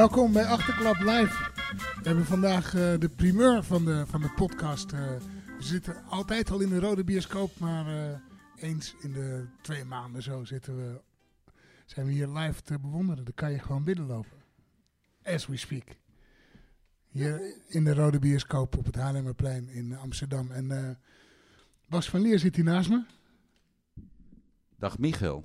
Welkom 0.00 0.32
bij 0.32 0.46
Achterklap 0.46 0.98
Live. 0.98 1.50
We 1.76 2.08
hebben 2.08 2.24
vandaag 2.24 2.74
eh, 2.74 2.98
de 2.98 3.08
primeur 3.08 3.62
van 3.62 3.84
de, 3.84 4.06
van 4.06 4.20
de 4.20 4.32
podcast. 4.36 4.92
eh. 4.92 5.16
we 5.56 5.64
zitten 5.64 6.04
altijd 6.04 6.50
al 6.50 6.60
in 6.60 6.68
de 6.68 6.80
rode 6.80 7.04
bioscoop, 7.04 7.58
maar 7.58 7.86
eh, 7.86 8.18
eens 8.56 8.94
in 9.00 9.12
de 9.12 9.46
twee 9.62 9.84
maanden 9.84 10.22
zo 10.22 10.44
zitten 10.44 10.76
we, 10.76 11.00
zijn 11.86 12.06
we 12.06 12.12
hier 12.12 12.28
live 12.28 12.62
te 12.62 12.78
bewonderen. 12.78 13.24
Dan 13.24 13.34
kan 13.34 13.52
je 13.52 13.58
gewoon 13.58 13.84
binnenlopen. 13.84 14.42
As 15.22 15.46
we 15.46 15.56
speak. 15.56 15.96
Hier 17.08 17.54
in 17.68 17.84
de 17.84 17.94
rode 17.94 18.18
bioscoop 18.18 18.76
op 18.76 18.86
het 18.86 18.96
Haarlemmerplein 18.96 19.68
in 19.68 19.96
Amsterdam. 19.96 20.50
En 20.50 20.98
Bas 21.88 22.10
van 22.10 22.20
Leer 22.20 22.38
zit 22.38 22.56
hier 22.56 22.64
naast 22.64 22.90
me. 22.90 23.04
Dag 24.78 24.98
Michiel. 24.98 25.44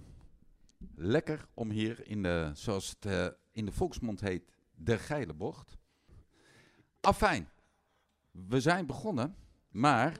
Lekker 0.96 1.46
om 1.54 1.70
hier 1.70 2.08
in 2.08 2.24
de, 2.24 2.52
zoals 2.54 2.96
het 3.00 3.36
in 3.56 3.66
de 3.66 3.72
volksmond 3.72 4.20
heet, 4.20 4.52
de 4.76 4.98
geile 4.98 5.34
bocht. 5.34 5.78
Afijn, 7.02 7.50
we 8.32 8.60
zijn 8.60 8.86
begonnen, 8.86 9.36
maar 9.70 10.18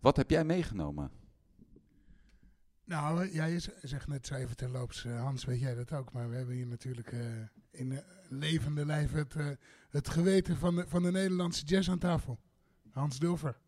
wat 0.00 0.16
heb 0.16 0.30
jij 0.30 0.44
meegenomen? 0.44 1.10
Nou, 2.84 3.30
jij 3.30 3.60
zegt 3.82 4.06
net 4.08 4.26
zo 4.26 4.34
even 4.34 4.56
terloops, 4.56 5.04
eh, 5.04 5.20
Hans, 5.20 5.44
weet 5.44 5.60
jij 5.60 5.74
dat 5.74 5.92
ook? 5.92 6.12
Maar 6.12 6.28
we 6.30 6.36
hebben 6.36 6.54
hier 6.54 6.66
natuurlijk 6.66 7.12
eh, 7.12 7.42
in 7.70 7.92
eh, 7.92 7.98
levende 8.28 8.86
lijf 8.86 9.12
het, 9.12 9.34
het 9.90 10.08
geweten 10.08 10.56
van 10.56 10.74
de, 10.74 10.88
van 10.88 11.02
de 11.02 11.10
Nederlandse 11.10 11.64
jazz 11.64 11.88
aan 11.88 11.98
tafel. 11.98 12.38
Hans 12.90 13.18
Dulver. 13.18 13.58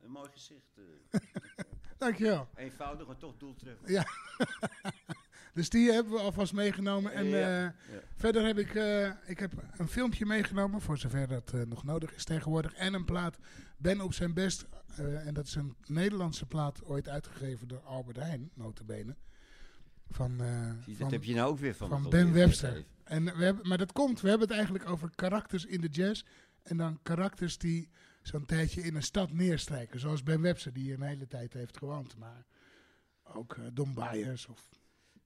Een 0.00 0.10
mooi 0.10 0.30
gezicht. 0.30 0.78
eh. 1.10 1.20
Dankjewel. 1.98 2.48
eenvoudig, 2.54 3.06
maar 3.06 3.16
toch 3.16 3.36
doeltreffend. 3.36 3.88
Ja. 3.88 4.04
Dus 5.58 5.68
die 5.68 5.92
hebben 5.92 6.12
we 6.12 6.18
alvast 6.18 6.52
meegenomen. 6.52 7.12
En 7.12 7.26
Ja, 7.26 7.64
eh, 7.64 7.70
verder 8.16 8.46
heb 8.46 8.58
ik, 8.58 8.74
eh, 8.74 9.10
ik 9.26 9.38
heb 9.38 9.52
een 9.76 9.88
filmpje 9.88 10.26
meegenomen, 10.26 10.80
voor 10.80 10.98
zover 10.98 11.28
dat 11.28 11.52
eh, 11.52 11.60
nog 11.62 11.84
nodig 11.84 12.14
is 12.14 12.24
tegenwoordig. 12.24 12.74
En 12.74 12.94
een 12.94 13.04
plaat, 13.04 13.38
Ben 13.76 14.00
op 14.00 14.14
zijn 14.14 14.34
best. 14.34 14.66
en 14.96 15.34
dat 15.34 15.46
is 15.46 15.54
een 15.54 15.74
Nederlandse 15.86 16.46
plaat, 16.46 16.84
ooit 16.84 17.08
uitgegeven 17.08 17.68
door 17.68 17.80
Albert 17.80 18.16
Heijn, 18.16 18.50
notabene. 18.54 19.16
Van, 20.10 20.30
Zie, 20.84 20.96
van, 20.96 21.04
dat 21.04 21.10
heb 21.10 21.24
je 21.24 21.34
nou 21.34 21.50
ook 21.50 21.58
weer 21.58 21.74
van, 21.74 21.88
van 21.88 22.10
Ben 22.10 22.32
Webster. 22.32 22.84
En 23.04 23.24
we 23.24 23.44
hebben, 23.44 23.68
maar 23.68 23.78
dat 23.78 23.92
komt, 23.92 24.20
we 24.20 24.28
hebben 24.28 24.48
het 24.48 24.56
eigenlijk 24.56 24.88
over 24.88 25.10
karakters 25.14 25.64
in 25.64 25.80
de 25.80 25.88
jazz. 25.88 26.22
En 26.62 26.76
dan 26.76 26.98
karakters 27.02 27.58
die 27.58 27.88
zo'n 28.22 28.46
tijdje 28.46 28.82
in 28.82 28.94
een 28.94 29.02
stad 29.02 29.32
neerstrijken. 29.32 30.00
Zoals 30.00 30.22
Ben 30.22 30.40
Webster, 30.40 30.72
die 30.72 30.82
hier 30.82 30.94
een 30.94 31.02
hele 31.02 31.26
tijd 31.26 31.52
heeft 31.52 31.76
gewoond. 31.76 32.16
Maar 32.16 32.46
ook 33.22 33.54
eh, 33.54 33.64
Don 33.72 33.94
Byers 33.94 34.46
of 34.46 34.68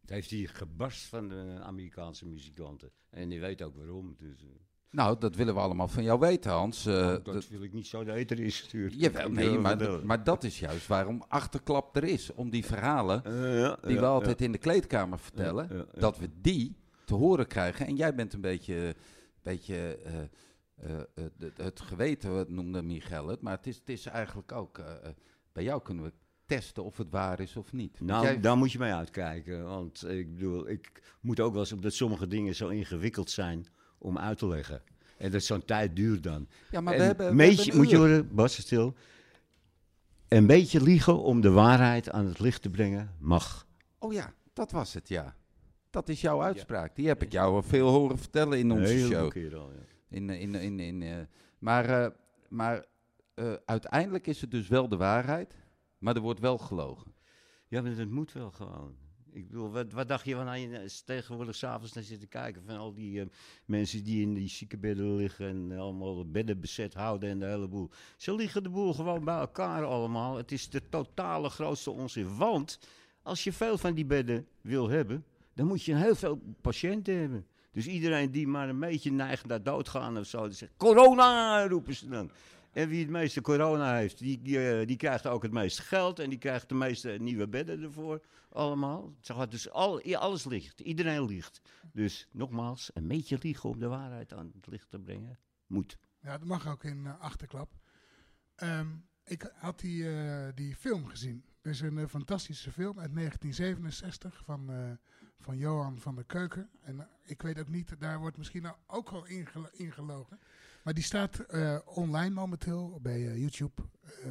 Het 0.02 0.10
heeft 0.10 0.30
hier 0.30 0.48
gebarst 0.48 1.04
van 1.06 1.28
de 1.28 1.58
Amerikaanse 1.62 2.26
muzikanten. 2.26 2.90
En 3.10 3.28
die 3.28 3.40
weet 3.40 3.62
ook 3.62 3.76
waarom. 3.76 4.14
Dus, 4.18 4.42
eh, 4.42 4.48
Nou, 4.90 5.18
dat 5.18 5.34
willen 5.34 5.54
we 5.54 5.60
allemaal 5.60 5.88
van 5.88 6.02
jou 6.02 6.18
weten, 6.18 6.50
Hans. 6.52 6.86
Eh, 6.86 7.06
dat, 7.06 7.24
dat- 7.24 7.48
wil 7.48 7.62
ik 7.62 7.72
niet 7.72 7.86
zo 7.86 8.04
de 8.04 8.12
eter 8.12 8.40
is 8.40 8.58
gestuurd. 8.60 8.94
Jawel, 9.00 9.30
nee, 9.30 9.58
maar, 9.58 10.04
maar 10.06 10.24
dat 10.24 10.44
is 10.44 10.58
juist 10.60 10.86
waarom 10.86 11.22
Achterklap 11.28 11.96
er 11.96 12.04
is. 12.04 12.32
Om 12.34 12.50
die 12.50 12.64
verhalen 12.64 13.24
Eh, 13.24 13.58
ja, 13.60 13.78
die 13.82 13.94
ja, 13.94 14.00
we 14.00 14.06
altijd 14.06 14.38
ja. 14.38 14.44
in 14.44 14.52
de 14.52 14.58
kleedkamer 14.58 15.18
vertellen, 15.18 15.66
Ja, 15.70 15.74
ja, 15.76 15.84
ja. 15.94 16.00
dat 16.00 16.18
we 16.18 16.28
die 16.40 16.76
te 17.04 17.14
horen 17.14 17.46
krijgen. 17.46 17.86
En 17.86 17.96
jij 17.96 18.14
bent 18.14 18.32
een 18.32 18.40
beetje, 18.40 18.94
beetje 19.42 19.98
eh, 20.04 20.20
eh, 20.76 21.00
eh, 21.14 21.24
het- 21.56 21.80
geweten, 21.80 22.54
noemde 22.54 22.82
Michel 22.82 23.26
het. 23.28 23.40
Maar 23.42 23.56
het 23.56 23.66
is, 23.66 23.76
het 23.76 23.88
is 23.88 24.06
eigenlijk 24.06 24.52
ook, 24.52 24.80
bij 25.52 25.62
jou 25.62 25.82
kunnen 25.82 26.04
we 26.04 26.12
testen 26.54 26.84
of 26.84 26.96
het 26.96 27.10
waar 27.10 27.40
is 27.40 27.56
of 27.56 27.72
niet. 27.72 28.00
Nou, 28.00 28.24
jij- 28.24 28.40
daar 28.40 28.56
moet 28.56 28.72
je 28.72 28.78
mee 28.78 28.92
uitkijken. 28.92 29.64
Want 29.64 30.02
eh, 30.02 30.18
ik 30.18 30.34
bedoel, 30.34 30.68
ik 30.68 31.02
moet 31.20 31.40
ook 31.40 31.52
wel 31.52 31.60
eens 31.60 31.72
op 31.72 31.82
dat 31.82 31.92
sommige 31.94 32.26
dingen 32.26 32.54
zo 32.54 32.68
ingewikkeld 32.68 33.30
zijn 33.30 33.66
om 33.98 34.18
uit 34.18 34.38
te 34.38 34.46
leggen. 34.46 34.82
En 35.18 35.30
dat 35.30 35.42
zo'n 35.42 35.64
tijd 35.64 35.96
duurt 35.96 36.22
dan. 36.22 36.48
ja, 36.70 36.80
maar 36.80 36.92
En 36.92 36.98
we 36.98 37.04
hebben, 37.04 37.26
een 37.26 37.36
we 37.36 37.44
hebben 37.44 37.76
moet 37.76 37.90
je 37.90 37.96
horen, 37.96 38.34
Bas, 38.34 38.54
stil. 38.60 38.94
Een 40.28 40.46
beetje 40.46 40.82
liegen 40.82 41.22
om 41.22 41.40
de 41.40 41.50
waarheid 41.50 42.10
aan 42.10 42.26
het 42.26 42.38
licht 42.40 42.62
te 42.62 42.70
brengen 42.70 43.10
mag. 43.18 43.66
Oh 43.98 44.12
ja, 44.12 44.34
dat 44.52 44.70
was 44.70 44.94
het, 44.94 45.08
ja. 45.08 45.36
Dat 45.90 46.08
is 46.08 46.20
jouw 46.20 46.42
uitspraak. 46.42 46.96
Die 46.96 47.06
heb 47.06 47.22
ik 47.22 47.32
jou 47.32 47.54
al 47.54 47.62
veel 47.62 47.88
horen 47.88 48.18
vertellen 48.18 48.58
in 48.58 48.70
onze 48.72 48.92
Heel 48.92 49.06
show. 49.08 49.18
veel 49.18 49.28
keer 49.28 49.56
al, 49.56 49.70
ja. 49.72 49.78
In, 50.16 50.30
eh, 50.30 50.40
in, 50.40 50.54
in, 50.54 50.80
in, 50.80 51.02
eh, 51.02 51.16
maar 51.58 52.02
eh, 52.04 52.10
maar 52.48 52.84
eh, 53.34 53.52
uiteindelijk 53.64 54.26
is 54.26 54.40
het 54.40 54.50
dus 54.50 54.68
wel 54.68 54.88
de 54.88 54.96
waarheid, 54.96 55.54
maar 56.02 56.14
er 56.14 56.20
wordt 56.20 56.40
wel 56.40 56.58
gelogen. 56.58 57.14
Ja, 57.68 57.82
maar 57.82 57.96
dat 57.96 58.08
moet 58.08 58.32
wel 58.32 58.50
gewoon. 58.50 58.96
Ik 59.32 59.48
bedoel, 59.48 59.70
wat, 59.70 59.92
wat 59.92 60.08
dacht 60.08 60.24
je 60.24 60.34
wanneer 60.34 60.70
je 60.70 60.78
eh, 60.78 60.88
tegenwoordig 61.04 61.54
s'avonds 61.54 61.92
naar 61.92 62.04
zit 62.04 62.20
te 62.20 62.26
kijken 62.26 62.62
van 62.66 62.76
al 62.76 62.94
die 62.94 63.20
eh, 63.20 63.26
mensen 63.64 64.04
die 64.04 64.22
in 64.22 64.34
die 64.34 64.48
ziekenbedden 64.48 65.16
liggen 65.16 65.48
en 65.70 65.78
allemaal 65.78 66.30
bedden 66.30 66.60
bezet 66.60 66.94
houden 66.94 67.30
en 67.30 67.38
de 67.38 67.46
hele 67.46 67.68
boel. 67.68 67.90
Ze 68.16 68.34
liggen 68.34 68.62
de 68.62 68.68
boel 68.68 68.94
gewoon 68.94 69.24
bij 69.24 69.38
elkaar 69.38 69.84
allemaal. 69.84 70.36
Het 70.36 70.52
is 70.52 70.70
de 70.70 70.88
totale 70.88 71.48
grootste 71.48 71.90
onzin. 71.90 72.36
Want 72.36 72.78
als 73.22 73.44
je 73.44 73.52
veel 73.52 73.78
van 73.78 73.94
die 73.94 74.06
bedden 74.06 74.46
wil 74.60 74.88
hebben, 74.88 75.24
dan 75.54 75.66
moet 75.66 75.84
je 75.84 75.94
heel 75.94 76.14
veel 76.14 76.40
patiënten 76.60 77.18
hebben. 77.18 77.46
Dus 77.72 77.86
iedereen 77.86 78.30
die 78.30 78.46
maar 78.46 78.68
een 78.68 78.80
beetje 78.80 79.12
neigt 79.12 79.46
naar 79.46 79.62
doodgaan 79.62 80.18
of 80.18 80.26
zo, 80.26 80.46
die 80.46 80.56
zegt 80.56 80.72
corona, 80.76 81.66
roepen 81.66 81.94
ze 81.94 82.08
dan. 82.08 82.30
En 82.72 82.88
wie 82.88 83.00
het 83.00 83.10
meeste 83.10 83.40
corona 83.40 83.96
heeft, 83.96 84.18
die, 84.18 84.68
eh, 84.68 84.86
die 84.86 84.96
krijgt 84.96 85.26
ook 85.26 85.42
het 85.42 85.52
meeste 85.52 85.82
geld 85.82 86.18
en 86.18 86.30
die 86.30 86.38
krijgt 86.38 86.68
de 86.68 86.74
meeste 86.74 87.08
nieuwe 87.08 87.48
bedden 87.48 87.82
ervoor. 87.82 88.24
Allemaal. 88.48 89.14
Dus 89.48 89.70
al, 89.70 90.14
alles 90.14 90.44
ligt. 90.44 90.80
Iedereen 90.80 91.24
liegt. 91.24 91.60
Dus 91.92 92.28
nogmaals, 92.30 92.90
een 92.94 93.08
beetje 93.08 93.38
liegen 93.40 93.70
om 93.70 93.78
de 93.78 93.86
waarheid 93.88 94.32
aan 94.32 94.50
het 94.54 94.66
licht 94.66 94.90
te 94.90 94.98
brengen. 94.98 95.38
Moet. 95.66 95.98
Ja, 96.20 96.38
dat 96.38 96.48
mag 96.48 96.68
ook 96.68 96.84
in 96.84 97.06
eh, 97.06 97.20
achterklap. 97.20 97.72
Ehm, 98.54 98.88
ik 99.24 99.52
had 99.54 99.80
die, 99.80 100.10
eh, 100.10 100.48
die 100.54 100.76
film 100.76 101.06
gezien. 101.06 101.44
Het 101.62 101.72
is 101.72 101.80
een 101.80 102.08
fantastische 102.08 102.72
film 102.72 103.00
uit 103.00 103.12
1967 103.12 104.42
van, 104.44 104.70
van 105.38 105.56
Johan 105.56 105.98
van 105.98 106.14
der 106.14 106.24
Keuken. 106.24 106.70
En 106.80 107.08
ik 107.22 107.42
weet 107.42 107.58
ook 107.58 107.68
niet, 107.68 108.00
daar 108.00 108.18
wordt 108.18 108.36
misschien 108.36 108.72
ook 108.86 109.28
ingelo- 109.28 109.70
ingelogen. 109.72 110.38
Maar 110.82 110.94
die 110.94 111.04
staat 111.04 111.38
eh, 111.38 111.78
online 111.84 112.34
momenteel 112.34 112.98
bij 113.02 113.28
eh, 113.28 113.38
YouTube. 113.38 113.82
eh, 114.22 114.30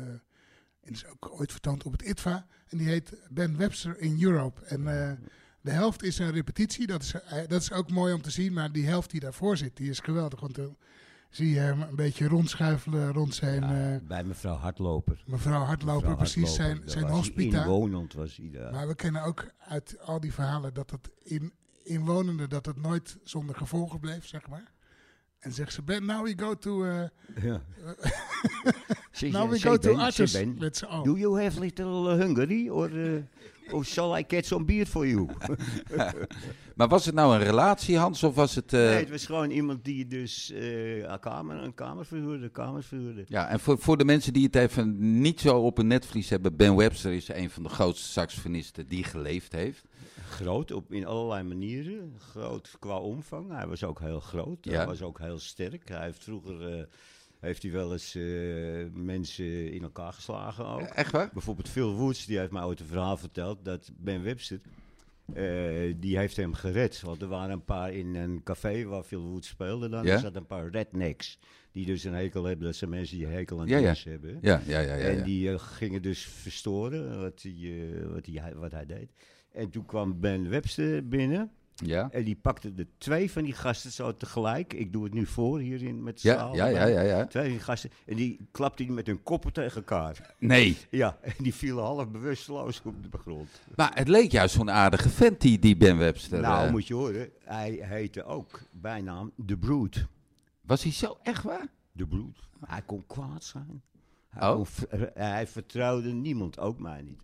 en 0.82 0.92
is 0.92 1.06
ook 1.06 1.32
ooit 1.40 1.52
vertoond 1.52 1.84
op 1.84 1.92
het 1.92 2.02
ITVA. 2.02 2.46
En 2.68 2.78
die 2.78 2.88
heet 2.88 3.14
Ben 3.30 3.58
Webster 3.58 4.00
in 4.00 4.24
Europe. 4.24 4.66
En 4.66 4.84
de 5.62 5.72
helft 5.72 6.04
is 6.04 6.20
een 6.20 6.32
repetitie. 6.32 6.88
Dat 6.88 7.02
is, 7.02 7.14
dat 7.48 7.62
is 7.62 7.72
ook 7.72 7.90
mooi 7.90 8.14
om 8.14 8.22
te 8.22 8.32
zien. 8.32 8.54
Maar 8.54 8.72
die 8.72 8.88
helft 8.88 9.12
die 9.12 9.20
daarvoor 9.20 9.58
zit, 9.58 9.78
die 9.78 9.90
is 9.90 10.00
geweldig. 10.00 10.40
Want 10.40 10.56
dan 10.56 10.78
zie 11.30 11.50
je 11.50 11.60
hem 11.60 11.82
een 11.82 11.96
beetje 11.96 12.28
rondschuifelen 12.28 13.14
rond 13.14 13.36
zijn... 13.36 13.62
Ja, 13.62 14.00
bij 14.08 14.24
mevrouw 14.24 14.56
Hardloper. 14.56 15.24
mevrouw 15.26 15.64
Hardloper, 15.64 16.10
Mevrouw 16.10 16.16
precies, 16.16 16.58
Hardloper, 16.58 16.90
zijn, 16.90 17.02
zijn 17.02 17.14
hospita. 17.14 17.62
Inwonend 17.62 18.14
was 18.14 18.38
hij 18.38 18.50
daar. 18.50 18.72
Maar 18.72 18.88
we 18.88 18.96
kennen 18.96 19.24
ook 19.24 19.52
uit 19.58 20.00
al 20.00 20.20
die 20.20 20.34
verhalen 20.34 20.74
dat 20.74 20.92
het 20.92 21.10
in, 21.24 21.54
inwonenden 21.84 22.50
dat 22.50 22.66
het 22.66 22.82
nooit 22.82 23.18
zonder 23.24 23.56
gevolgen 23.56 24.00
bleef, 24.00 24.28
zeg 24.28 24.48
maar. 24.48 24.72
En 25.42 25.52
zegt 25.52 25.74
ze, 25.74 25.82
Ben, 25.82 26.06
now 26.06 26.24
we 26.24 26.34
go 26.38 26.56
to, 26.56 26.86
eh 26.86 27.08
ja. 27.42 27.62
Now 29.32 29.50
we 29.50 29.60
go 29.60 29.78
to 29.78 29.96
Ben, 29.96 30.12
say 30.12 30.26
Artus 30.26 30.32
Ben. 30.32 31.04
Do 31.04 31.18
you 31.18 31.40
have 31.40 31.60
little 31.60 32.14
uh, 32.14 32.20
Hungary? 32.20 32.70
Or, 32.70 32.90
uh, 33.72 33.78
or 33.78 33.86
shall 33.86 34.20
I 34.20 34.24
get 34.28 34.46
some 34.46 34.66
beer 34.66 34.86
for 34.86 35.08
you? 35.08 35.28
Maar 36.76 36.88
was 36.90 37.06
het 37.06 37.16
nou 37.16 37.34
een 37.36 37.44
relatie, 37.44 37.98
Hans, 37.98 38.24
of 38.24 38.36
was 38.36 38.56
het... 38.56 38.74
eh, 38.74 38.80
Nee, 38.80 38.90
het 38.90 39.10
was 39.10 39.26
gewoon 39.26 39.50
iemand 39.50 39.84
die 39.86 40.08
dus 40.08 40.52
eh, 40.52 40.98
een, 40.98 41.20
kamer, 41.20 41.64
een 41.64 41.74
kamer 41.74 42.06
verhuurde, 42.06 42.50
kamers 42.50 42.86
verhuurde. 42.86 43.24
Ja, 43.28 43.48
en 43.48 43.60
voor, 43.60 43.78
voor 43.80 43.98
de 43.98 44.06
mensen 44.06 44.34
die 44.34 44.46
het 44.46 44.56
even 44.56 45.22
niet 45.22 45.40
zo 45.40 45.58
op 45.58 45.78
een 45.78 45.88
netvlies 45.88 46.30
hebben, 46.30 46.56
Ben 46.56 46.76
Webster 46.76 47.12
is 47.14 47.28
een 47.28 47.50
van 47.50 47.64
de 47.64 47.70
grootste 47.70 48.08
saxofonisten 48.10 48.88
die 48.88 49.04
geleefd 49.04 49.52
heeft. 49.52 49.84
Groot 50.30 50.72
op, 50.72 50.94
in 50.94 51.06
allerlei 51.06 51.44
manieren. 51.44 52.14
Groot 52.18 52.76
qua 52.80 52.98
omvang. 52.98 53.52
Hij 53.52 53.68
was 53.68 53.84
ook 53.84 54.00
heel 54.00 54.20
groot. 54.20 54.58
Ja. 54.62 54.72
Hij 54.72 54.86
was 54.86 55.02
ook 55.02 55.20
heel 55.20 55.40
sterk. 55.40 55.90
Hij 55.90 56.04
heeft 56.06 56.24
vroeger 56.24 56.78
eh, 56.78 56.84
heeft 57.42 57.64
hij 57.64 57.72
wel 57.72 57.92
eens 57.92 58.16
eh, 58.16 58.24
mensen 58.94 59.72
in 59.72 59.84
elkaar 59.84 60.14
geslagen 60.14 60.66
ook. 60.66 60.82
Echt 60.82 61.12
waar? 61.12 61.30
Bijvoorbeeld 61.34 61.70
Phil 61.70 61.94
Woods, 61.96 62.26
die 62.26 62.38
heeft 62.38 62.52
mij 62.52 62.64
ooit 62.64 62.80
een 62.80 62.86
verhaal 62.86 63.18
verteld 63.18 63.66
dat 63.66 63.92
Ben 63.98 64.24
Webster, 64.24 64.60
eh, 65.34 65.94
die 65.98 66.18
heeft 66.18 66.36
hem 66.36 66.54
gered. 66.54 67.02
Want 67.02 67.22
er 67.22 67.28
waren 67.28 67.52
een 67.52 67.66
paar 67.66 67.94
in 67.94 68.16
een 68.16 68.44
café 68.44 68.84
waar 68.84 69.04
Phil 69.04 69.22
Woods 69.22 69.48
speelde 69.48 69.90
dan. 69.90 70.06
Ja? 70.06 70.14
Er 70.14 70.20
zaten 70.20 70.36
een 70.42 70.46
paar 70.46 70.70
rednecks, 70.70 71.40
die 71.72 71.86
dus 71.86 72.04
een 72.04 72.14
hekel 72.14 72.44
hebben. 72.44 72.66
Dat 72.66 72.76
zijn 72.76 72.90
mensen 72.90 73.18
die 73.18 73.28
hekel 73.28 73.60
aan 73.60 73.68
Ja, 73.68 73.78
ja. 73.78 73.96
hebben. 74.04 74.38
Ja, 74.42 74.62
ja, 74.66 74.80
ja. 74.80 74.96
ja, 74.96 75.04
En 75.04 75.24
die 75.24 75.52
eh, 75.52 75.60
gingen 75.60 76.02
dus 76.02 76.26
verstoren 76.26 77.22
wat 77.22 77.44
eh, 77.44 78.06
wat, 78.06 78.54
wat 78.54 78.72
hij 78.72 78.86
deed. 78.86 79.12
En 79.52 79.70
toen 79.70 79.86
kwam 79.86 80.20
Ben 80.20 80.50
Webster 80.50 81.08
binnen. 81.08 81.52
Ja? 81.82 82.10
En 82.12 82.24
die 82.24 82.36
pakte 82.36 82.74
de 82.74 82.88
twee 82.98 83.32
van 83.32 83.44
die 83.44 83.54
gasten 83.54 83.92
zo 83.92 84.18
tegelijk. 84.18 84.74
Ik 84.74 84.94
doe 84.94 85.04
het 85.04 85.14
nu 85.14 85.26
voor 85.26 85.60
hierin 85.60 86.04
met 86.04 86.22
de 86.22 86.28
Ja, 86.28 86.36
zaal 86.38 86.56
ja, 86.56 86.66
ja, 86.66 86.86
ja, 86.86 87.02
ja. 87.02 87.26
Twee 87.26 87.44
van 87.44 87.52
die 87.52 87.62
gasten. 87.62 87.90
En 88.06 88.16
die 88.16 88.40
klapte 88.52 88.84
die 88.84 88.92
met 88.92 89.08
hun 89.08 89.24
koppen 89.24 89.54
tegen 89.54 89.76
elkaar. 89.76 90.36
Nee. 90.40 90.78
Ja, 90.90 91.18
en 91.22 91.34
die 91.38 91.54
vielen 91.54 91.84
half 91.84 92.10
bewusteloos 92.10 92.82
op 92.86 93.12
de 93.12 93.18
grond. 93.18 93.50
Maar 93.76 93.92
het 93.94 94.08
leek 94.08 94.32
juist 94.32 94.56
zo'n 94.56 94.72
aardige 94.72 95.10
vent, 95.10 95.42
die, 95.42 95.60
die 95.60 95.78
Ben 95.78 95.98
Webster. 95.98 96.42
nou, 96.42 96.66
eh. 96.66 96.72
moet 96.72 96.88
je 96.88 96.94
horen. 96.94 97.30
Hij 97.44 97.80
heette 97.82 98.24
ook 98.24 98.60
bijnaam 98.72 99.32
The 99.46 99.58
Brood. 99.58 100.06
Was 100.62 100.84
hij 100.84 100.92
zo 100.92 101.18
echt 101.24 101.44
waar? 101.44 101.68
The 101.96 102.06
Brood. 102.08 102.50
Hij 102.66 102.82
kon 102.86 103.04
kwaad 103.08 103.44
zijn. 103.44 103.82
Hij, 104.30 104.50
Oh. 104.50 104.56
kon 104.56 104.66
hij 105.14 105.48
vertrouwde 105.48 106.12
niemand, 106.12 106.60
ook 106.60 106.80
mij 106.80 107.02
niet. 107.02 107.20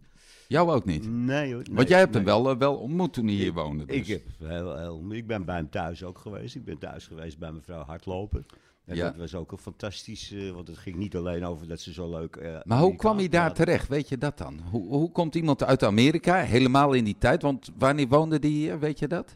Jou 0.48 0.72
ook 0.72 0.86
niet? 0.86 1.10
Nee 1.12 1.54
hoor. 1.54 1.64
Want 1.72 1.88
jij 1.88 2.00
hebt 2.00 2.14
hem 2.14 2.24
wel, 2.24 2.50
eh, 2.50 2.58
wel 2.58 2.76
ontmoet 2.76 3.14
toen 3.14 3.26
hij 3.26 3.34
hier 3.36 3.54
woonde. 3.54 3.86
Dus. 3.86 3.96
Ik, 3.96 4.08
heb 4.08 4.22
heel, 4.44 4.78
heel, 4.78 5.04
ik 5.12 5.28
ben 5.28 5.46
bij 5.46 5.56
hem 5.56 5.70
thuis 5.70 6.04
ook 6.04 6.18
geweest. 6.18 6.56
Ik 6.56 6.66
ben 6.66 6.78
thuis 6.78 7.08
geweest 7.08 7.38
bij 7.38 7.52
mevrouw 7.52 7.84
Hardloper. 7.84 8.44
En 8.86 8.96
Ja. 8.96 9.04
dat 9.06 9.16
was 9.16 9.36
ook 9.36 9.52
een 9.52 9.58
fantastisch, 9.58 10.32
eh, 10.32 10.52
want 10.52 10.68
het 10.68 10.78
ging 10.78 10.96
niet 10.96 11.16
alleen 11.16 11.46
over 11.46 11.68
dat 11.68 11.80
ze 11.80 11.94
zo 11.94 12.10
leuk... 12.10 12.36
eh, 12.36 12.56
Maar 12.64 12.80
hoe 12.80 12.96
kwam 12.96 13.18
hij 13.18 13.30
daar 13.30 13.54
terecht? 13.54 13.88
Weet 13.88 14.10
je 14.10 14.18
dat 14.18 14.38
dan? 14.38 14.60
Hoe, 14.72 14.88
hoe 14.88 15.12
komt 15.12 15.36
iemand 15.36 15.64
uit 15.64 15.84
Amerika, 15.84 16.36
helemaal 16.36 16.94
in 16.94 17.04
die 17.04 17.16
tijd? 17.20 17.42
Want 17.42 17.70
wanneer 17.78 18.08
woonde 18.08 18.40
die 18.40 18.52
hier, 18.52 18.80
weet 18.80 19.00
je 19.00 19.08
dat? 19.08 19.36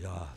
Ja, 0.00 0.28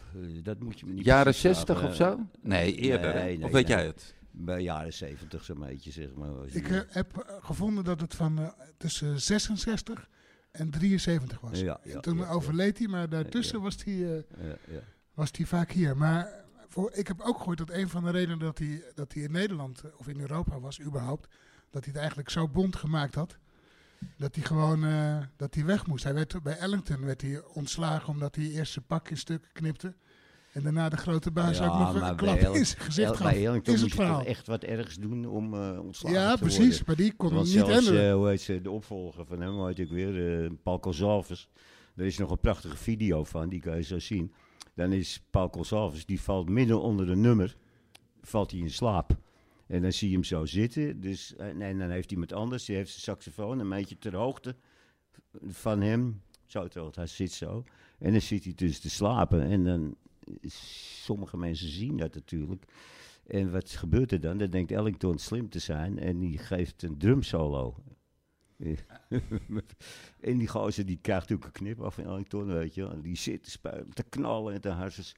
dat 0.43 0.59
moet 0.59 0.79
je 0.79 0.85
me 0.85 0.93
niet 0.93 1.05
Jaren 1.05 1.23
precies 1.23 1.41
60 1.41 1.65
vragen. 1.79 1.89
of 1.89 1.95
zo? 1.95 2.19
Nee, 2.41 2.75
eerder. 2.75 3.13
Nee, 3.13 3.37
nee, 3.37 3.45
of 3.45 3.51
weet 3.51 3.67
jij 3.67 3.85
het? 3.85 4.15
Bij 4.35 4.61
jaren 4.61 4.93
70 4.93 5.43
zo'n 5.43 5.59
beetje, 5.59 5.91
zeg 5.91 6.13
maar. 6.13 6.29
Ik 6.45 6.69
eh, 6.69 6.79
heb 6.87 7.17
eh, 7.17 7.35
gevonden 7.39 7.83
dat 7.83 8.01
het 8.01 8.15
van 8.15 8.39
eh, 8.39 8.47
tussen 8.77 9.21
66 9.21 10.09
en 10.51 10.69
73 10.69 11.39
was. 11.39 11.59
Ja, 11.59 11.79
ja, 11.83 11.93
En 11.93 12.01
toen 12.01 12.17
ja, 12.17 12.29
overleed 12.29 12.77
hij, 12.77 12.87
maar 12.87 13.09
daartussen 13.09 13.61
was 13.61 13.83
hij 13.83 13.93
ja, 13.93 14.23
ja. 14.67 14.79
was 15.13 15.29
hij 15.31 15.45
vaak 15.45 15.71
hier. 15.71 15.97
Maar 15.97 16.45
voor, 16.67 16.91
ik 16.93 17.07
heb 17.07 17.21
ook 17.21 17.37
gehoord 17.37 17.57
dat 17.57 17.69
een 17.69 17.89
van 17.89 18.03
de 18.03 18.11
redenen 18.11 18.39
dat 18.39 18.57
hij, 18.57 18.83
dat 18.95 19.13
hij 19.13 19.23
in 19.23 19.31
Nederland 19.31 19.83
of 19.97 20.07
in 20.07 20.19
Europa 20.19 20.59
was 20.59 20.81
überhaupt, 20.81 21.27
dat 21.69 21.83
hij 21.83 21.91
het 21.93 22.01
eigenlijk 22.01 22.29
zo 22.29 22.47
bond 22.47 22.75
gemaakt 22.75 23.15
had, 23.15 23.37
dat 24.17 24.35
hij 24.35 24.43
gewoon 24.43 24.81
dat 25.35 25.55
hij 25.55 25.65
weg 25.65 25.87
moest. 25.87 26.03
Hij 26.03 26.13
werd, 26.13 26.43
bij 26.43 26.57
Ellington 26.57 27.05
werd 27.05 27.21
hij 27.21 27.43
ontslagen 27.43 28.09
omdat 28.09 28.35
hij 28.35 28.49
eerst 28.49 28.73
zijn 28.73 28.85
pak 28.85 29.09
in 29.09 29.17
stukken 29.17 29.51
knipte. 29.51 29.95
En 30.53 30.63
daarna 30.63 30.89
de 30.89 30.97
grote 30.97 31.31
baas 31.31 31.57
Ja, 31.57 31.65
ook 31.67 31.93
nog 31.93 32.09
een 32.09 32.15
klap 32.15 32.37
in 32.37 32.65
zijn 32.65 32.81
gezicht 32.81 33.15
gaf. 33.15 33.31
Ellington 33.33 33.73
is 33.73 33.81
het 33.81 33.93
verhaal. 33.93 34.23
echt 34.25 34.47
wat 34.47 34.63
ergs 34.63 34.95
doen 34.95 35.25
om 35.25 35.53
eh 35.53 35.79
ontslagen 35.79 36.19
Ja, 36.19 36.33
te 36.33 36.39
worden. 36.39 36.57
precies. 36.57 36.83
Maar 36.83 36.95
die 36.95 37.13
kon 37.13 37.33
niet 37.33 37.47
zelfs, 37.47 37.73
handelen. 37.73 38.07
eh, 38.09 38.13
hoe 38.15 38.27
heet 38.27 38.41
ze, 38.41 38.61
de 38.61 38.71
opvolger 38.71 39.25
van 39.25 39.41
hem, 39.41 39.51
hoe 39.53 39.67
heet 39.67 39.79
ik 39.79 39.89
weer, 39.89 40.43
eh, 40.43 40.49
Paul 40.63 40.79
Consalves. 40.79 41.49
Er 41.95 42.05
is 42.05 42.17
nog 42.17 42.31
een 42.31 42.39
prachtige 42.39 42.77
video 42.77 43.23
van, 43.23 43.49
die 43.49 43.59
kan 43.59 43.75
je 43.75 43.83
zo 43.83 43.99
zien. 43.99 44.33
Dan 44.75 44.91
is 44.91 45.23
Paul 45.29 45.49
Consalves, 45.49 46.05
die 46.05 46.21
valt 46.21 46.49
midden 46.49 46.81
onder 46.81 47.09
een 47.09 47.21
nummer, 47.21 47.55
valt 48.21 48.51
hij 48.51 48.59
in 48.59 48.69
slaap. 48.71 49.17
En 49.67 49.81
dan 49.81 49.91
zie 49.91 50.07
je 50.09 50.13
hem 50.13 50.23
zo 50.23 50.45
zitten. 50.45 51.01
Dus, 51.01 51.35
en, 51.35 51.61
en 51.61 51.79
dan 51.79 51.89
heeft 51.89 52.11
iemand 52.11 52.33
anders, 52.33 52.65
die 52.65 52.75
heeft 52.75 52.89
zijn 52.89 53.01
saxofoon 53.01 53.59
een 53.59 53.69
beetje 53.69 53.97
ter 53.97 54.15
hoogte 54.15 54.55
van 55.47 55.81
hem. 55.81 56.21
Zo 56.45 56.67
ter 56.67 56.81
hoogte, 56.81 56.99
hij 56.99 57.07
zit 57.09 57.31
zo. 57.31 57.63
En 57.99 58.11
dan 58.11 58.21
zit 58.21 58.43
hij 58.43 58.53
dus 58.55 58.79
te 58.79 58.89
slapen. 58.89 59.41
En 59.41 59.63
dan, 59.63 59.95
sommige 61.03 61.37
mensen 61.37 61.69
zien 61.69 61.97
dat 61.97 62.13
natuurlijk. 62.13 62.65
En 63.27 63.51
wat 63.51 63.69
gebeurt 63.69 64.11
er 64.11 64.21
dan? 64.21 64.37
Dan 64.37 64.49
denkt 64.49 64.71
Ellington 64.71 65.17
slim 65.17 65.49
te 65.49 65.59
zijn 65.59 65.99
en 65.99 66.19
die 66.19 66.37
geeft 66.37 66.83
een 66.83 66.97
drumsolo. 66.97 67.75
en 70.19 70.37
die 70.37 70.47
gozer 70.47 70.85
die 70.85 70.99
krijgt 71.01 71.29
natuurlijk 71.29 71.57
een 71.57 71.65
knip 71.65 71.81
af 71.81 71.95
van 71.95 72.03
Ellington, 72.03 72.45
weet 72.45 72.73
je 72.73 73.01
die 73.01 73.17
zit 73.17 73.43
te 73.43 73.51
spelen, 73.51 73.93
te 73.93 74.03
knallen 74.03 74.53
en 74.53 74.61
te 74.61 74.69
harses. 74.69 75.15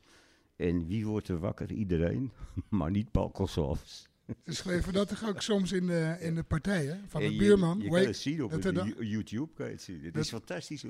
En 0.56 0.88
wie 0.88 1.06
wordt 1.06 1.28
er 1.28 1.40
wakker? 1.40 1.72
Iedereen. 1.72 2.32
maar 2.70 2.92
niet. 2.92 3.10
Ze 3.46 4.06
schreven 4.46 4.94
dat 4.94 5.08
toch 5.08 5.28
ook 5.28 5.42
soms 5.42 5.72
in 5.72 5.88
de, 5.88 6.16
in 6.20 6.36
de 6.36 6.44
partijen 6.44 7.04
van 7.08 7.22
de 7.22 7.32
je- 7.32 7.38
buurman. 7.38 7.78
Je, 7.80 7.84
Wake- 7.90 7.98
kan 8.02 8.08
het 8.12 8.18
zien 8.18 8.44
op 8.44 8.52
dat 8.52 8.64
het 8.64 8.76
dan- 8.76 8.94
YouTube, 9.00 9.54
kan 9.56 9.66
je 9.66 9.72
het 9.72 9.82
zien. 9.82 10.04
Het 10.04 10.14
dat- 10.14 10.24
is 10.24 10.30
fantastisch. 10.30 10.82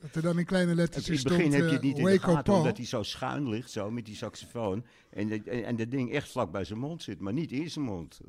dat 0.00 0.14
er 0.14 0.22
dan 0.22 0.38
in 0.38 0.44
kleine 0.44 0.74
letters 0.74 1.06
In 1.06 1.12
het 1.12 1.20
stond, 1.20 1.36
begin 1.36 1.52
heb 1.52 1.60
je 1.60 1.66
eh, 1.66 1.72
het 1.72 1.82
niet 1.82 1.98
in 1.98 2.04
de 2.04 2.18
gaten, 2.18 2.42
Paul. 2.42 2.58
omdat 2.58 2.76
hij 2.76 2.86
zo 2.86 3.02
schuin 3.02 3.48
ligt, 3.48 3.70
zo 3.70 3.90
met 3.90 4.04
die 4.06 4.16
saxofoon. 4.16 4.84
En, 5.10 5.28
de- 5.28 5.42
en, 5.44 5.64
en 5.64 5.76
dat 5.76 5.90
ding 5.90 6.12
echt 6.12 6.28
vlak 6.30 6.50
bij 6.52 6.64
zijn 6.64 6.78
mond 6.78 7.02
zit, 7.02 7.20
maar 7.20 7.32
niet 7.32 7.52
in 7.52 7.70
zijn 7.70 7.84
mond. 7.84 8.20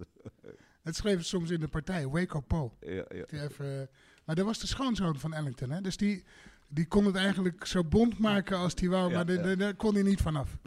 Dat 0.84 0.96
schreven 0.96 1.22
ze 1.24 1.28
soms 1.28 1.50
in 1.50 1.60
de 1.60 1.68
partij, 1.68 2.08
Wake 2.08 2.38
up 2.38 2.48
Paul. 2.48 2.78
Ja, 2.80 3.06
ja. 3.10 3.26
Even, 3.28 3.82
eh, 3.82 3.88
maar 4.26 4.36
dat 4.36 4.46
was 4.46 4.60
de 4.60 4.68
schoonzoon 4.68 5.20
van 5.20 5.34
Ellington, 5.34 5.70
hè? 5.70 5.82
Dus 5.82 5.98
die, 5.98 6.24
die 6.68 6.86
kon 6.88 7.06
het 7.06 7.16
eigenlijk 7.16 7.66
zo 7.66 7.84
bond 7.84 8.18
maken 8.20 8.58
als 8.58 8.74
hij 8.76 8.90
wou, 8.90 9.10
Ja, 9.12 9.24
maar 9.24 9.58
daar 9.58 9.76
kon 9.76 9.94
hij 9.94 10.04
niet 10.04 10.22
vanaf. 10.22 10.58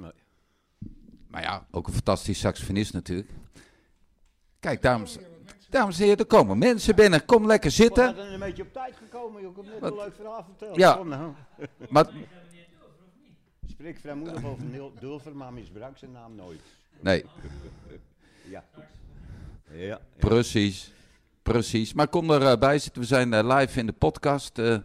Maar 1.28 1.42
ja, 1.42 1.66
ook 1.70 1.86
een 1.86 1.92
fantastisch 1.92 2.38
saxofonist 2.38 2.92
natuurlijk. 2.92 3.28
Kijk, 4.60 4.82
dames, 4.82 5.16
dames 5.70 5.96
en 5.98 6.02
heren, 6.04 6.18
er 6.18 6.26
komen 6.26 6.58
mensen 6.58 6.94
binnen. 6.96 7.24
Kom 7.24 7.46
lekker 7.46 7.70
We 7.70 7.76
zitten. 7.76 8.04
hadden 8.04 8.32
een 8.32 8.38
beetje 8.38 8.62
op 8.62 8.72
tijd 8.72 8.94
gekomen. 8.96 9.40
Ik 9.42 9.48
heb 9.56 9.64
net 9.80 9.90
een 9.90 9.96
leuk 9.96 10.14
verhaal 10.14 10.44
verteld. 10.44 10.76
Ja. 10.76 10.92
Kom 10.94 11.08
nou. 11.08 11.32
Maar, 11.88 12.06
Spreek 13.70 13.98
vrijmoedig 13.98 14.44
over 14.44 14.62
Dulver, 15.00 15.36
maar 15.36 15.52
misbruik 15.52 15.98
zijn 15.98 16.12
naam 16.12 16.34
nooit. 16.34 16.60
nee, 17.00 17.24
Ja. 18.48 18.64
Ja. 19.72 20.00
precies. 20.18 20.92
Precies. 21.42 21.92
Maar 21.92 22.08
kom 22.08 22.30
erbij 22.30 22.78
zitten. 22.78 23.02
We 23.02 23.08
zijn 23.08 23.32
eh, 23.32 23.56
live 23.58 23.78
in 23.78 23.86
de 23.86 23.92
podcast. 23.92 24.58
eh, 24.58 24.76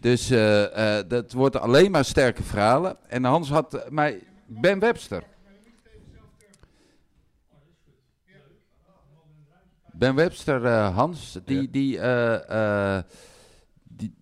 dus 0.00 0.30
eh, 0.30 0.98
dat 1.08 1.32
wordt 1.32 1.56
alleen 1.56 1.90
maar 1.90 2.04
sterke 2.04 2.42
verhalen. 2.42 2.96
En 3.08 3.24
Hans 3.24 3.50
had 3.50 3.90
mij... 3.90 4.22
Ben 4.46 4.78
Webster. 4.78 5.22
Ben 9.98 10.14
Webster, 10.14 10.64
eh, 10.64 10.94
Hans, 10.94 11.38
die... 11.44 11.60
Ja. 11.62 11.66
die, 11.70 11.98
eh, 11.98 12.96
eh, 12.96 13.04
die 13.86 14.14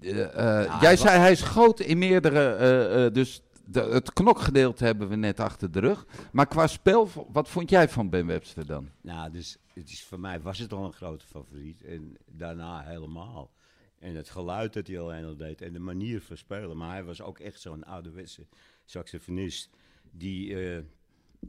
jij 0.81 0.97
zei 0.97 1.19
hij 1.19 1.33
is 1.33 1.43
groot 1.43 1.81
in 1.81 1.99
meerdere... 1.99 3.11
dus 3.13 3.43
de, 3.65 3.81
het 3.81 4.13
knokgedeelte 4.13 4.85
hebben 4.85 5.09
we 5.09 5.17
net 5.17 5.41
achter 5.41 5.71
de 5.71 5.81
rug. 5.81 6.07
Maar 6.33 6.47
qua 6.47 6.67
spel, 6.67 7.09
wat 7.33 7.49
vond 7.49 7.71
jij 7.71 7.89
van 7.89 8.11
Ben 8.11 8.27
Webster 8.27 8.67
dan? 8.67 8.91
Nou, 9.01 9.31
dus 9.31 9.59
het 9.73 9.91
is, 9.91 10.05
voor 10.05 10.21
mij 10.21 10.41
was 10.41 10.59
het 10.59 10.73
al 10.73 10.85
een 10.85 10.93
grote 10.93 11.27
favoriet. 11.27 11.85
En 11.85 12.17
daarna 12.27 12.83
helemaal. 12.83 13.51
En 13.99 14.15
het 14.15 14.31
geluid 14.31 14.73
dat 14.73 14.87
hij 14.87 15.01
alleen 15.01 15.25
al 15.25 15.37
deed. 15.37 15.63
En 15.63 15.73
de 15.73 15.79
manier 15.79 16.21
van 16.21 16.37
spelen. 16.37 16.77
Maar 16.77 16.91
hij 16.91 17.05
was 17.05 17.23
ook 17.23 17.39
echt 17.39 17.61
zo'n 17.61 17.85
ouderwetse 17.85 18.47
saxofonist. 18.85 19.71
Die 20.11 20.57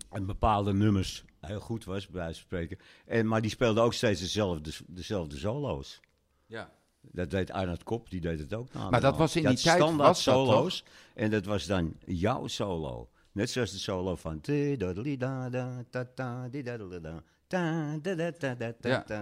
een 0.09 0.25
bepaalde 0.25 0.73
nummers 0.73 1.23
heel 1.45 1.59
goed 1.59 1.85
was, 1.85 2.07
bij 2.07 2.21
wijze 2.21 2.39
van 2.39 2.43
spreken. 2.47 2.77
En, 3.05 3.27
maar 3.27 3.41
die 3.41 3.51
speelde 3.51 3.81
ook 3.81 3.93
steeds 3.93 4.21
dezelfde, 4.21 4.71
dezelfde 4.87 5.37
solo's. 5.37 5.99
Ja. 6.45 6.71
Dat 7.01 7.29
deed 7.29 7.51
Arnold 7.51 7.83
Kop, 7.83 8.09
die 8.09 8.21
deed 8.21 8.39
het 8.39 8.53
ook. 8.53 8.73
na 8.73 8.89
Maar 8.89 9.01
dat 9.01 9.17
was 9.17 9.35
in 9.35 9.47
die 9.47 9.57
tijd, 9.57 9.77
standaard 9.77 10.07
was 10.07 10.23
dat 10.23 10.33
solo's. 10.33 10.83
En 11.13 11.31
dat 11.31 11.45
was 11.45 11.65
dan 11.65 11.95
jouw 12.05 12.47
solo. 12.47 13.09
Net 13.31 13.49
zoals 13.49 13.71
de 13.71 13.77
solo 13.77 14.15
van... 14.15 14.39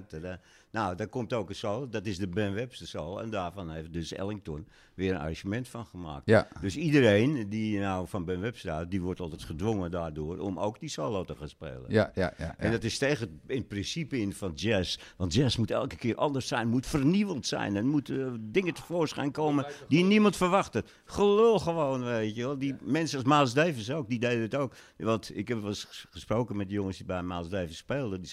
Ja. 0.10 0.42
Nou, 0.74 0.96
daar 0.96 1.08
komt 1.08 1.34
ook 1.34 1.50
een 1.50 1.56
solo. 1.56 1.90
Dat 1.90 2.06
is 2.06 2.18
de 2.18 2.28
Ben 2.28 2.54
Webster 2.54 2.88
solo. 2.88 3.18
En 3.18 3.30
daarvan 3.30 3.72
heeft 3.72 3.94
dus 3.94 4.14
Ellington 4.14 4.68
weer 4.94 5.12
een 5.12 5.20
arrangement 5.20 5.68
van 5.68 5.86
gemaakt. 5.86 6.22
Ja. 6.26 6.48
Dus 6.62 6.76
iedereen 6.78 7.50
die 7.50 7.80
nou 7.80 8.08
van 8.08 8.26
Ben 8.26 8.40
Webster 8.42 8.72
houdt... 8.72 8.92
die 8.92 9.02
wordt 9.02 9.20
altijd 9.20 9.44
gedwongen 9.44 9.92
daardoor 9.92 10.38
om 10.38 10.60
ook 10.60 10.80
die 10.80 10.90
solo 10.90 11.24
te 11.24 11.36
gaan 11.36 11.50
spelen. 11.50 11.84
Ja, 11.88 12.12
ja, 12.16 12.34
ja. 12.38 12.56
En 12.58 12.72
dat 12.72 12.84
is 12.84 12.98
tegen 12.98 13.42
in 13.48 13.68
principe 13.68 14.20
in 14.20 14.34
van 14.34 14.52
jazz. 14.56 14.98
Want 15.18 15.34
jazz 15.34 15.58
moet 15.58 15.72
elke 15.72 15.96
keer 15.96 16.16
anders 16.16 16.48
zijn, 16.48 16.68
moet 16.68 16.86
vernieuwend 16.88 17.46
zijn. 17.48 17.76
En 17.76 17.86
moet 17.88 18.10
eh, 18.10 18.28
dingen 18.40 18.74
tevoorschijn 18.74 19.32
komen 19.32 19.66
die 19.88 20.04
niemand 20.04 20.36
verwachtte. 20.38 20.84
Gelul 21.06 21.60
gewoon, 21.60 22.04
weet 22.04 22.36
je 22.36 22.42
wel. 22.42 22.58
Die 22.58 22.76
mensen 22.82 23.18
als 23.18 23.28
Miles 23.28 23.54
Davis 23.54 23.92
ook, 23.92 24.10
die 24.10 24.20
deden 24.20 24.42
het 24.42 24.56
ook. 24.56 24.76
Want 24.98 25.38
ik 25.38 25.48
heb 25.48 25.60
wel 25.60 25.70
eens 25.70 25.84
ges- 25.84 26.06
gesproken 26.10 26.58
met 26.58 26.68
de 26.68 26.74
jongens 26.74 26.98
die 26.98 27.06
bij 27.06 27.24
Miles 27.24 27.50
Davis 27.50 27.78
speelden. 27.78 28.22
Die 28.22 28.30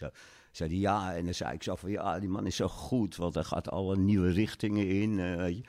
zei, 0.50 0.69
zeiden 0.71 0.78
ja, 0.78 1.14
en 1.14 1.25
dan 1.25 1.35
zei 1.35 1.54
ik 1.54 1.62
zo 1.62 1.76
van 1.76 1.90
ja, 1.90 2.19
die 2.19 2.28
man 2.28 2.47
is 2.47 2.57
zo 2.57 2.69
goed. 2.69 3.16
Want 3.16 3.35
hij 3.35 3.45
gaat 3.45 3.71
alle 3.71 3.97
nieuwe 3.97 4.30
richtingen 4.30 4.88
in, 4.88 5.19
eh, 5.19 5.37
weet 5.37 5.57
je. 5.57 5.64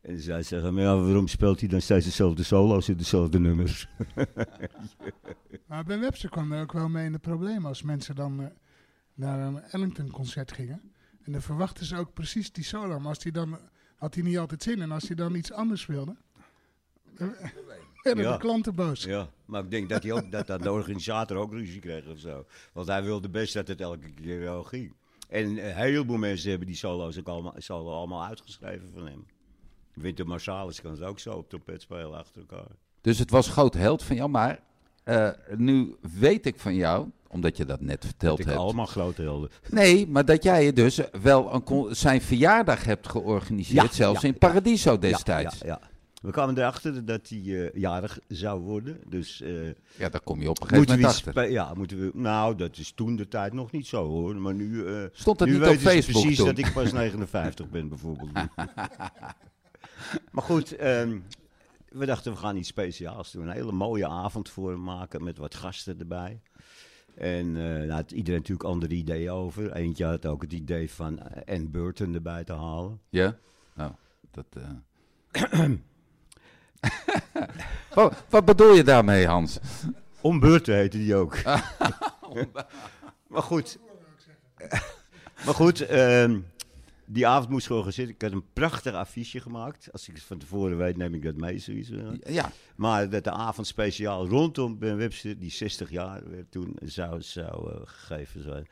En 0.00 0.12
dan 0.12 0.22
zei 0.22 0.42
ze, 0.42 0.70
maar 0.70 0.82
ja, 0.82 0.96
waarom 0.96 1.28
speelt 1.28 1.60
hij 1.60 1.68
dan 1.68 1.80
steeds 1.80 2.04
dezelfde 2.04 2.42
solo's 2.42 2.88
en 2.88 2.96
dezelfde 2.96 3.38
nummers? 3.40 3.86
Maar 5.66 5.84
Ben 5.84 6.00
Webster 6.00 6.30
kwam 6.30 6.52
er 6.52 6.62
ook 6.62 6.72
wel 6.72 6.88
mee 6.88 7.04
in 7.04 7.12
de 7.12 7.18
problemen 7.18 7.64
als 7.64 7.82
mensen 7.82 8.14
dan 8.14 8.40
eh, 8.40 8.46
naar 9.14 9.38
een 9.38 9.62
Ellington-concert 9.62 10.52
gingen. 10.52 10.92
En 11.22 11.32
dan 11.32 11.42
verwachten 11.42 11.86
ze 11.86 11.96
ook 11.96 12.12
precies 12.12 12.52
die 12.52 12.64
solo. 12.64 12.98
Maar 12.98 13.08
als 13.08 13.22
hij 13.22 13.32
dan, 13.32 13.58
had 13.96 14.14
hij 14.14 14.24
niet 14.24 14.38
altijd 14.38 14.62
zin. 14.62 14.82
En 14.82 14.90
als 14.90 15.06
hij 15.06 15.16
dan 15.16 15.34
iets 15.34 15.52
anders 15.52 15.86
wilde, 15.86 16.16
dan 17.14 17.34
werden 18.04 18.24
Ja. 18.24 18.32
de 18.32 18.38
klanten 18.38 18.74
boos. 18.74 19.04
Ja, 19.04 19.28
maar 19.44 19.62
ik 19.64 19.70
denk 19.70 19.88
dat, 19.88 20.02
hij 20.02 20.12
ook, 20.12 20.30
dat, 20.32 20.46
dat 20.46 20.62
de 20.62 20.72
organisator 20.72 21.36
ook 21.36 21.52
ruzie 21.52 21.80
kreeg 21.80 22.06
of 22.06 22.18
zo. 22.18 22.44
Want 22.72 22.86
hij 22.88 23.02
wilde 23.02 23.28
best 23.28 23.54
dat 23.54 23.68
het 23.68 23.80
elke 23.80 24.10
keer 24.12 24.40
wel 24.40 24.62
ging. 24.62 24.92
En 25.28 25.44
een 25.46 25.74
heleboel 25.74 26.16
mensen 26.16 26.50
hebben 26.50 26.66
die 26.68 26.76
solo's 26.76 27.18
ook 27.18 27.28
allemaal, 27.28 27.54
solo 27.58 27.92
allemaal 27.92 28.24
uitgeschreven 28.24 28.90
van 28.94 29.06
hem. 29.06 29.26
Winter 29.94 30.26
Marsalis 30.26 30.80
kan 30.80 30.90
het 30.90 31.02
ook 31.02 31.18
zo 31.18 31.30
op 31.32 31.48
trompet 31.48 31.82
spelen 31.82 32.18
achter 32.18 32.40
elkaar. 32.40 32.66
Dus 33.00 33.18
het 33.18 33.30
was 33.30 33.48
groot 33.48 33.74
held 33.74 34.02
van 34.02 34.16
jou, 34.16 34.30
maar 34.30 34.60
eh, 35.04 35.28
nu 35.56 35.96
weet 36.18 36.46
ik 36.46 36.58
van 36.58 36.74
jou, 36.74 37.08
omdat 37.28 37.56
je 37.56 37.64
dat 37.64 37.80
net 37.80 38.04
verteld 38.04 38.38
Ik 38.38 38.44
hebt. 38.44 38.56
allemaal 38.58 38.86
grote 38.86 39.22
helden. 39.22 39.50
Nee, 39.68 40.06
maar 40.08 40.24
dat 40.24 40.42
jij 40.42 40.64
je 40.64 40.72
dus 40.72 41.00
wel 41.22 41.54
een 41.68 41.96
zijn 41.96 42.20
verjaardag 42.20 42.84
hebt 42.84 43.08
georganiseerd, 43.08 43.86
Ja, 43.86 43.92
zelfs 43.92 44.20
ja, 44.20 44.28
in 44.28 44.36
ja. 44.40 44.48
Paradiso 44.48 44.98
destijds. 44.98 45.58
Ja, 45.58 45.66
ja, 45.66 45.78
ja. 45.82 45.89
We 46.20 46.30
kwamen 46.30 46.58
erachter 46.58 47.04
dat 47.04 47.28
hij 47.28 47.38
eh, 47.38 47.80
jarig 47.80 48.18
zou 48.28 48.60
worden. 48.60 49.00
Dus 49.08 49.40
eh, 49.40 49.66
Ja, 49.96 50.08
daar 50.08 50.20
kom 50.20 50.40
je 50.40 50.50
op 50.50 50.60
een 50.60 50.68
gegeven 50.68 50.76
moeten 50.78 50.96
we, 50.96 51.02
moment 51.02 51.26
achter. 51.26 51.50
ja, 51.50 51.74
moeten 51.74 51.98
we. 52.00 52.10
Nou, 52.14 52.56
dat 52.56 52.76
is 52.76 52.92
toen 52.92 53.16
de 53.16 53.28
tijd 53.28 53.52
nog 53.52 53.70
niet 53.70 53.86
zo 53.86 54.06
hoor. 54.08 54.36
Maar 54.36 54.54
nu. 54.54 54.86
eh, 54.86 55.04
Stond 55.12 55.40
nu 55.40 55.46
niet 55.46 55.56
op 55.60 55.66
weten 55.66 56.02
ze 56.02 56.10
precies 56.10 56.36
toen? 56.36 56.46
dat 56.46 56.58
ik 56.58 56.72
pas 56.72 56.92
59 56.92 57.68
ben, 57.70 57.88
bijvoorbeeld. 57.88 58.30
maar 60.32 60.44
goed, 60.44 60.76
ehm, 60.76 61.18
we 61.88 62.06
dachten 62.06 62.32
we 62.32 62.38
gaan 62.38 62.56
iets 62.56 62.68
speciaals 62.68 63.32
doen. 63.32 63.46
Een 63.46 63.52
hele 63.54 63.72
mooie 63.72 64.08
avond 64.08 64.48
voor 64.48 64.70
hem 64.70 64.82
maken 64.82 65.24
met 65.24 65.38
wat 65.38 65.54
gasten 65.54 65.98
erbij. 65.98 66.40
En 67.14 67.56
eh 67.56 67.62
nou, 67.62 67.90
had 67.90 68.10
iedereen 68.10 68.40
natuurlijk 68.40 68.68
andere 68.68 68.94
ideeën 68.94 69.30
over. 69.30 69.72
Eentje 69.72 70.04
had 70.04 70.26
ook 70.26 70.42
het 70.42 70.52
idee 70.52 70.90
van 70.90 71.20
Anne 71.46 71.68
Burton 71.68 72.14
erbij 72.14 72.44
te 72.44 72.52
halen. 72.52 73.00
Ja? 73.08 73.36
Nou, 73.74 73.92
dat... 74.30 74.46
wat, 77.94 78.24
wat 78.28 78.44
bedoel 78.44 78.74
je 78.74 78.84
daarmee, 78.84 79.26
Hans? 79.26 79.58
Om 80.20 80.40
Burton 80.40 80.74
heette 80.74 80.98
die 80.98 81.14
ook. 81.14 81.36
maar 83.28 83.42
goed. 83.42 83.78
maar 85.44 85.54
goed, 85.54 85.80
ehm, 85.80 86.38
die 87.04 87.26
avond 87.26 87.48
moest 87.50 87.66
georganiseerd. 87.66 88.08
Ik 88.08 88.22
had 88.22 88.32
een 88.32 88.44
prachtig 88.52 88.94
affiche 88.94 89.40
gemaakt. 89.40 89.88
Als 89.92 90.08
ik 90.08 90.14
het 90.14 90.22
van 90.24 90.38
tevoren 90.38 90.76
weet, 90.76 90.96
neem 90.96 91.14
ik 91.14 91.22
dat 91.22 91.36
mee. 91.36 91.58
Zoiets. 91.58 91.90
eh. 91.90 92.34
Ja, 92.34 92.50
Maar 92.74 93.08
dat 93.10 93.24
de 93.24 93.30
avond 93.30 93.66
speciaal 93.66 94.28
rondom 94.28 94.78
Ben 94.78 94.96
Webster, 94.96 95.38
die 95.38 95.50
60 95.50 95.90
jaar 95.90 96.30
werd 96.30 96.50
toen, 96.50 96.76
zou, 96.82 97.22
zou 97.22 97.70
eh, 97.72 97.80
gegeven 97.84 98.42
zijn. 98.42 98.66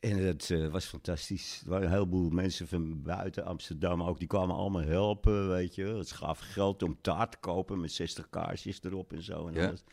En 0.00 0.24
dat 0.24 0.50
eh, 0.50 0.66
was 0.66 0.84
fantastisch. 0.84 1.60
Er 1.64 1.70
waren 1.70 1.86
een 1.86 1.92
heleboel 1.92 2.30
mensen 2.30 2.68
van 2.68 3.02
buiten 3.02 3.44
Amsterdam 3.44 4.02
ook. 4.02 4.18
Die 4.18 4.28
kwamen 4.28 4.56
allemaal 4.56 4.82
helpen, 4.82 5.48
weet 5.48 5.74
je. 5.74 5.84
Het 5.84 6.12
gaf 6.12 6.38
geld 6.38 6.82
om 6.82 6.98
taart 7.00 7.30
te 7.30 7.38
kopen 7.40 7.80
met 7.80 7.92
60 7.92 8.28
kaarsjes 8.30 8.82
erop 8.82 9.12
en 9.12 9.22
zo. 9.22 9.46
En 9.46 9.54
Ja. 9.54 9.66
alles. 9.66 9.84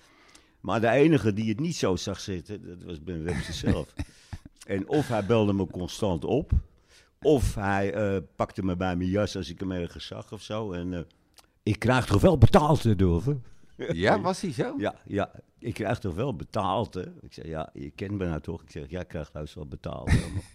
Maar 0.59 0.81
de 0.81 0.89
enige 0.89 1.33
die 1.33 1.49
het 1.49 1.59
niet 1.59 1.75
zo 1.75 1.95
zag 1.95 2.19
zitten, 2.19 2.65
dat 2.67 2.83
was 2.83 3.03
Ben 3.03 3.23
Webster 3.23 3.53
zelf. 3.71 3.93
En 4.67 4.89
of 4.89 5.07
hij 5.07 5.25
belde 5.25 5.53
me 5.53 5.67
constant 5.67 6.23
op, 6.25 6.51
of 7.21 7.55
hij 7.55 7.93
eh, 7.93 8.21
pakte 8.35 8.63
me 8.63 8.75
bij 8.75 8.95
mijn 8.95 9.09
jas 9.09 9.35
als 9.35 9.49
ik 9.49 9.59
hem 9.59 9.71
ergens 9.71 10.05
zag 10.05 10.31
of 10.31 10.41
zo. 10.41 10.71
En 10.71 10.93
eh, 10.93 10.99
ik 11.63 11.79
krijg 11.79 12.05
toch 12.05 12.21
wel 12.21 12.37
betaald, 12.37 12.97
Dulve? 12.97 13.37
Ja 13.77 14.21
was 14.21 14.41
hij 14.41 14.51
zo? 14.51 14.73
Ja, 14.77 14.95
ja, 15.05 15.31
ik 15.59 15.73
krijg 15.73 15.99
toch 15.99 16.15
wel 16.15 16.35
betaald, 16.35 16.93
hè? 16.93 17.01
Ik 17.21 17.33
zeg, 17.33 17.45
ja, 17.45 17.69
je 17.73 17.89
kent 17.89 18.11
me 18.11 18.25
nou 18.25 18.41
toch? 18.41 18.61
Ik 18.61 18.71
zeg, 18.71 18.89
ja, 18.89 18.99
ik 18.99 19.07
krijg 19.07 19.29
thuis 19.29 19.53
wel 19.53 19.67
betaald. 19.67 20.11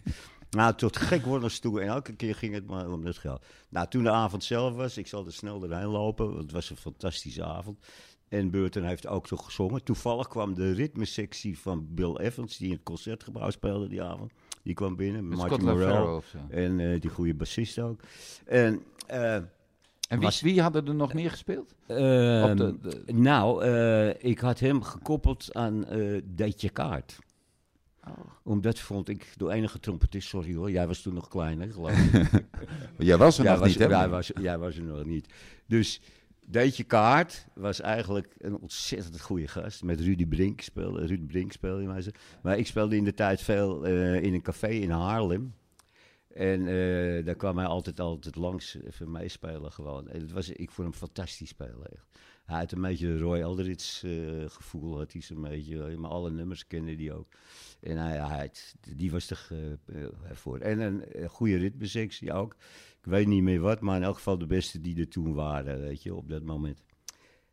nou, 0.51 0.75
tot 0.75 0.97
gek 0.97 1.25
worden 1.25 1.61
toe. 1.61 1.81
En 1.81 1.89
elke 1.89 2.13
keer 2.17 2.35
ging 2.35 2.55
het 2.55 2.67
maar 2.67 2.93
om 2.93 3.05
dat 3.05 3.19
geld. 3.19 3.45
Nou, 3.69 3.89
toen 3.89 4.03
de 4.03 4.11
avond 4.11 4.45
zelf 4.45 4.75
was, 4.75 4.97
ik 4.97 5.07
zal 5.07 5.27
er 5.27 5.33
snel 5.33 5.61
doorheen 5.61 5.87
lopen. 5.87 6.27
Want 6.27 6.43
het 6.43 6.53
was 6.53 6.71
een 6.71 6.77
fantastische 6.77 7.45
avond. 7.45 7.79
En 8.29 8.51
Burton 8.51 8.83
heeft 8.83 9.07
ook 9.07 9.27
toch 9.27 9.45
gezongen. 9.45 9.85
Toevallig 9.85 10.29
kwam 10.29 10.55
de 10.55 10.73
ritmesectie 10.73 11.59
van 11.59 11.87
Bill 11.95 12.17
Evans, 12.17 12.57
die 12.57 12.67
in 12.69 12.75
het 12.75 12.83
concertgebouw 12.83 13.51
speelde 13.51 13.89
die 13.89 14.03
avond. 14.03 14.33
Die 14.63 14.75
kwam 14.75 14.97
binnen, 14.97 15.25
Martin 15.29 15.65
Morel. 15.65 16.17
of 16.17 16.27
zo. 16.27 16.39
En 16.49 16.81
eh, 16.81 17.01
die 17.01 17.11
goede 17.11 17.35
bassist 17.35 17.79
ook. 17.79 18.01
En... 18.47 18.83
eh, 19.07 19.39
En 20.11 20.17
wie, 20.19 20.27
Was- 20.27 20.41
wie 20.41 20.61
hadden 20.63 20.87
er 20.87 20.95
nog 20.95 21.13
meer 21.15 21.31
gespeeld? 21.31 21.75
Ehm, 21.87 22.51
Op 22.51 22.57
de- 22.57 22.79
de- 23.07 23.13
Nou, 23.13 23.65
eh, 23.65 24.25
ik 24.31 24.39
had 24.39 24.59
hem 24.61 24.83
gekoppeld 24.83 25.55
aan 25.55 25.87
eh 25.87 26.21
Deetje 26.25 26.71
Kaart. 26.71 27.19
Oh. 28.09 28.19
Omdat 28.43 28.79
vond 28.79 29.09
ik 29.09 29.33
de 29.37 29.51
enige 29.53 29.81
trompetist, 29.81 30.29
sorry 30.29 30.55
hoor, 30.55 30.71
jij 30.71 30.87
was 30.87 31.01
toen 31.03 31.15
nog 31.15 31.29
kleiner, 31.29 31.73
geloof 31.73 31.91
ik. 32.13 32.31
Jij 32.99 33.17
was 33.17 33.39
er 33.39 33.43
jij, 33.45 33.53
nog 33.53 33.61
was, 33.61 33.69
niet, 33.69 33.79
hè? 33.79 33.85
jij, 33.87 34.09
was, 34.09 34.31
jij 34.41 34.59
was 34.59 34.77
er 34.77 34.83
nog 34.83 35.05
niet. 35.05 35.33
Dus 35.67 36.01
Deetje 36.47 36.85
Kaart 36.85 37.47
was 37.55 37.81
eigenlijk 37.81 38.35
een 38.39 38.59
ontzettend 38.59 39.21
goede 39.21 39.49
gast. 39.49 39.83
Met 39.83 40.01
Rudy 40.01 40.27
Brink 40.27 40.61
speelde, 40.61 41.07
Ruud 41.07 41.27
Brink 41.27 41.53
speelde 41.53 41.85
hij 41.85 41.93
mij. 41.93 42.05
Maar 42.43 42.59
ik 42.59 42.67
speelde 42.67 42.97
in 42.97 43.05
de 43.05 43.15
tijd 43.15 43.41
veel 43.43 43.85
eh, 43.87 44.23
in 44.23 44.35
een 44.35 44.43
café 44.43 44.69
in 44.69 44.91
Haarlem. 44.91 45.55
En 46.41 46.61
eh, 46.67 47.25
daar 47.25 47.35
kwam 47.35 47.57
hij 47.59 47.67
altijd, 47.67 48.01
altijd 48.01 48.37
langs 48.37 48.75
even 48.83 49.11
meespelen 49.11 49.73
gewoon. 49.73 50.09
En 50.09 50.21
het 50.21 50.33
was, 50.33 50.49
ik 50.49 50.71
vond 50.71 50.89
hem 50.89 50.97
fantastisch 50.97 51.49
spelen 51.49 51.93
echt. 51.93 52.07
Hij 52.45 52.59
had 52.59 52.73
een 52.73 52.81
beetje 52.81 53.19
Roy 53.19 53.43
Alderits 53.43 54.03
eh, 54.03 54.11
gevoel, 54.47 54.99
had 54.99 55.13
hij 55.13 55.23
zo'n 55.23 55.43
beetje. 55.43 55.85
eh, 55.85 55.97
Maar 55.97 56.11
alle 56.11 56.31
nummers 56.31 56.67
kende 56.67 56.95
hij 56.95 57.13
ook. 57.13 57.27
En 57.81 57.97
hij, 57.97 58.17
hij 58.19 58.51
die 58.97 59.11
was 59.11 59.31
er 59.31 59.49
eh, 59.51 60.03
eh, 60.03 60.09
voor. 60.33 60.59
En 60.59 60.81
een, 60.81 61.05
eh, 61.05 61.29
goede 61.29 61.57
ritmesectie 61.57 62.33
ook. 62.33 62.53
Ik 62.99 63.05
weet 63.11 63.27
niet 63.27 63.43
meer 63.43 63.61
wat, 63.61 63.81
maar 63.81 63.97
in 63.97 64.03
elk 64.03 64.15
geval 64.17 64.39
de 64.39 64.47
beste 64.47 64.81
die 64.81 65.01
er 65.01 65.09
toen 65.09 65.35
waren, 65.35 65.81
weet 65.81 66.03
je, 66.03 66.15
op 66.15 66.29
dat 66.29 66.43
moment. 66.43 66.83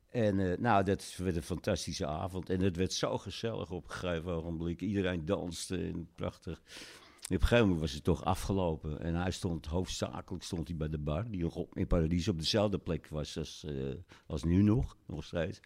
En 0.09 0.39
eh, 0.51 0.57
nou, 0.57 0.83
dat 0.83 1.15
werd 1.17 1.35
een 1.35 1.43
fantastische 1.43 2.05
avond. 2.05 2.49
En 2.49 2.61
het 2.61 2.75
werd 2.75 2.93
zo 2.93 3.17
gezellig 3.17 3.71
op 3.71 3.83
een 3.83 3.91
gegeven 3.91 4.31
ogenblik. 4.31 4.81
Iedereen 4.81 5.25
danste 5.25 5.77
en 5.77 6.07
prachtig. 6.15 6.61
Op 7.29 7.33
een 7.33 7.39
gegeven 7.41 7.63
moment 7.63 7.79
was 7.81 7.91
het 7.91 8.03
toch 8.03 8.25
afgelopen. 8.25 9.01
En 9.01 9.15
hij 9.15 9.31
stond, 9.31 9.65
hoofdzakelijk 9.65 10.43
stond 10.43 10.67
hij 10.67 10.77
bij 10.77 10.89
de 10.89 10.97
bar, 10.97 11.25
die 11.31 11.51
in 11.73 11.87
Paradies 11.87 12.27
op 12.27 12.39
dezelfde 12.39 12.77
plek 12.77 13.07
was 13.09 13.37
als, 13.37 13.65
eh, 13.67 13.73
als 14.27 14.43
nu 14.43 14.61
nog, 14.61 14.95
nog 15.05 15.23
steeds. 15.23 15.59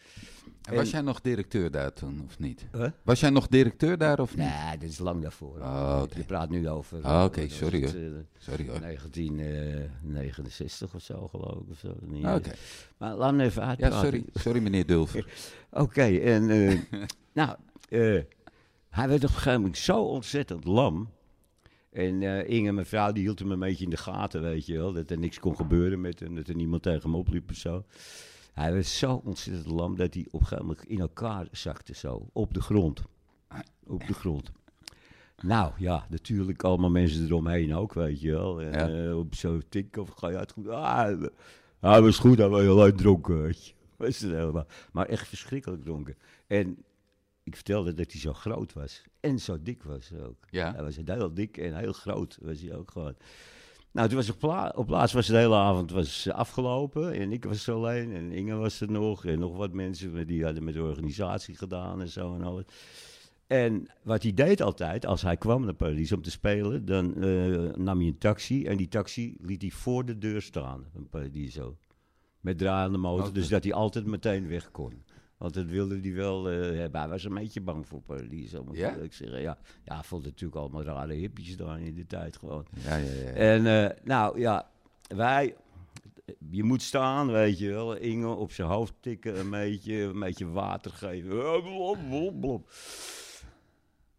En 0.61 0.75
was 0.75 0.83
en- 0.85 0.89
jij 0.91 1.01
nog 1.01 1.21
directeur 1.21 1.71
daar 1.71 1.93
toen, 1.93 2.21
of 2.25 2.39
niet? 2.39 2.65
Huh? 2.71 2.87
Was 3.03 3.19
jij 3.19 3.29
nog 3.29 3.47
directeur 3.47 3.97
daar, 3.97 4.19
of 4.19 4.35
niet? 4.37 4.47
Nee, 4.47 4.77
dat 4.77 4.89
is 4.89 4.97
lang 4.99 5.21
daarvoor. 5.21 5.57
Oh. 5.59 6.03
Je 6.15 6.23
praat 6.23 6.49
nu 6.49 6.69
over... 6.69 7.01
Ah, 7.03 7.23
oké, 7.23 7.39
wat 7.41 7.49
was 7.49 7.57
sorry, 7.57 7.81
het, 7.81 7.91
hoor. 7.93 8.01
eh, 8.01 8.11
Sorry 8.37 8.67
hoor. 8.67 8.79
1969 8.79 10.93
of 10.95 11.01
zo, 11.01 11.27
geloof 11.27 11.61
ik. 11.61 11.69
Of 11.71 11.77
zo. 11.79 11.95
Ah, 12.23 12.35
Oké. 12.35 12.51
Maar 12.97 13.15
laat 13.15 13.33
me 13.33 13.43
even 13.43 13.61
Ja, 13.61 13.67
uitpraten. 13.67 13.99
sorry. 13.99 14.25
Sorry, 14.33 14.61
meneer 14.61 14.85
Dulver. 14.85 15.25
Oké, 15.71 16.03
en 16.17 16.49
eh, 16.49 16.79
nou, 17.33 17.55
eh, 17.89 18.21
hij 18.89 19.07
werd 19.07 19.23
op 19.23 19.29
een 19.29 19.35
gegeven 19.35 19.59
moment 19.61 19.77
zo 19.77 20.03
ontzettend 20.03 20.65
lam. 20.65 21.09
En 21.91 22.21
eh, 22.21 22.49
Inge, 22.49 22.71
mijn 22.71 22.85
vrouw, 22.85 23.11
die 23.11 23.23
hield 23.23 23.39
hem 23.39 23.51
een 23.51 23.59
beetje 23.59 23.83
in 23.83 23.89
de 23.89 23.97
gaten, 23.97 24.41
weet 24.41 24.65
je 24.65 24.77
wel. 24.77 24.93
Dat 24.93 25.09
er 25.11 25.17
niks 25.17 25.39
kon 25.39 25.55
gebeuren 25.55 26.01
met 26.01 26.19
hem, 26.19 26.35
dat 26.35 26.47
er 26.47 26.55
niemand 26.55 26.83
tegen 26.83 27.01
hem 27.01 27.15
opliep 27.15 27.49
of 27.49 27.55
zo. 27.55 27.85
Hij 28.53 28.73
werd 28.73 28.85
zo 28.85 29.21
ontzettend 29.25 29.67
lam 29.73 29.95
dat 29.95 30.13
hij 30.13 30.25
op 30.31 30.39
een 30.39 30.45
gegeven 30.47 30.65
moment 30.65 30.85
in 30.87 30.99
elkaar 30.99 31.47
zakte 31.51 31.95
zo, 31.95 32.29
op 32.33 32.53
de 32.53 32.61
grond. 32.61 33.01
Op 33.87 34.07
de 34.07 34.13
grond. 34.13 34.51
Nou 35.41 35.71
ja, 35.77 36.05
natuurlijk 36.09 36.63
allemaal 36.63 36.89
mensen 36.89 37.25
eromheen 37.25 37.75
ook, 37.75 37.93
weet 37.93 38.21
je 38.21 38.31
wel. 38.31 38.61
En, 38.61 38.71
Ja. 38.71 39.05
eh, 39.09 39.17
op 39.17 39.35
zo'n 39.35 39.63
tik 39.69 39.97
of 39.97 40.09
ga 40.09 40.29
je 40.29 40.37
uit 40.37 40.51
goed. 40.51 40.67
Ah, 40.67 41.21
hij 41.79 42.01
was 42.01 42.17
goed, 42.17 42.37
hij 42.37 42.47
was 42.49 42.61
heel 42.61 42.81
uit 42.81 42.97
dronken, 42.97 43.41
weet 43.41 43.65
je. 43.65 43.73
Was 43.97 44.19
het 44.19 44.31
helemaal. 44.31 44.65
Maar 44.91 45.05
echt 45.05 45.27
verschrikkelijk 45.27 45.83
dronken. 45.83 46.15
En 46.47 46.77
ik 47.43 47.55
vertelde 47.55 47.93
dat 47.93 48.11
hij 48.11 48.21
zo 48.21 48.33
groot 48.33 48.73
was. 48.73 49.03
En 49.19 49.39
zo 49.39 49.61
dik 49.61 49.83
was 49.83 50.13
ook. 50.13 50.45
Ja. 50.49 50.73
Hij 50.73 50.83
was 50.83 50.97
heel 51.05 51.33
dik 51.33 51.57
en 51.57 51.77
heel 51.77 51.93
groot 51.93 52.37
was 52.41 52.61
hij 52.61 52.75
ook 52.75 52.91
gewoon. 52.91 53.15
Nou, 53.91 54.07
toen 54.07 54.17
was 54.17 54.29
op, 54.29 54.39
pla 54.39 54.73
op 54.75 54.89
laatst 54.89 55.15
was 55.15 55.27
de 55.27 55.37
hele 55.37 55.55
avond 55.55 55.91
was 55.91 56.29
afgelopen. 56.29 57.13
En 57.13 57.31
ik 57.31 57.43
was 57.43 57.69
alleen 57.69 58.15
en 58.15 58.31
Inge 58.31 58.55
was 58.55 58.81
er 58.81 58.91
nog. 58.91 59.25
En 59.25 59.39
nog 59.39 59.57
wat 59.57 59.73
mensen 59.73 60.27
die 60.27 60.43
hadden 60.43 60.63
met 60.63 60.73
de 60.73 60.83
organisatie 60.83 61.55
gedaan 61.55 62.01
en 62.01 62.07
zo 62.07 62.35
en 62.35 62.41
alles. 62.41 62.65
En 63.47 63.87
wat 64.03 64.23
hij 64.23 64.33
deed 64.33 64.61
altijd, 64.61 65.05
als 65.05 65.21
hij 65.21 65.37
kwam 65.37 65.65
naar 65.65 65.73
Parijs 65.73 66.11
om 66.11 66.21
te 66.21 66.31
spelen, 66.31 66.85
dan 66.85 67.23
eh, 67.23 67.75
nam 67.75 67.97
hij 67.97 68.07
een 68.07 68.17
taxi. 68.17 68.65
En 68.65 68.77
die 68.77 68.87
taxi 68.87 69.35
liet 69.41 69.61
hij 69.61 69.71
voor 69.71 70.05
de 70.05 70.17
deur 70.17 70.41
staan, 70.41 70.85
een 70.93 71.09
Paradiso. 71.09 71.77
Met 72.39 72.57
draaiende 72.57 72.97
motor, 72.97 73.33
dus 73.33 73.47
dat 73.47 73.63
hij 73.63 73.73
altijd 73.73 74.05
meteen 74.05 74.47
weg 74.47 74.71
kon. 74.71 75.03
Want 75.41 75.53
dat 75.53 75.65
wilde 75.65 75.99
hij 75.99 76.13
wel 76.13 76.49
eh, 76.49 76.77
hebben. 76.77 76.99
Hij 76.99 77.09
was 77.09 77.23
een 77.23 77.33
beetje 77.33 77.61
bang 77.61 77.87
voor 77.87 78.01
Paradiso, 78.01 78.63
moet 78.63 78.77
Ja? 78.77 78.93
ik 78.93 79.13
zeggen. 79.13 79.41
Ja, 79.41 79.57
ja 79.83 79.93
hij 79.95 80.03
vond 80.03 80.23
natuurlijk 80.23 80.59
allemaal 80.59 80.83
rare 80.83 81.13
hippies 81.13 81.57
daar 81.57 81.81
in 81.81 81.93
die 81.93 82.07
tijd 82.07 82.37
gewoon. 82.37 82.65
Ja, 82.83 82.95
ja, 82.95 83.11
ja. 83.11 83.29
En 83.29 83.65
eh, 83.65 83.97
nou 84.03 84.39
ja, 84.39 84.69
wij, 85.07 85.55
je 86.49 86.63
moet 86.63 86.81
staan, 86.81 87.31
weet 87.31 87.59
je 87.59 87.69
wel. 87.69 87.95
Inge 87.95 88.27
op 88.27 88.51
zijn 88.51 88.67
hoofd 88.67 88.93
tikken, 88.99 89.39
een 89.39 89.49
beetje, 89.49 89.93
een 89.93 90.19
beetje 90.19 90.47
water 90.47 90.91
geven. 90.91 91.35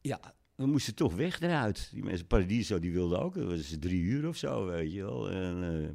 Ja, 0.01 0.21
we 0.55 0.67
moesten 0.67 0.95
toch 0.95 1.15
weg 1.15 1.41
eruit. 1.41 1.89
Die 1.93 2.05
mensen, 2.05 2.27
Paradiso, 2.27 2.79
die 2.79 2.93
wilden 2.93 3.21
ook. 3.21 3.35
Dat 3.35 3.51
was 3.51 3.77
drie 3.81 4.03
uur 4.03 4.29
of 4.29 4.37
zo, 4.37 4.67
weet 4.67 4.93
je 4.93 5.03
wel. 5.03 5.31
En 5.31 5.83
eh, 5.83 5.89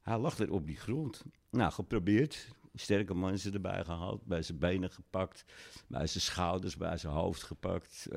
hij 0.00 0.18
lag 0.18 0.38
er 0.38 0.52
op 0.52 0.66
die 0.66 0.76
grond. 0.76 1.22
Nou, 1.50 1.72
geprobeerd. 1.72 2.48
Sterke 2.74 3.14
mensen 3.14 3.52
erbij 3.52 3.84
gehaald, 3.84 4.24
bij 4.24 4.42
zijn 4.42 4.58
benen 4.58 4.90
gepakt, 4.90 5.44
bij 5.86 6.06
zijn 6.06 6.22
schouders, 6.22 6.76
bij 6.76 6.96
zijn 6.96 7.12
hoofd 7.12 7.42
gepakt. 7.42 8.08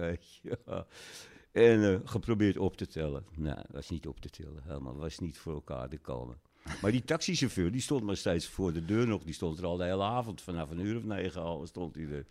En 1.57 1.93
eh, 1.93 1.99
geprobeerd 2.03 2.57
op 2.57 2.77
te 2.77 2.87
tellen. 2.87 3.25
Nou, 3.35 3.57
was 3.71 3.89
niet 3.89 4.07
op 4.07 4.19
te 4.19 4.29
tellen, 4.29 4.63
helemaal. 4.63 4.95
Was 4.95 5.19
niet 5.19 5.37
voor 5.37 5.53
elkaar 5.53 5.89
te 5.89 5.97
komen. 5.97 6.37
Maar 6.81 6.91
die 6.91 7.03
taxichauffeur, 7.03 7.71
die 7.71 7.81
stond 7.81 8.03
maar 8.03 8.17
steeds 8.17 8.47
voor 8.47 8.73
de 8.73 8.85
deur 8.85 9.07
nog. 9.07 9.23
Die 9.23 9.33
stond 9.33 9.57
er 9.57 9.65
al 9.65 9.77
de 9.77 9.83
hele 9.83 10.03
avond, 10.03 10.41
vanaf 10.41 10.69
een 10.69 10.79
uur 10.79 10.97
of 10.97 11.03
negen 11.03 11.41
al 11.41 11.67
stond 11.67 11.95
hij 11.95 12.05
er. 12.05 12.25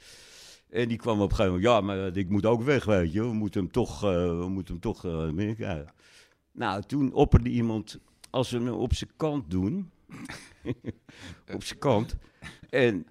En 0.69 0.89
die 0.89 0.97
kwam 0.97 1.21
op 1.21 1.31
een 1.31 1.37
gegeven 1.37 1.61
moment, 1.61 1.71
ja, 1.73 1.81
maar 1.81 2.07
eh, 2.07 2.17
ik 2.17 2.29
moet 2.29 2.47
ook 2.47 2.63
weg, 2.63 2.85
weet 2.85 3.13
je. 3.13 3.21
We 3.21 3.33
moeten 3.33 3.61
hem 3.61 3.71
toch, 3.71 4.05
eh, 4.05 4.39
we 4.39 4.49
moeten 4.49 4.75
hem 4.75 4.83
toch 4.83 5.01
krijgen. 5.57 5.93
Nou, 6.53 6.83
toen 6.83 7.13
opperde 7.13 7.51
iemand, 7.51 7.99
als 8.31 8.51
we 8.51 8.59
hem 8.59 8.69
op 8.69 8.95
zijn 8.95 9.11
kant 9.17 9.51
doen, 9.51 9.91
op 11.55 11.63
zijn 11.65 11.79
kant, 11.79 12.17
en 12.71 13.07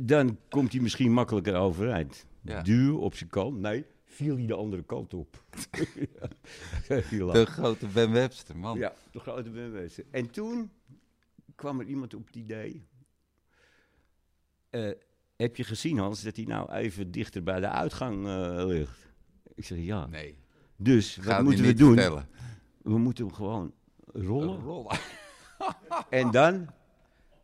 dan 0.00 0.38
komt 0.48 0.72
hij 0.72 0.80
misschien 0.80 1.12
makkelijker 1.12 1.54
overeind. 1.54 2.26
Ja. 2.40 2.62
Duw 2.62 2.98
op 2.98 3.14
zijn 3.14 3.30
kant, 3.30 3.58
nee, 3.60 3.84
viel 4.04 4.36
hij 4.36 4.46
de 4.46 4.54
andere 4.54 4.82
kant 4.82 5.14
op. 5.14 5.44
De 6.88 7.44
grote 7.46 7.86
Ben 7.86 8.12
Webster, 8.12 8.56
man. 8.56 8.78
ja, 8.78 8.92
de 9.12 9.18
grote 9.20 9.50
beweging. 9.50 10.06
En 10.10 10.30
toen 10.30 10.70
kwam 11.54 11.80
er 11.80 11.86
iemand 11.86 12.14
op 12.14 12.26
het 12.26 12.36
idee. 12.36 12.86
eh, 14.70 14.90
heb 15.36 15.56
je 15.56 15.64
gezien, 15.64 15.98
Hans, 15.98 16.22
dat 16.22 16.36
hij 16.36 16.44
nou 16.44 16.72
even 16.72 17.10
dichter 17.10 17.42
bij 17.42 17.60
de 17.60 17.68
uitgang 17.68 18.26
eh, 18.26 18.64
ligt? 18.66 19.12
Ik 19.54 19.64
zeg 19.64 19.78
ja. 19.78 20.06
Nee, 20.06 20.38
Dus 20.76 21.16
wat 21.16 21.42
moeten 21.42 21.64
we 21.64 21.74
doen? 21.74 21.92
vertellen. 21.94 22.28
We 22.82 22.98
moeten 22.98 23.24
hem 23.26 23.34
gewoon 23.34 23.72
rollen. 24.04 24.60
Rollen. 24.60 24.98
En 26.10 26.30
dan, 26.30 26.66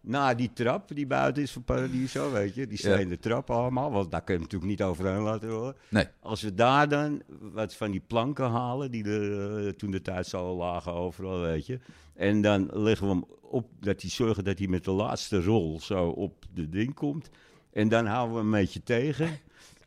na 0.01 0.35
die 0.35 0.51
trap 0.53 0.89
die 0.95 1.07
buiten 1.07 1.43
is 1.43 1.53
van 1.53 1.65
Paradiso, 1.65 2.33
weet 2.33 2.55
je, 2.55 2.67
die 2.67 2.79
Ja. 2.89 2.95
stenen 2.95 3.21
trap 3.21 3.51
allemaal, 3.51 3.91
want 3.91 4.11
daar 4.11 4.23
kun 4.23 4.35
je 4.35 4.41
hem 4.41 4.49
natuurlijk 4.51 4.71
niet 4.81 4.89
overheen 4.89 5.23
laten 5.23 5.49
rollen. 5.49 5.77
Nee. 5.89 6.07
Als 6.21 6.43
we 6.43 6.55
daar 6.55 6.89
dan 6.89 7.23
wat 7.41 7.75
van 7.75 7.91
die 7.91 8.03
planken 8.07 8.51
halen, 8.51 8.91
die 8.91 9.05
er 9.05 9.67
eh, 9.67 9.73
toen 9.73 9.91
de 9.91 10.03
tijd 10.03 10.27
zo 10.27 10.57
lagen 10.57 10.93
overal, 10.93 11.41
weet 11.41 11.67
je. 11.67 11.79
En 12.15 12.41
dan 12.43 12.69
leggen 12.73 13.07
we 13.07 13.13
hem 13.13 13.25
op, 13.41 13.67
dat 13.81 14.01
hij 14.01 14.11
zorgen 14.11 14.45
dat 14.45 14.59
hij 14.59 14.67
met 14.69 14.85
de 14.85 14.91
laatste 14.91 15.43
rol 15.43 15.81
zo 15.81 16.09
op 16.09 16.45
de 16.55 16.69
ding 16.69 16.95
komt. 16.95 17.31
En 17.73 17.89
dan 17.89 18.07
houden 18.07 18.35
we 18.35 18.41
hem 18.43 18.53
een 18.55 18.61
beetje 18.61 18.83
tegen. 18.83 19.39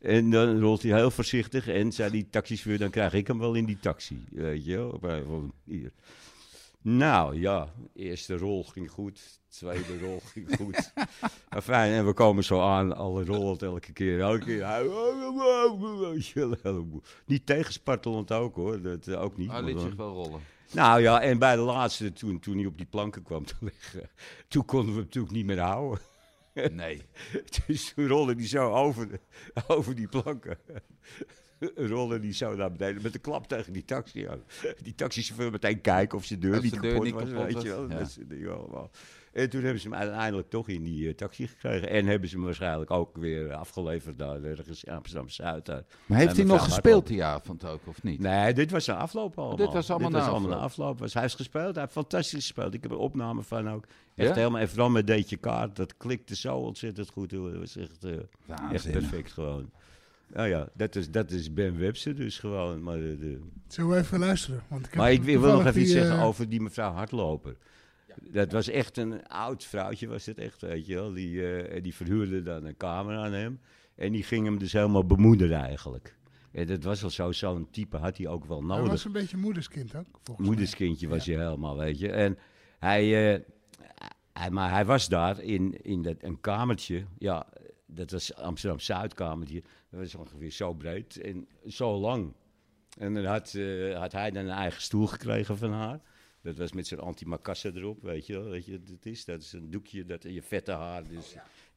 En 0.02 0.30
dan 0.30 0.60
rolt 0.60 0.82
hij 0.82 0.92
heel 0.96 1.10
voorzichtig 1.10 1.68
en 1.68 1.92
zei 1.92 2.10
die 2.10 2.26
taxichauffeur, 2.30 2.78
dan 2.78 2.90
krijg 2.90 3.12
ik 3.12 3.26
hem 3.26 3.38
wel 3.38 3.54
in 3.54 3.64
die 3.64 3.78
taxi. 3.80 4.24
Weet 4.30 4.64
je 4.64 4.98
wel, 5.00 5.50
hier. 5.64 5.92
Nou 6.86 7.40
ja, 7.40 7.68
eerste 7.94 8.36
rol 8.36 8.64
ging 8.64 8.90
goed, 8.90 9.40
tweede 9.48 9.98
rol 9.98 10.20
ging 10.24 10.56
goed. 10.56 10.92
Fijn, 11.62 11.92
en 11.92 12.06
we 12.06 12.12
komen 12.12 12.44
zo 12.44 12.60
aan, 12.60 12.96
alle 12.96 13.24
rolt 13.24 13.62
elke 13.62 13.92
keer. 13.92 14.20
Elke 14.20 14.44
keer. 14.44 14.64
Niet 17.26 17.46
tegenspartelend 17.46 18.32
ook 18.32 18.54
hoor, 18.54 18.82
dat 18.82 19.06
eh, 19.06 19.22
ook 19.22 19.36
niet. 19.36 19.50
Hij 19.50 19.62
liet 19.62 19.80
zich 19.80 19.94
wel 19.94 20.12
rollen. 20.12 20.40
nou 20.72 21.00
ja, 21.00 21.20
en 21.20 21.38
bij 21.38 21.56
de 21.56 21.62
laatste, 21.62 22.12
toen, 22.12 22.40
toen 22.40 22.56
hij 22.56 22.66
op 22.66 22.76
die 22.76 22.86
planken 22.86 23.22
kwam 23.22 23.44
te 23.44 23.54
liggen, 23.60 24.10
toen 24.48 24.64
konden 24.64 24.88
we 24.88 24.94
hem 24.94 25.04
natuurlijk 25.04 25.34
niet 25.34 25.46
meer 25.46 25.60
houden. 25.60 26.00
Nee. 26.70 27.02
Dus 27.66 27.92
toen 27.94 28.06
rolde 28.06 28.34
hij 28.34 28.46
zo 28.46 28.72
over, 28.72 29.20
over 29.66 29.94
die 29.94 30.08
planken. 30.08 30.58
Rolde 31.76 32.18
hij 32.18 32.32
zo 32.32 32.54
naar 32.56 32.72
beneden 32.72 33.02
met 33.02 33.14
een 33.14 33.20
klap 33.20 33.46
tegen 33.46 33.72
die 33.72 33.84
taxi 33.84 34.26
aan. 34.26 34.42
Die 34.82 34.94
taxichauffeur 34.94 35.50
meteen 35.50 35.80
kijken 35.80 36.18
of 36.18 36.24
zijn 36.24 36.40
deur 36.40 36.56
Of 36.56 36.62
niet 36.62 36.70
zijn 36.70 36.82
deur 36.82 36.90
kapot 36.92 37.06
niet 37.06 37.14
was, 37.14 37.24
kapot 37.24 37.44
weet 37.44 37.54
was, 37.54 37.62
je 37.62 37.68
wel. 37.68 37.88
ja. 37.88 37.98
Dat 37.98 38.10
soort 38.10 38.28
dingen 38.28 38.56
allemaal. 38.58 38.90
En 39.32 39.50
toen 39.50 39.62
hebben 39.62 39.80
ze 39.80 39.88
hem 39.88 39.98
uiteindelijk 39.98 40.50
toch 40.50 40.68
in 40.68 40.82
die 40.84 41.08
eh, 41.08 41.14
taxi 41.14 41.46
gekregen. 41.46 41.88
En 41.88 42.06
hebben 42.06 42.28
ze 42.28 42.34
hem 42.36 42.44
waarschijnlijk 42.44 42.90
ook 42.90 43.16
weer 43.16 43.52
afgeleverd 43.54 44.16
naar 44.16 44.42
ergens 44.42 44.84
in 44.84 44.92
Amsterdam-Zuid. 44.92 45.68
Maar 46.06 46.18
heeft 46.18 46.36
hij 46.36 46.44
nog 46.44 46.64
gespeeld 46.64 47.06
die 47.06 47.24
avond 47.24 47.64
ook, 47.64 47.80
of 47.86 48.02
niet? 48.02 48.20
Nee, 48.20 48.52
dit 48.54 48.70
was 48.70 48.86
een 48.86 48.94
afloop 48.94 49.38
allemaal. 49.38 49.56
Dit 49.56 49.72
was 49.72 49.90
allemaal 49.90 50.10
na 50.10 50.18
allemaal 50.18 50.36
afloop. 50.40 50.52
een 50.58 50.64
afloop. 50.64 50.98
Was, 50.98 51.12
hij 51.12 51.22
heeft 51.22 51.34
gespeeld, 51.34 51.72
hij 51.72 51.82
heeft 51.82 51.92
fantastisch 51.92 52.40
gespeeld. 52.40 52.74
Ik 52.74 52.82
heb 52.82 52.90
er 52.90 52.96
opname 52.98 53.42
van 53.42 53.70
ook. 53.70 53.84
Echt 54.14 54.28
Ja? 54.28 54.34
helemaal, 54.34 54.60
en 54.60 54.68
vooral 54.68 54.90
met 54.90 55.06
Deetje 55.06 55.36
Kaart, 55.36 55.76
dat 55.76 55.96
klikte 55.96 56.36
zo 56.36 56.56
ontzettend 56.56 57.08
goed. 57.08 57.30
Dat 57.30 57.56
was 57.56 57.76
echt, 57.76 58.04
eh, 58.04 58.72
echt 58.72 58.90
perfect 58.90 59.32
gewoon. 59.32 59.70
Nou 60.34 60.48
ja, 60.48 60.68
dat 60.74 60.96
is, 60.96 61.10
dat 61.10 61.30
is 61.30 61.52
Ben 61.52 61.78
Webster 61.78 62.14
dus 62.16 62.38
gewoon. 62.38 62.82
Maar, 62.82 62.96
de, 62.98 63.18
de- 63.18 63.40
Zullen 63.68 63.90
we 63.90 63.96
even 63.96 64.18
luisteren? 64.18 64.62
Want 64.68 64.86
ik 64.86 64.94
maar 64.94 65.12
ik 65.12 65.22
wil 65.22 65.40
nog 65.40 65.66
even 65.66 65.80
iets 65.80 65.90
zeggen 65.92 66.16
eh, 66.18 66.24
over 66.24 66.48
die 66.48 66.60
mevrouw 66.60 66.92
Hardloper. 66.92 67.56
Dat 68.20 68.52
was 68.52 68.68
echt 68.68 68.96
een 68.96 69.26
oud 69.26 69.64
vrouwtje, 69.64 70.06
was 70.08 70.26
het 70.26 70.38
echt, 70.38 70.60
weet 70.60 70.86
je 70.86 70.94
wel. 70.94 71.12
Die, 71.12 71.56
eh, 71.56 71.82
die 71.82 71.94
verhuurde 71.94 72.42
dan 72.42 72.64
een 72.64 72.76
kamer 72.76 73.16
aan 73.16 73.32
hem. 73.32 73.60
En 73.94 74.12
die 74.12 74.22
ging 74.22 74.44
hem 74.44 74.58
dus 74.58 74.72
helemaal 74.72 75.04
bemoederen 75.06 75.58
eigenlijk. 75.60 76.16
En 76.52 76.66
dat 76.66 76.82
was 76.82 77.04
al 77.04 77.10
zo, 77.10 77.32
zo'n 77.32 77.68
type 77.70 77.96
had 77.96 78.16
hij 78.16 78.26
ook 78.26 78.44
wel 78.44 78.58
Hij 78.58 78.66
nodig. 78.66 78.88
was 78.88 79.04
een 79.04 79.12
beetje 79.12 79.36
moederskind 79.36 79.94
ook, 79.96 80.06
volgens 80.12 80.38
mij. 80.38 80.46
Moederskindje 80.46 81.08
was 81.08 81.26
hij 81.26 81.36
helemaal, 81.36 81.76
weet 81.76 81.98
je. 81.98 82.10
En 82.10 82.38
hij, 82.78 83.34
eh, 83.34 83.40
hij, 84.32 84.50
maar 84.50 84.70
hij 84.70 84.84
was 84.84 85.08
daar 85.08 85.40
in, 85.42 85.82
in 85.82 86.02
dat, 86.02 86.16
een 86.20 86.40
kamertje. 86.40 87.04
Ja, 87.18 87.46
dat 87.94 88.10
was 88.10 88.34
Amsterdam 88.34 88.80
Zuidkamertje. 88.80 89.62
Dat 89.90 90.00
was 90.00 90.14
ongeveer 90.14 90.50
zo 90.50 90.72
breed 90.72 91.20
en 91.20 91.48
zo 91.66 91.96
lang. 91.96 92.32
En 92.98 93.14
dan 93.14 93.24
had, 93.24 93.54
eh, 93.54 93.98
had 93.98 94.12
hij 94.12 94.30
dan 94.30 94.44
een 94.44 94.50
eigen 94.50 94.82
stoel 94.82 95.06
gekregen 95.06 95.56
van 95.56 95.72
haar. 95.72 96.00
Dat 96.40 96.56
was 96.56 96.72
met 96.72 96.86
zo'n 96.86 97.00
antimacasse 97.00 97.72
erop, 97.74 98.02
weet 98.02 98.26
je 98.26 98.32
wel. 98.32 98.50
Weet 98.50 98.66
je 98.66 98.78
wat 98.78 98.88
het 98.88 99.06
is? 99.06 99.24
Dat 99.24 99.40
is 99.40 99.52
een 99.52 99.70
doekje 99.70 100.04
dat 100.04 100.22
je 100.22 100.42
vette 100.42 100.72
haar 100.72 101.08
dus 101.08 101.34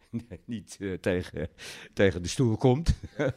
niet 0.46 0.78
eh, 0.80 0.94
tegen, 0.94 1.50
tegen 1.94 2.22
de 2.22 2.28
stoel 2.28 2.58
komt. 2.58 2.94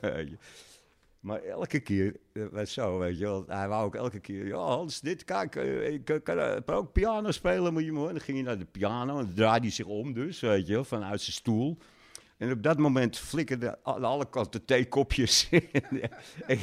Maar 1.21 1.43
elke 1.43 1.81
keer 1.81 2.17
eh, 2.33 2.47
was 2.51 2.73
zo, 2.73 2.99
weet 2.99 3.19
je 3.19 3.25
wel. 3.25 3.45
Hij 3.47 3.69
wou 3.69 3.85
ook 3.85 3.95
elke 3.95 4.21
keer, 4.21 4.47
ja 4.47 4.57
Hans, 4.57 5.01
dit, 5.01 5.25
kijk, 5.25 5.55
ik 5.55 6.21
kan 6.25 6.67
ook 6.67 6.93
piano 6.93 7.31
spelen, 7.31 7.73
moet 7.73 7.85
je 7.85 7.93
maar. 7.93 8.07
En 8.07 8.15
dan 8.15 8.21
ging 8.21 8.37
hij 8.37 8.47
naar 8.47 8.59
de 8.59 8.65
piano 8.65 9.19
en 9.19 9.25
dan 9.25 9.35
draaide 9.35 9.67
hij 9.67 9.75
zich 9.75 9.87
om 9.87 10.13
dus, 10.13 10.41
weet 10.41 10.67
je 10.67 10.73
wel, 10.73 10.85
vanuit 10.85 11.21
zijn 11.21 11.33
stoel. 11.33 11.79
En 12.41 12.51
op 12.53 12.63
dat 12.63 12.79
moment 12.79 13.19
flikkerden 13.19 13.79
aan 13.83 14.05
alle 14.05 14.29
kanten 14.31 14.65
theekopjes 14.65 15.49
en, 15.51 16.11
en, 16.47 16.59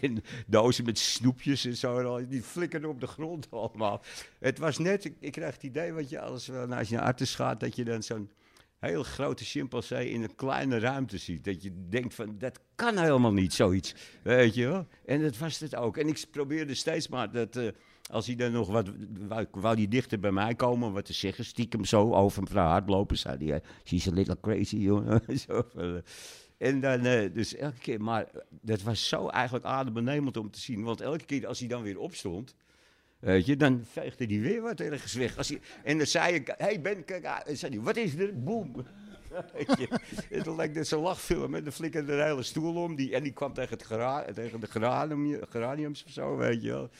en 0.00 0.22
dozen 0.46 0.84
met 0.84 0.98
snoepjes 0.98 1.64
en 1.64 1.76
zo. 1.76 2.26
Die 2.26 2.42
flikkerden 2.42 2.90
op 2.90 3.00
de 3.00 3.06
grond 3.06 3.50
allemaal. 3.50 4.02
Het 4.38 4.58
was 4.58 4.78
net, 4.78 5.04
ik, 5.04 5.14
ik 5.20 5.32
krijg 5.32 5.54
het 5.54 5.62
idee, 5.62 5.92
wat 5.92 6.08
je, 6.10 6.20
als, 6.20 6.46
we- 6.46 6.76
als 6.76 6.88
je 6.88 6.94
naar 6.96 7.04
artis 7.04 7.34
gaat, 7.34 7.60
dat 7.60 7.76
je 7.76 7.84
dan 7.84 8.02
zo'n 8.02 8.30
heel 8.78 9.02
grote 9.02 9.44
chimpansee 9.44 10.10
in 10.10 10.22
een 10.22 10.34
kleine 10.34 10.78
ruimte 10.78 11.18
ziet. 11.18 11.44
Dat 11.44 11.62
je 11.62 11.86
denkt 11.88 12.14
van, 12.14 12.38
dat 12.38 12.60
kan 12.74 12.98
helemaal 12.98 13.32
niet, 13.32 13.52
zoiets. 13.54 13.94
Weet 14.22 14.54
je 14.54 14.66
wel? 14.66 14.86
En 15.04 15.22
dat 15.22 15.38
was 15.38 15.58
het 15.58 15.76
ook. 15.76 15.96
En 15.96 16.08
ik 16.08 16.24
probeerde 16.30 16.74
steeds 16.74 17.08
maar 17.08 17.30
dat... 17.32 17.56
eh, 17.56 17.68
als 18.10 18.26
hij 18.26 18.36
dan 18.36 18.52
nog 18.52 18.68
wat... 18.68 18.88
Wou, 19.28 19.46
wou 19.50 19.76
die 19.76 19.88
dichter 19.88 20.20
bij 20.20 20.32
mij 20.32 20.54
komen, 20.54 20.92
wat 20.92 21.04
te 21.04 21.12
zeggen, 21.12 21.44
stiekem 21.44 21.84
zo 21.84 22.12
over 22.14 22.42
mevrouw 22.42 22.66
hardlopen, 22.68 23.18
zei 23.18 23.36
hij... 23.46 23.54
eh, 23.54 23.68
She's 23.84 24.08
a 24.08 24.12
little 24.12 24.40
crazy, 24.40 24.76
jongen. 24.90 25.22
zo, 25.38 25.66
eh. 25.76 25.94
en 26.58 26.80
dan, 26.80 27.04
eh, 27.04 27.34
dus 27.34 27.54
elke 27.54 27.78
keer... 27.78 28.02
Maar 28.02 28.26
dat 28.60 28.82
was 28.82 29.08
zo 29.08 29.28
eigenlijk 29.28 29.64
adembenemend 29.64 30.36
om 30.36 30.50
te 30.50 30.60
zien. 30.60 30.82
Want 30.82 31.00
elke 31.00 31.24
keer 31.24 31.46
als 31.46 31.58
hij 31.58 31.68
dan 31.68 31.82
weer 31.82 31.98
opstond... 31.98 32.54
Weet 33.20 33.46
je, 33.46 33.56
dan 33.56 33.84
veegde 33.90 34.24
hij 34.24 34.40
weer 34.40 34.60
wat 34.60 34.80
ergens 34.80 35.14
weg. 35.14 35.36
Als 35.36 35.48
hij, 35.48 35.60
en 35.84 35.98
dan 35.98 36.06
zei 36.06 36.34
ik, 36.34 36.54
hey 36.56 36.80
Ben, 36.80 37.04
kijk 37.04 37.24
uit. 37.24 37.46
En 37.46 37.56
zei 37.56 37.74
hij, 37.74 37.84
wat 37.84 37.96
is 37.96 38.14
er? 38.14 38.32
Je, 39.78 39.88
het 40.28 40.46
lijkt 40.46 40.74
net 40.74 40.88
zo'n 40.88 41.02
lachfilm. 41.02 41.54
En 41.54 41.64
dan 41.64 41.72
flikkerde 41.72 42.16
de 42.16 42.22
hele 42.22 42.42
stoel 42.42 42.74
om. 42.74 42.96
Die, 42.96 43.14
en 43.14 43.22
die 43.22 43.32
kwam 43.32 43.52
tegen, 43.52 43.70
het 43.70 43.86
gera, 43.86 44.24
tegen 44.32 44.60
de 44.60 44.66
geranium, 44.66 45.40
geraniums 45.48 46.04
of 46.04 46.10
zo, 46.10 46.36
weet 46.36 46.62
je 46.62 46.68
wel. 46.68 46.90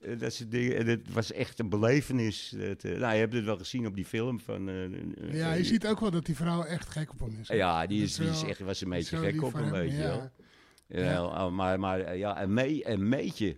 En 0.00 0.18
dat 0.18 0.32
soort 0.32 0.50
dingen. 0.50 0.76
En 0.76 0.86
het 0.86 1.12
was 1.12 1.32
echt 1.32 1.58
een 1.58 1.68
belevenis. 1.68 2.54
Dat, 2.56 2.84
eh, 2.84 2.98
nou, 2.98 3.12
je 3.12 3.18
hebt 3.18 3.32
het 3.32 3.44
wel 3.44 3.56
gezien 3.58 3.86
op 3.86 3.94
die 3.94 4.04
film 4.04 4.40
van... 4.40 4.68
eh, 4.68 4.84
eh, 4.84 4.92
Ja, 5.32 5.52
je 5.52 5.58
eh, 5.60 5.64
ziet 5.66 5.86
ook 5.86 6.00
wel 6.00 6.10
dat 6.10 6.26
die 6.26 6.36
vrouw 6.36 6.62
echt 6.62 6.88
gek 6.88 7.10
op 7.10 7.18
hem 7.20 7.36
is. 7.40 7.48
Ja, 7.48 7.86
die, 7.86 8.02
is, 8.02 8.14
die 8.16 8.28
is 8.28 8.42
echt, 8.42 8.60
was 8.60 8.80
een 8.80 8.88
beetje 8.88 9.16
gek 9.16 9.42
op 9.42 9.52
hem, 9.52 9.70
weet 9.70 9.90
je 9.90 9.96
ja. 9.96 10.32
Ja, 10.86 11.48
maar, 11.50 11.80
maar 11.80 12.00
eh, 12.00 12.18
ja, 12.18 12.42
een, 12.42 12.52
mee, 12.54 12.88
een 12.88 13.08
meetje, 13.08 13.56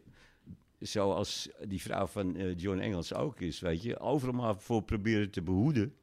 zoals 0.78 1.48
die 1.68 1.80
vrouw 1.80 2.06
van 2.06 2.36
eh, 2.36 2.56
John 2.58 2.78
Engels 2.78 3.14
ook 3.14 3.40
is, 3.40 3.60
weet 3.60 3.82
je, 3.82 3.98
overal 3.98 4.34
maar 4.34 4.56
voor 4.58 4.82
proberen 4.82 5.30
te 5.30 5.42
behoeden 5.42 5.94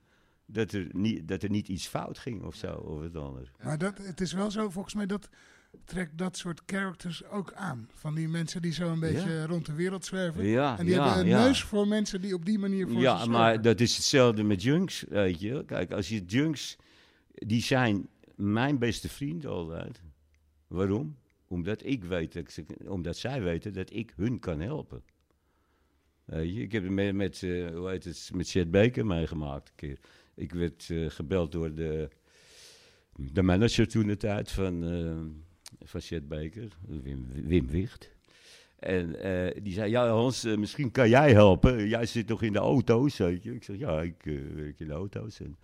dat 0.45 0.71
er 0.71 0.88
niet, 0.91 1.28
dat 1.28 1.43
er 1.43 1.50
niet 1.50 1.67
iets 1.67 1.88
fout 1.88 2.17
ging 2.17 2.43
of 2.43 2.56
zo, 2.56 2.73
of 2.73 3.02
het 3.02 3.15
anders. 3.15 3.52
Maar 3.63 3.78
dat, 3.78 3.97
het 3.97 4.21
is 4.21 4.34
wel 4.34 4.52
zo, 4.52 4.69
volgens 4.69 4.93
mij, 4.93 5.06
dat 5.06 5.30
trekt 5.86 6.18
dat 6.18 6.38
soort 6.38 6.62
characters 6.66 7.26
ook 7.26 7.54
aan. 7.54 7.90
Van 7.94 8.16
die 8.16 8.28
mensen 8.28 8.62
die 8.62 8.72
zo 8.74 8.92
een 8.92 9.00
beetje 9.00 9.46
rond 9.46 9.66
de 9.66 9.74
wereld 9.74 10.06
zwerven. 10.06 10.46
Ja, 10.46 10.78
en 10.80 10.86
die 10.86 10.94
ja, 10.96 11.06
hebben 11.06 11.34
een 11.34 11.40
neus 11.42 11.64
voor 11.64 11.88
mensen 11.88 12.22
die 12.22 12.34
op 12.34 12.46
die 12.46 12.60
manier 12.60 12.88
voor 12.88 13.02
Ja, 13.02 13.26
maar 13.26 13.62
dat 13.62 13.80
is 13.80 13.96
hetzelfde 13.96 14.44
met 14.44 14.64
junks, 14.64 15.06
weet 15.10 15.40
je. 15.40 15.64
Kijk, 15.66 15.92
als 15.92 16.10
je 16.10 16.26
junks, 16.26 16.76
die 17.34 17.62
zijn 17.62 18.08
mijn 18.36 18.78
beste 18.80 19.10
vriend 19.10 19.46
altijd. 19.46 20.02
Waarom? 20.68 21.18
Omdat 21.48 21.86
ik 21.86 22.04
weet, 22.04 22.34
dat 22.34 22.52
ze- 22.52 22.66
omdat 22.88 23.18
zij 23.18 23.42
weten 23.44 23.74
dat 23.74 23.94
ik 23.94 24.14
hun 24.16 24.40
kan 24.40 24.60
helpen. 24.60 25.04
Weet 26.26 26.56
je, 26.56 26.62
ik 26.62 26.72
heb 26.72 26.84
het 26.84 26.92
met, 26.92 27.16
met, 27.16 27.44
eh, 27.44 27.68
hoe 27.76 27.90
heet 27.90 28.04
het, 28.04 28.30
met 28.34 28.50
Chet 28.50 28.72
Baker 28.72 29.06
meegemaakt 29.06 29.68
een 29.70 29.76
keer. 29.76 30.00
Ik 30.36 30.52
werd 30.54 30.90
eh, 30.90 31.10
gebeld 31.10 31.52
door 31.52 31.74
de, 31.74 32.10
de 33.16 33.42
manager 33.42 33.88
toen 33.88 34.08
de 34.08 34.18
tijd 34.18 34.52
van, 34.52 34.84
eh 34.84 35.46
van 35.84 36.02
Chet 36.02 36.28
Baker, 36.28 36.68
Wim, 37.48 37.68
Wicht. 37.68 38.16
En 38.80 39.22
eh, 39.22 39.64
die 39.64 39.74
zei, 39.74 39.90
ja 39.90 40.08
Hans, 40.08 40.44
eh, 40.44 40.58
misschien 40.58 40.92
kan 40.92 41.10
jij 41.10 41.34
helpen. 41.34 41.88
Jij 41.88 42.06
zit 42.06 42.28
nog 42.28 42.42
in 42.42 42.54
de 42.54 42.60
auto's, 42.60 43.18
weet 43.18 43.44
je. 43.44 43.54
Ik 43.54 43.64
zeg, 43.64 43.78
ja, 43.78 44.02
ik 44.02 44.26
eh, 44.26 44.36
werk 44.56 44.80
in 44.80 44.88
de 44.88 44.94
auto's. 44.94 45.40
En, 45.40 45.58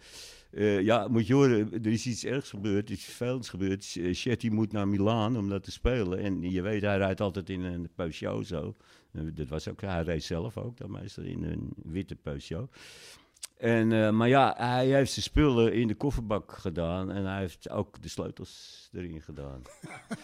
ja, 0.84 1.08
moet 1.08 1.28
je 1.28 1.34
horen, 1.34 1.72
er 1.72 1.92
is 1.92 2.06
iets 2.06 2.26
ergs 2.26 2.50
gebeurd, 2.50 2.90
er 2.90 2.96
is 3.40 3.50
gebeurd. 3.50 3.84
Sh- 3.84 4.14
Shetty 4.14 4.50
moet 4.50 4.72
naar 4.72 4.88
Milaan 4.88 5.38
om 5.38 5.50
dat 5.50 5.64
te 5.64 5.72
spelen. 5.72 6.20
En 6.20 6.52
je 6.52 6.62
weet, 6.62 6.82
hij 6.82 6.98
rijdt 6.98 7.22
altijd 7.22 7.50
in 7.50 7.62
een 7.62 7.90
Peugeot 7.96 8.48
zo. 8.48 8.76
Dat 9.12 9.48
was 9.48 9.68
ook, 9.68 9.82
hij 9.82 10.04
reed 10.04 10.24
zelf 10.24 10.58
ook 10.58 10.78
dan 10.78 10.92
meestal 10.92 11.24
in 11.24 11.44
een 11.44 11.74
witte 11.84 12.16
Peugeot. 12.16 12.76
En, 13.58 13.92
eh, 13.92 14.10
maar 14.10 14.28
ja, 14.28 14.54
hij 14.58 14.88
heeft 14.88 15.12
zijn 15.12 15.26
spullen 15.26 15.74
in 15.74 15.88
de 15.88 15.96
kofferbak 15.96 16.52
gedaan 16.52 17.12
en 17.12 17.26
hij 17.26 17.40
heeft 17.40 17.70
ook 17.70 18.02
de 18.02 18.08
sleutels 18.08 18.90
erin 18.94 19.22
gedaan. 19.22 19.62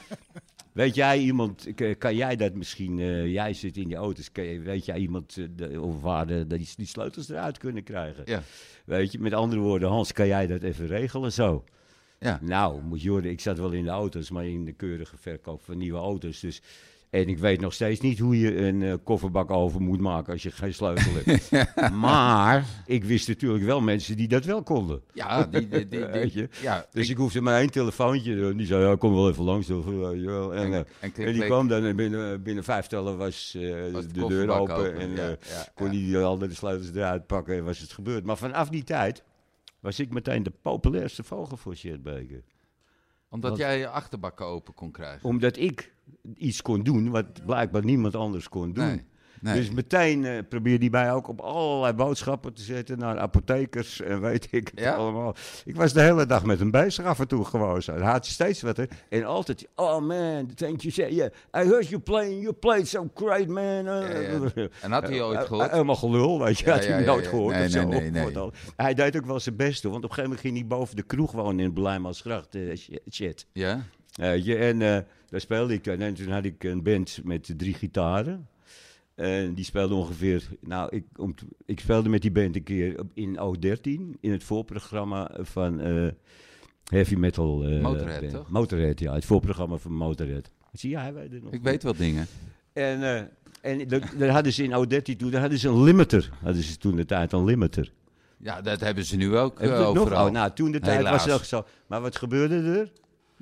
weet 0.71 0.95
jij 0.95 1.19
iemand, 1.19 1.67
kan 1.97 2.15
jij 2.15 2.36
dat 2.36 2.53
misschien, 2.53 2.99
eh, 2.99 3.32
jij 3.32 3.53
zit 3.53 3.77
in 3.77 3.88
die 3.88 3.97
auto's, 3.97 4.32
kan 4.32 4.63
weet 4.63 4.86
jij 4.86 4.97
iemand 4.97 5.38
eh, 5.38 5.45
de, 5.55 5.82
of 5.82 6.01
waar 6.01 6.27
de, 6.27 6.47
die, 6.47 6.69
die 6.75 6.86
sleutels 6.86 7.29
eruit 7.29 7.58
kunnen 7.58 7.84
krijgen? 7.84 8.23
Ja. 8.25 8.41
Weet 8.86 9.12
je, 9.12 9.19
met 9.19 9.34
andere 9.34 9.62
woorden, 9.62 9.89
Hans, 9.89 10.12
kan 10.12 10.27
jij 10.27 10.47
dat 10.47 10.63
even 10.63 10.88
regelen 10.88 11.32
zo? 11.32 11.63
Ja. 12.19 12.39
Nou, 12.41 12.82
moet 12.82 13.01
je 13.01 13.10
horen, 13.10 13.29
ik 13.29 13.41
zat 13.41 13.58
wel 13.58 13.71
in 13.71 13.84
de 13.84 13.89
auto's, 13.89 14.29
maar 14.29 14.45
in 14.45 14.65
de 14.65 14.73
keurige 14.73 15.17
verkoop 15.17 15.62
van 15.63 15.77
nieuwe 15.77 15.99
auto's. 15.99 16.39
Dus, 16.39 16.62
en 17.10 17.28
ik 17.28 17.38
weet 17.38 17.62
nog 17.62 17.74
steeds 17.74 18.00
niet 18.00 18.19
hoe 18.19 18.39
je 18.39 18.58
een 18.58 18.84
eh, 18.84 18.93
kofferbak 19.04 19.52
over 19.52 19.82
moet 19.82 20.00
maken 20.00 20.34
als 20.34 20.43
je 20.43 20.52
geen 20.52 20.74
sleutel 20.74 21.12
hebt. 21.24 21.52
maar 21.93 22.65
ik 22.86 23.04
wist 23.04 23.28
natuurlijk 23.28 23.63
wel 23.63 23.82
mensen 23.82 24.17
die 24.17 24.28
dat 24.28 24.45
wel 24.45 24.63
konden. 24.63 25.02
Ja, 25.13 25.43
die, 25.43 25.67
die, 25.67 25.88
die, 25.88 25.88
die- 25.89 26.06
Weet 26.06 26.34
je? 26.34 26.50
ja 26.62 26.86
Dus 26.91 27.10
ik, 27.10 27.17
hoefde 27.17 27.41
maar 27.41 27.60
één 27.60 27.69
telefoontje. 27.72 28.56
Die 28.56 28.65
zei, 28.65 28.84
ja, 28.86 28.95
kom 28.95 29.13
wel 29.13 29.30
even 29.30 29.43
langs. 29.43 29.67
wel. 29.67 30.54
En, 30.56 30.63
en, 30.63 30.74
eh, 30.74 30.80
en 31.00 31.13
en 31.26 31.34
die 31.34 31.45
kwam 31.45 31.67
dan 31.67 31.84
en 31.84 31.95
binnen, 31.95 32.43
binnen 32.43 32.63
vijf 32.63 32.88
tellen 32.88 33.17
was, 33.17 33.54
eh, 33.58 33.91
was 33.91 34.08
de, 34.08 34.13
de 34.13 34.28
deur 34.28 34.50
open. 34.50 34.98
En 35.00 35.10
ja, 35.15 35.30
eh, 35.30 35.36
kon 35.76 35.89
hij 35.89 36.24
al 36.24 36.38
de 36.38 36.54
sleutels 36.54 36.89
eruit 36.93 37.26
pakken 37.28 37.56
en 37.56 37.63
was 37.63 37.80
het 37.80 37.91
gebeurd. 37.91 38.24
Maar 38.26 38.38
vanaf 38.38 38.69
die 38.69 38.84
tijd 38.84 39.24
was 39.80 40.00
ik 40.00 40.13
meteen 40.13 40.43
de 40.43 40.54
populairste 40.62 41.24
vogel 41.24 41.58
voor 41.58 41.76
Sjetbeke. 41.76 42.43
Omdat 43.30 43.50
Want- 43.50 43.62
jij 43.62 43.78
je 43.80 43.88
achterbakken 43.88 44.45
open 44.45 44.74
kon 44.74 44.91
krijgen. 44.91 45.30
Omdat 45.30 45.58
ik 45.58 45.91
iets 46.36 46.62
kon 46.62 46.84
doen 46.84 47.10
wat 47.10 47.45
blijkbaar 47.45 47.84
niemand 47.84 48.15
anders 48.15 48.50
kon 48.50 48.74
doen. 48.74 48.86
Nee, 48.86 49.06
nee. 49.41 49.54
Dus 49.56 49.72
meteen 49.72 50.26
eh 50.26 50.38
probeerde 50.50 50.80
hij 50.89 50.89
mij 51.04 51.13
ook 51.13 51.28
op 51.28 51.39
allerlei 51.41 51.93
boodschappen 51.93 52.54
te 52.54 52.62
zetten 52.62 52.98
naar 53.00 53.19
apothekers 53.19 54.02
en 54.02 54.22
weet 54.22 54.48
ik 54.52 54.67
het 54.76 54.80
Ja? 54.80 54.93
allemaal. 54.95 55.36
Ik 55.65 55.76
was 55.76 55.93
de 55.93 56.02
hele 56.02 56.26
dag 56.26 56.45
met 56.45 56.60
hem 56.60 56.72
bezig 56.72 57.06
af 57.06 57.19
en 57.19 57.28
toe 57.28 57.45
gewoon 57.45 57.82
zo. 57.82 57.93
Hij 57.93 58.12
had 58.12 58.26
steeds 58.26 58.62
wat. 58.62 58.78
hè. 58.78 58.84
En 59.10 59.24
altijd, 59.26 59.67
oh 59.76 60.00
man, 60.02 60.54
thank 60.56 60.82
you. 60.82 60.91
Say, 60.93 61.12
yeah, 61.13 61.30
I 61.65 61.69
heard 61.69 61.88
you 61.88 62.02
playing, 62.02 62.41
you 62.41 62.54
played 62.54 62.88
so 62.88 63.10
great 63.13 63.48
man. 63.48 63.84
Ja, 63.84 64.00
ja. 64.19 64.39
En 64.82 64.91
had 64.91 65.08
hij 65.08 65.22
ooit 65.22 65.38
Eh, 65.39 65.45
gehoord? 65.45 65.65
eh, 65.67 65.72
Helemaal 65.72 65.95
gelul, 65.95 66.39
weet 66.43 66.60
je. 66.60 66.69
Had 66.72 66.86
hij 66.86 67.04
nooit 67.06 67.28
gehoord 67.28 67.56
Nee, 67.56 68.26
of 68.26 68.32
zo. 68.34 68.52
Hij 68.76 68.93
deed 68.93 69.17
ook 69.17 69.26
wel 69.26 69.39
zijn 69.39 69.56
best, 69.56 69.84
hoor. 69.84 69.91
Want 69.91 70.04
op 70.04 70.10
een 70.10 70.15
gegeven 70.15 70.38
moment 70.39 70.39
ging 70.56 70.69
hij 70.69 70.78
boven 70.78 70.95
de 70.95 71.04
kroeg 71.04 71.32
wonen 71.32 71.60
in 71.65 71.74
Blijmansgracht. 71.74 72.56
eh, 72.56 72.78
shit. 73.12 73.45
Ja? 73.54 73.84
Weet 74.15 74.45
je, 74.45 74.56
en 74.56 74.82
eh, 74.82 74.98
daar 75.30 75.39
speelde 75.41 75.74
ik 75.74 75.84
dan. 75.84 76.00
En 76.00 76.13
toen 76.13 76.28
had 76.32 76.45
ik 76.45 76.63
een 76.63 76.84
band 76.84 77.19
met 77.24 77.54
drie 77.58 77.74
gitaren. 77.74 78.48
En 79.15 79.54
die 79.54 79.65
speelde 79.65 79.93
ongeveer. 79.95 80.48
Nou, 80.62 80.95
ik, 80.95 81.04
om 81.17 81.34
ik 81.65 81.80
speelde 81.80 82.10
met 82.10 82.22
die 82.22 82.32
band 82.32 82.56
een 82.56 82.63
keer 82.63 83.00
op- 83.00 83.12
in 83.13 83.38
O13. 83.39 84.17
In 84.19 84.32
het 84.32 84.43
voorprogramma 84.43 85.32
van 85.39 85.80
eh, 85.80 86.08
heavy 86.84 87.15
metal. 87.15 87.63
eh, 87.63 87.82
Motorhead, 87.82 88.19
band. 88.22 88.32
toch? 88.34 88.50
Motorhead, 88.50 89.00
ja. 89.00 89.13
Het 89.13 89.26
voorprogramma 89.26 89.78
van 89.78 89.91
Motorhead. 89.93 90.50
Zie 90.72 90.89
je, 90.89 90.98
hij 90.98 91.13
weet 91.13 91.32
het 91.32 91.43
nog. 91.43 91.54
Ik 91.54 91.62
weet 91.63 91.84
wel 91.84 91.95
dingen. 91.95 92.28
En, 92.74 93.04
eh, 93.04 93.22
en 93.62 93.88
dat- 93.88 94.04
daar 94.17 94.30
hadden 94.30 94.54
ze 94.54 94.63
in 94.63 94.74
O13 94.74 95.17
toen, 95.17 95.32
daar 95.32 95.41
hadden 95.41 95.60
ze 95.60 95.67
een 95.67 95.84
limiter. 95.84 96.30
Hadden 96.43 96.63
ze 96.63 96.78
toen 96.78 96.95
de 96.95 97.06
tijd 97.06 97.32
een 97.32 97.43
limiter. 97.45 97.91
Ja, 98.38 98.62
dat 98.62 98.80
hebben 98.80 99.06
ze 99.06 99.15
nu 99.15 99.38
ook 99.38 99.60
eh, 99.60 99.69
het 99.69 99.80
nog? 99.80 99.98
overal. 99.98 100.26
Oh, 100.26 100.32
nou, 100.32 100.52
toen 100.54 100.72
de 100.72 100.80
tijd 100.80 101.04
was 101.10 101.30
ook 101.30 101.43
zo. 101.43 101.65
Maar 101.88 102.02
wat 102.02 102.15
gebeurde 102.17 102.56
er? 102.80 102.91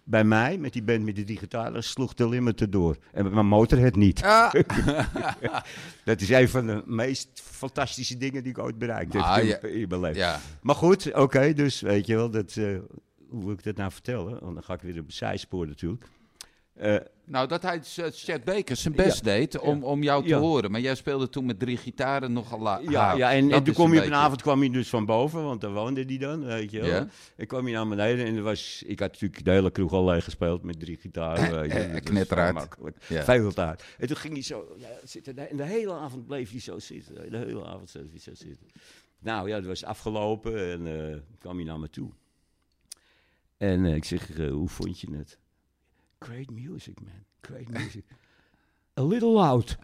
Bij 0.09 0.23
mij, 0.23 0.57
met 0.57 0.73
die 0.73 0.83
band 0.83 1.03
met 1.03 1.15
die 1.15 1.23
drie 1.25 1.37
gitaren, 1.37 1.83
sloeg 1.83 2.13
de 2.13 2.29
limiter 2.29 2.69
door. 2.69 2.97
En 3.11 3.23
met 3.23 3.33
mijn 3.33 3.45
motorhead 3.47 3.95
niet. 3.95 4.23
Ah, 4.23 4.53
Dat 6.05 6.21
is 6.21 6.29
een 6.29 6.49
van 6.49 6.67
de 6.67 6.83
meest 6.85 7.41
fantastische 7.43 8.17
dingen 8.17 8.43
die 8.43 8.51
ik 8.51 8.57
ooit 8.59 8.77
bereikt 8.77 9.13
heb 9.13 9.21
Ah, 9.21 9.37
in, 9.39 9.45
ja. 9.47 9.57
in 9.61 9.87
mijn 9.87 10.01
leven. 10.01 10.17
ja. 10.21 10.39
Maar 10.61 10.75
goed, 10.75 11.13
oké, 11.13 11.53
dus 11.53 11.81
weet 11.81 12.05
je 12.07 12.15
wel, 12.15 12.29
dat, 12.29 12.55
eh, 12.55 12.77
hoe 13.29 13.43
wil 13.43 13.51
ik 13.53 13.63
dat 13.63 13.75
nou 13.75 13.91
vertellen? 13.91 14.39
Want 14.39 14.53
dan 14.53 14.63
ga 14.63 14.73
ik 14.73 14.81
weer 14.81 14.99
op 14.99 15.05
een 15.05 15.11
zijspoor 15.13 15.67
natuurlijk. 15.67 16.05
Eh, 16.77 16.95
Nou, 17.25 17.47
dat 17.47 17.61
hij 17.61 17.75
uh, 17.99 18.05
Chet 18.11 18.43
Baker 18.43 18.75
zijn 18.75 18.95
best 18.95 19.23
deed 19.23 19.59
om, 19.59 19.83
om 19.83 20.03
jou 20.03 20.23
te 20.23 20.29
Ja. 20.29 20.39
horen. 20.39 20.71
Maar 20.71 20.81
jij 20.81 20.95
speelde 20.95 21.29
toen 21.29 21.45
met 21.45 21.59
drie 21.59 21.77
gitaren 21.77 22.33
nogal 22.33 22.59
la- 22.59 22.81
ja, 22.89 23.13
ja, 23.13 23.31
en, 23.33 23.47
Dat 23.49 23.57
en 23.57 23.63
toen 23.63 23.73
kwam 23.73 23.93
je 23.93 23.99
op 23.99 24.05
een 24.05 24.13
avond 24.13 24.41
kwam 24.41 24.63
je 24.63 24.69
dus 24.71 24.89
van 24.89 25.05
boven, 25.05 25.43
want 25.43 25.61
daar 25.61 25.73
woonde 25.73 26.05
die 26.05 26.19
dan, 26.19 26.45
weet 26.45 26.71
je 26.71 26.81
wel. 26.81 27.05
Ik 27.37 27.47
kwam 27.47 27.65
hier 27.65 27.73
naar 27.75 27.87
beneden 27.87 28.25
en 28.25 28.35
er 28.35 28.41
was, 28.41 28.83
ik 28.85 28.99
had 28.99 29.11
natuurlijk 29.11 29.45
de 29.45 29.51
hele 29.51 29.71
kroeg 29.71 29.91
al 29.91 30.05
leeg 30.05 30.23
gespeeld 30.23 30.63
met 30.63 30.79
drie 30.79 30.97
gitaren. 30.97 31.69
Eh, 31.69 31.81
Dat 31.83 31.91
was 31.91 32.01
knetterhard. 32.01 32.47
zo 32.53 32.59
makkelijk. 32.59 32.97
En 33.97 34.07
toen 34.07 34.17
ging 34.17 34.33
hij 34.33 34.43
zo 34.43 34.75
ja, 34.77 34.87
zitten. 35.03 35.49
En 35.49 35.57
de 35.57 35.65
hele 35.65 35.93
avond 35.93 36.27
bleef 36.27 36.51
hij 36.51 36.59
zo 36.59 36.79
zitten. 36.79 37.31
De 37.31 37.37
hele 37.37 37.65
avond 37.65 37.91
bleef 37.91 38.09
hij 38.11 38.19
zo 38.19 38.31
zitten. 38.33 38.67
Nou 39.19 39.49
ja, 39.49 39.55
het 39.55 39.65
was 39.65 39.83
afgelopen 39.83 40.71
en 40.71 41.09
eh, 41.11 41.17
kwam 41.39 41.55
hij 41.55 41.65
naar 41.65 41.79
me 41.79 41.89
toe. 41.89 42.09
En 43.57 43.85
eh, 43.85 43.95
ik 43.95 44.05
zeg, 44.05 44.29
eh, 44.39 44.49
hoe 44.51 44.69
vond 44.69 44.99
je 44.99 45.07
het? 45.15 45.37
Great 46.19 46.49
music, 46.49 47.01
man. 47.01 47.25
Great 47.41 47.67
music. 47.67 48.03
A 48.99 49.03
little 49.03 49.29
loud. 49.29 49.77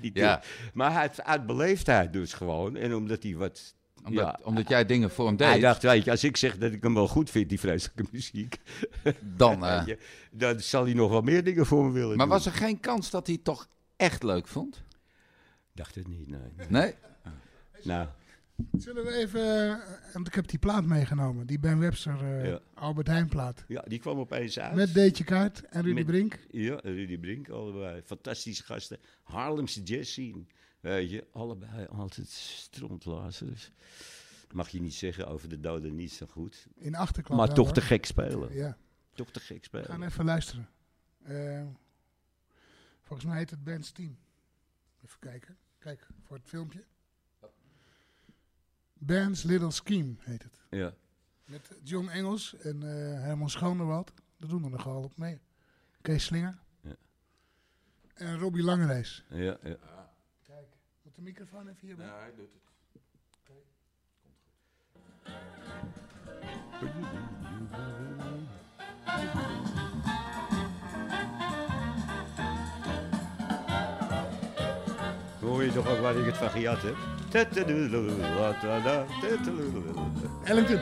Die 0.00 0.10
Ja. 0.14 0.42
Maar 0.74 0.90
uit, 0.90 1.22
uit 1.22 1.46
beleefdheid 1.46 2.12
dus 2.12 2.32
gewoon. 2.32 2.76
En 2.76 2.94
omdat 2.94 3.22
hij 3.22 3.36
wat... 3.36 3.74
omdat, 4.04 4.12
ja, 4.14 4.38
omdat 4.42 4.68
jij 4.68 4.86
dingen 4.86 5.10
voor 5.10 5.26
hem 5.26 5.36
hij 5.36 5.52
deed, 5.52 5.62
dacht, 5.62 5.82
weet 5.82 6.04
je, 6.04 6.10
als 6.10 6.24
ik 6.24 6.36
zeg 6.36 6.58
dat 6.58 6.72
ik 6.72 6.82
hem 6.82 6.94
wel 6.94 7.08
goed 7.08 7.30
vind, 7.30 7.48
die 7.48 7.60
vreselijke 7.60 8.04
muziek, 8.10 8.56
dan... 9.20 9.64
eh, 9.66 9.86
dan 10.30 10.60
zal 10.60 10.84
hij 10.84 10.94
nog 10.94 11.10
wel 11.10 11.20
meer 11.22 11.44
dingen 11.44 11.66
voor 11.66 11.84
me 11.84 11.92
willen 11.92 12.16
maar 12.16 12.26
doen. 12.26 12.34
was 12.34 12.46
er 12.46 12.52
geen 12.52 12.80
kans 12.80 13.10
dat 13.10 13.26
hij 13.26 13.34
het 13.34 13.44
toch 13.44 13.68
echt 13.96 14.22
leuk 14.22 14.48
vond? 14.48 14.82
dacht 15.72 15.94
het 15.94 16.08
niet, 16.08 16.28
nee. 16.28 16.40
Nee? 16.68 16.94
Nou, 17.82 18.08
Zullen 18.72 19.04
we 19.04 19.12
even, 19.14 19.68
eh, 19.70 20.12
want 20.12 20.26
ik 20.26 20.34
heb 20.34 20.48
die 20.48 20.58
plaat 20.58 20.84
meegenomen, 20.84 21.46
die 21.46 21.58
Ben 21.58 21.78
Webster 21.78 22.46
Ja. 22.46 22.60
Albert 22.74 23.06
Heijn 23.06 23.28
plaat. 23.28 23.64
ja, 23.68 23.82
die 23.88 23.98
kwam 23.98 24.18
opeens 24.18 24.58
uit. 24.58 24.74
Met 24.74 24.94
Deetje 24.94 25.24
Kaart 25.24 25.62
en 25.64 25.82
Rudy 25.82 25.94
Met- 25.94 26.06
Brink. 26.06 26.38
Ja, 26.50 26.80
Rudy 26.82 27.18
Brink, 27.18 27.48
allebei. 27.48 28.02
Fantastische 28.02 28.62
gasten. 28.64 28.98
Haarlemse 29.22 29.82
jazz 29.82 30.10
scene. 30.10 30.44
Weet 30.80 31.10
je, 31.10 31.26
allebei 31.32 31.86
altijd 31.86 32.28
strontlazers. 32.28 33.70
Mag 34.52 34.68
je 34.68 34.80
niet 34.80 34.94
zeggen 34.94 35.26
over 35.28 35.48
de 35.48 35.60
doden 35.60 35.94
niet 35.94 36.12
zo 36.12 36.26
goed. 36.26 36.66
In 36.74 36.94
achterklap. 36.94 37.36
maar 37.38 37.46
wel, 37.46 37.56
toch 37.56 37.64
hoor. 37.64 37.74
te 37.74 37.80
gek 37.80 38.04
spelen. 38.06 38.54
Ja, 38.54 38.76
Toch 39.14 39.30
te 39.30 39.40
gek 39.40 39.66
we 39.70 39.76
gaan 39.78 39.84
spelen. 39.84 40.08
even 40.08 40.24
luisteren. 40.24 40.68
Eh, 41.22 41.62
volgens 43.02 43.28
mij 43.28 43.38
heet 43.38 43.50
het 43.50 43.64
Band's 43.64 43.92
Team. 43.92 44.16
Even 45.04 45.18
kijken. 45.18 45.56
Kijk, 45.78 46.06
voor 46.22 46.36
het 46.36 46.46
filmpje. 46.48 46.84
Band's 49.06 49.42
Little 49.42 49.70
Scheme 49.70 50.14
heet 50.18 50.42
het. 50.42 50.60
Ja. 50.70 50.94
Met 51.44 51.70
John 51.82 52.08
Engels 52.08 52.56
en 52.56 52.82
eh 52.82 53.22
Herman 53.22 53.50
Schonewald. 53.50 54.12
Dat 54.36 54.50
doen 54.50 54.64
er 54.64 54.70
nogal 54.70 55.02
op 55.02 55.16
mee. 55.16 55.40
Kees 56.02 56.24
Slinger. 56.24 56.58
Ja. 56.80 56.96
En 58.14 58.38
Robbie 58.38 58.62
Langereis. 58.62 59.24
Ja, 59.28 59.56
ja. 59.62 59.76
Kijk, 60.42 60.66
moet 61.02 61.14
de 61.14 61.22
microfoon 61.22 61.68
even 61.68 61.86
hierbij? 61.86 62.06
hij 62.06 62.32
doet 62.36 62.48
het. 62.52 62.62
Hoor 75.40 75.64
je 75.64 75.72
toch 75.72 75.88
ook 75.88 75.98
waar 75.98 76.16
ik 76.16 76.26
het 76.26 76.36
van 76.36 76.50
gejat 76.50 76.82
heb? 76.82 77.23
Ellington. 80.46 80.80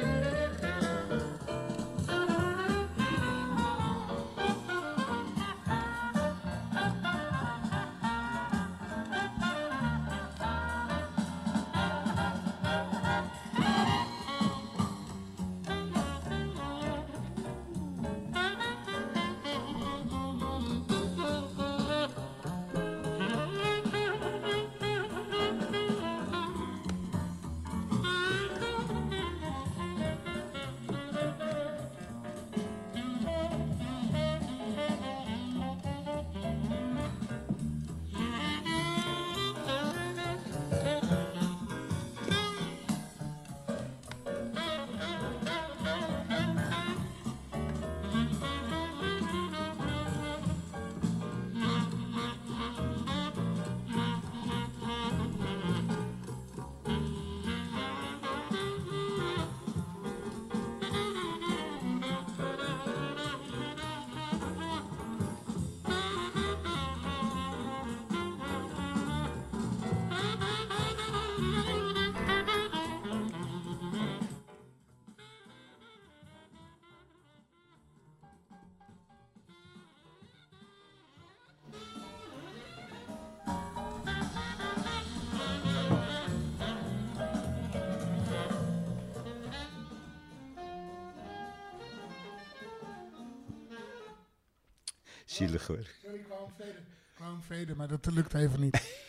Zielig 95.42 95.66
hoor. 95.66 95.78
Sorry, 96.02 96.18
ik 96.18 96.26
wou 96.28 96.48
veden. 96.57 96.81
Ik 97.12 97.18
wou 97.18 97.33
hem 97.33 97.42
veden, 97.42 97.76
maar 97.76 97.88
dat 97.88 98.07
lukt 98.12 98.35
even 98.35 98.61
niet. 98.61 99.00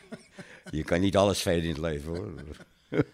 Je 0.70 0.84
kan 0.84 1.00
niet 1.00 1.16
alles 1.16 1.42
veden 1.42 1.62
in 1.62 1.68
het 1.68 1.78
leven 1.78 2.16
hoor. 2.16 2.32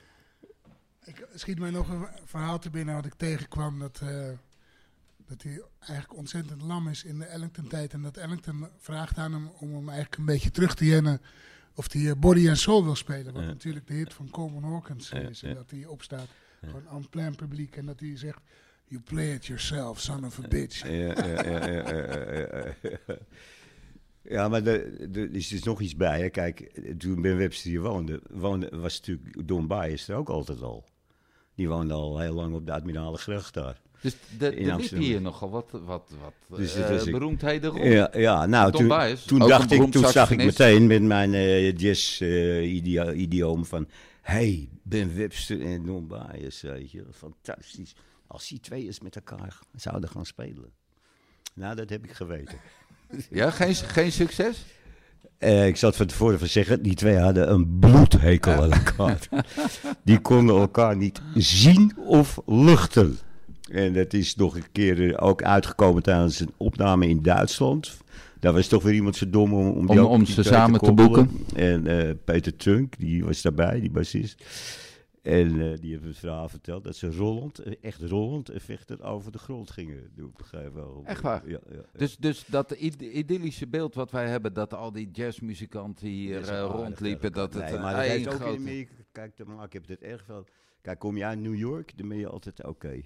Ik 1.05 1.27
schiet 1.35 1.59
mij 1.59 1.71
nog 1.71 1.89
een 1.89 2.07
verhaal 2.25 2.59
te 2.59 2.71
binnen 2.71 2.95
wat 2.95 3.05
ik 3.07 3.15
tegenkwam. 3.15 3.79
Dat, 3.79 4.01
eh, 4.03 4.29
dat 5.27 5.43
hij 5.43 5.63
eigenlijk 5.79 6.17
ontzettend 6.19 6.63
lam 6.63 6.89
is 6.89 7.05
in 7.05 7.19
de 7.19 7.25
Ellington-tijd. 7.25 7.93
En 7.93 8.03
dat 8.03 8.17
Ellington 8.17 8.69
vraagt 8.79 9.17
aan 9.19 9.33
hem 9.33 9.49
om 9.59 9.75
hem 9.75 9.89
eigenlijk 9.89 10.17
een 10.19 10.25
beetje 10.25 10.51
terug 10.51 10.75
te 10.75 10.85
jennen. 10.85 11.21
Of 11.75 11.93
hij 11.93 12.09
eh, 12.11 12.17
Body 12.17 12.49
and 12.49 12.59
Soul 12.59 12.85
wil 12.85 12.95
spelen. 12.97 13.33
Wat 13.33 13.43
Ja. 13.43 13.49
natuurlijk 13.49 13.87
de 13.87 13.95
hit 13.95 14.15
van 14.15 14.31
Coleman 14.31 14.65
Hawkins 14.73 15.09
Ja, 15.09 15.19
is. 15.19 15.43
En 15.43 15.49
ja. 15.49 15.55
dat 15.55 15.71
hij 15.71 15.87
opstaat. 15.87 16.29
Gewoon 16.61 16.89
aan 16.89 17.09
plein 17.09 17.35
publiek. 17.35 17.77
En 17.77 17.87
dat 17.87 18.01
hij 18.01 18.17
zegt... 18.17 18.41
You 18.93 19.05
play 19.05 19.33
it 19.33 19.47
yourself, 19.47 20.01
son 20.01 20.25
of 20.25 20.39
a 20.45 20.49
bitch. 20.49 20.83
Ja, 20.87 20.91
ja, 20.93 21.15
ja, 21.45 21.67
ja, 21.67 21.89
ja, 21.91 22.33
ja, 22.33 22.75
ja. 23.07 23.17
Ja, 24.23 24.49
maar 24.49 24.67
er 24.67 25.35
is 25.35 25.49
dus 25.49 25.63
nog 25.63 25.81
iets 25.81 25.97
bij. 25.97 26.21
Hè. 26.21 26.29
Kijk, 26.29 26.81
toen 26.99 27.23
Ben 27.23 27.37
Webster 27.37 27.71
hier 27.71 27.81
woonde, 27.81 28.21
woonde 28.31 28.69
was 28.73 28.99
natuurlijk 28.99 29.49
Don 29.49 29.67
Bias 29.67 30.09
er 30.09 30.17
ook 30.17 30.29
altijd 30.29 30.63
al. 30.63 30.85
Die 31.55 31.69
woonde 31.69 31.95
al 31.95 32.19
heel 32.19 32.35
lang 32.35 32.55
op 32.55 32.67
de 32.67 32.73
Admirale 32.73 33.17
Gracht 33.17 33.55
daar. 33.55 33.81
Dus 34.01 34.17
de, 34.39 34.57
In 34.57 34.69
er 34.69 34.77
liep 34.77 34.91
hier 34.91 35.21
nogal 35.21 35.51
wat, 35.51 35.71
wat, 35.85 36.13
wat 36.49 36.59
Dus 36.59 36.75
eh, 36.75 36.91
is 36.95 37.05
ik- 37.05 37.13
beroemdheden 37.13 37.71
rond. 37.71 37.85
Ja, 37.85 38.11
ja 38.15 38.47
nou, 38.47 38.71
Don 38.71 38.89
toen, 39.27 39.39
dacht 39.39 39.71
ik, 39.73 39.91
toen 39.91 40.07
zag 40.07 40.31
ik 40.31 40.45
meteen 40.45 40.87
met 40.87 41.03
mijn 41.03 41.35
eh 41.35 41.77
jazz-idioom 41.77 43.65
van... 43.65 43.89
hey, 44.21 44.69
Ben 44.83 45.17
Webster 45.17 45.61
en 45.61 45.85
Don 45.85 46.07
Bias, 46.07 46.61
weet 46.61 46.91
je. 46.91 47.05
Fantastisch. 47.13 47.95
Als 48.33 48.49
die 48.49 48.61
twee 48.61 48.85
eens 48.85 49.01
met 49.01 49.17
elkaar 49.17 49.59
zouden 49.77 50.09
gaan 50.11 50.27
spelen. 50.27 50.71
Nou, 51.55 51.75
dat 51.75 51.91
heb 51.91 52.05
ik 52.05 52.13
geweten. 52.13 52.59
Ja, 53.31 53.51
geen, 53.51 53.75
geen 53.75 54.13
succes? 54.13 54.65
Eh, 55.39 55.67
ik 55.67 55.77
zat 55.77 55.97
van 55.97 56.07
tevoren 56.07 56.39
van 56.39 56.49
zeggen, 56.49 56.83
die 56.83 56.95
twee 56.95 57.17
hadden 57.19 57.51
een 57.53 57.79
bloedhekel 57.79 58.53
aan 58.63 58.73
elkaar. 58.85 59.29
die 60.05 60.21
konden 60.21 60.57
elkaar 60.57 60.97
niet 60.97 61.21
zien 61.35 61.93
of 61.97 62.41
luchten. 62.47 63.19
En 63.71 63.93
dat 63.93 64.13
is 64.13 64.35
nog 64.37 64.57
een 64.57 64.73
keer 64.73 65.15
eh, 65.15 65.27
ook 65.27 65.43
uitgekomen 65.43 66.03
tijdens 66.03 66.41
een 66.41 66.53
opname 66.57 67.09
in 67.09 67.23
Duitsland. 67.23 67.97
Daar 68.41 68.53
was 68.53 68.67
toch 68.67 68.83
weer 68.83 68.95
iemand 68.95 69.17
zo 69.17 69.31
dom 69.31 69.53
om, 69.55 69.67
om, 69.69 69.87
die 69.87 70.05
Om- 70.07 70.27
ze 70.27 70.43
samen 70.43 70.81
te 70.81 70.93
boeken. 70.93 71.31
En 71.55 71.87
eh, 71.87 72.15
Peter 72.25 72.57
Trunk, 72.57 72.95
die 72.99 73.25
was 73.25 73.43
daarbij, 73.43 73.81
die 73.81 73.91
bassist. 73.91 74.43
En 75.23 75.61
eh, 75.61 75.79
die 75.81 75.91
heeft 75.93 76.05
het 76.05 76.19
verhaal 76.19 76.49
verteld 76.49 76.85
dat 76.85 76.97
ze 76.97 77.11
rollend, 77.17 77.59
eh, 77.59 77.73
echt 77.81 78.03
rollend 78.03 78.49
en 78.49 78.61
vechtend 78.61 79.03
over 79.03 79.33
de 79.33 79.39
grond 79.39 79.71
gingen. 79.71 80.13
Ik 80.17 80.35
begrijp 80.37 80.75
wel. 80.75 81.03
Echt 81.05 81.21
waar? 81.21 81.49
Ja, 81.49 81.59
ja, 81.69 81.75
ja. 81.77 81.85
Dus, 81.93 82.17
dus 82.17 82.45
dat 82.47 82.73
id- 82.77 83.01
idyllische 83.03 83.67
beeld 83.67 83.95
wat 83.95 84.11
wij 84.11 84.29
hebben, 84.29 84.53
dat 84.53 84.75
al 84.75 84.93
die 84.93 85.11
jazzmuzikanten 85.11 86.09
hier 86.09 86.49
eh, 86.49 86.61
rondliepen, 86.71 87.33
dat 87.33 87.55
het 87.55 87.63
Nee, 87.71 87.79
maar 87.79 87.95
dat 87.95 88.05
heeft 88.05 88.27
ook 88.35 88.41
in 88.41 88.57
Amerika, 88.57 88.93
kijk, 89.13 89.35
te 89.35 89.45
maken 89.45 89.81
heb 89.81 89.89
het 89.89 90.03
erg 90.03 90.25
veel. 90.25 90.45
Kijk, 90.81 90.99
kom 90.99 91.17
je 91.17 91.25
uit 91.25 91.39
New 91.39 91.55
York, 91.57 91.99
dan 91.99 92.09
ben 92.09 92.19
je 92.19 92.29
altijd 92.29 92.65
oké. 92.65 93.01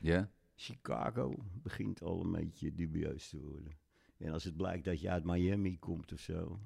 Ja? 0.00 0.28
Chicago 0.54 1.34
begint 1.62 2.02
al 2.02 2.20
een 2.24 2.32
beetje 2.32 2.74
dubieus 2.74 3.28
te 3.28 3.38
worden. 3.40 3.72
En 4.18 4.32
als 4.32 4.44
het 4.44 4.56
blijkt 4.56 4.84
dat 4.84 5.00
je 5.00 5.10
uit 5.10 5.24
Miami 5.24 5.78
komt 5.78 6.12
of 6.12 6.18
zo. 6.20 6.58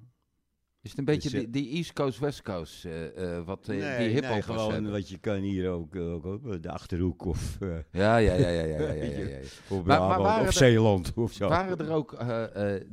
Is 0.87 0.97
een 0.97 1.05
beetje 1.05 1.31
dus, 1.31 1.43
eh, 1.43 1.47
die, 1.51 1.71
East 1.71 1.93
Coast, 1.93 2.19
West 2.19 2.43
Coast, 2.43 2.85
uh, 2.85 3.45
wat 3.45 3.65
die 3.65 3.83
hip 3.83 4.29
nee, 4.29 4.43
gewoon 4.43 4.91
wat 4.91 5.09
je 5.09 5.19
kan 5.19 5.39
hier 5.39 5.71
ook, 5.71 5.97
ook, 5.97 6.27
ook 6.27 6.63
de 6.63 6.71
Achterhoek 6.71 7.25
of... 7.25 7.59
ja, 7.91 8.17
ja, 8.17 8.17
ja, 8.17 8.49
ja, 8.49 8.49
ja, 8.49 8.79
ja, 8.79 8.93
ja, 8.93 9.19
ja. 9.29 9.39
Of, 9.69 9.85
maar, 9.85 9.99
waren 9.99 10.47
of 10.47 10.53
Zeeland 10.53 11.13
zo. 11.31 11.49
Waren 11.49 11.79
er 11.79 11.91
ook 11.91 12.17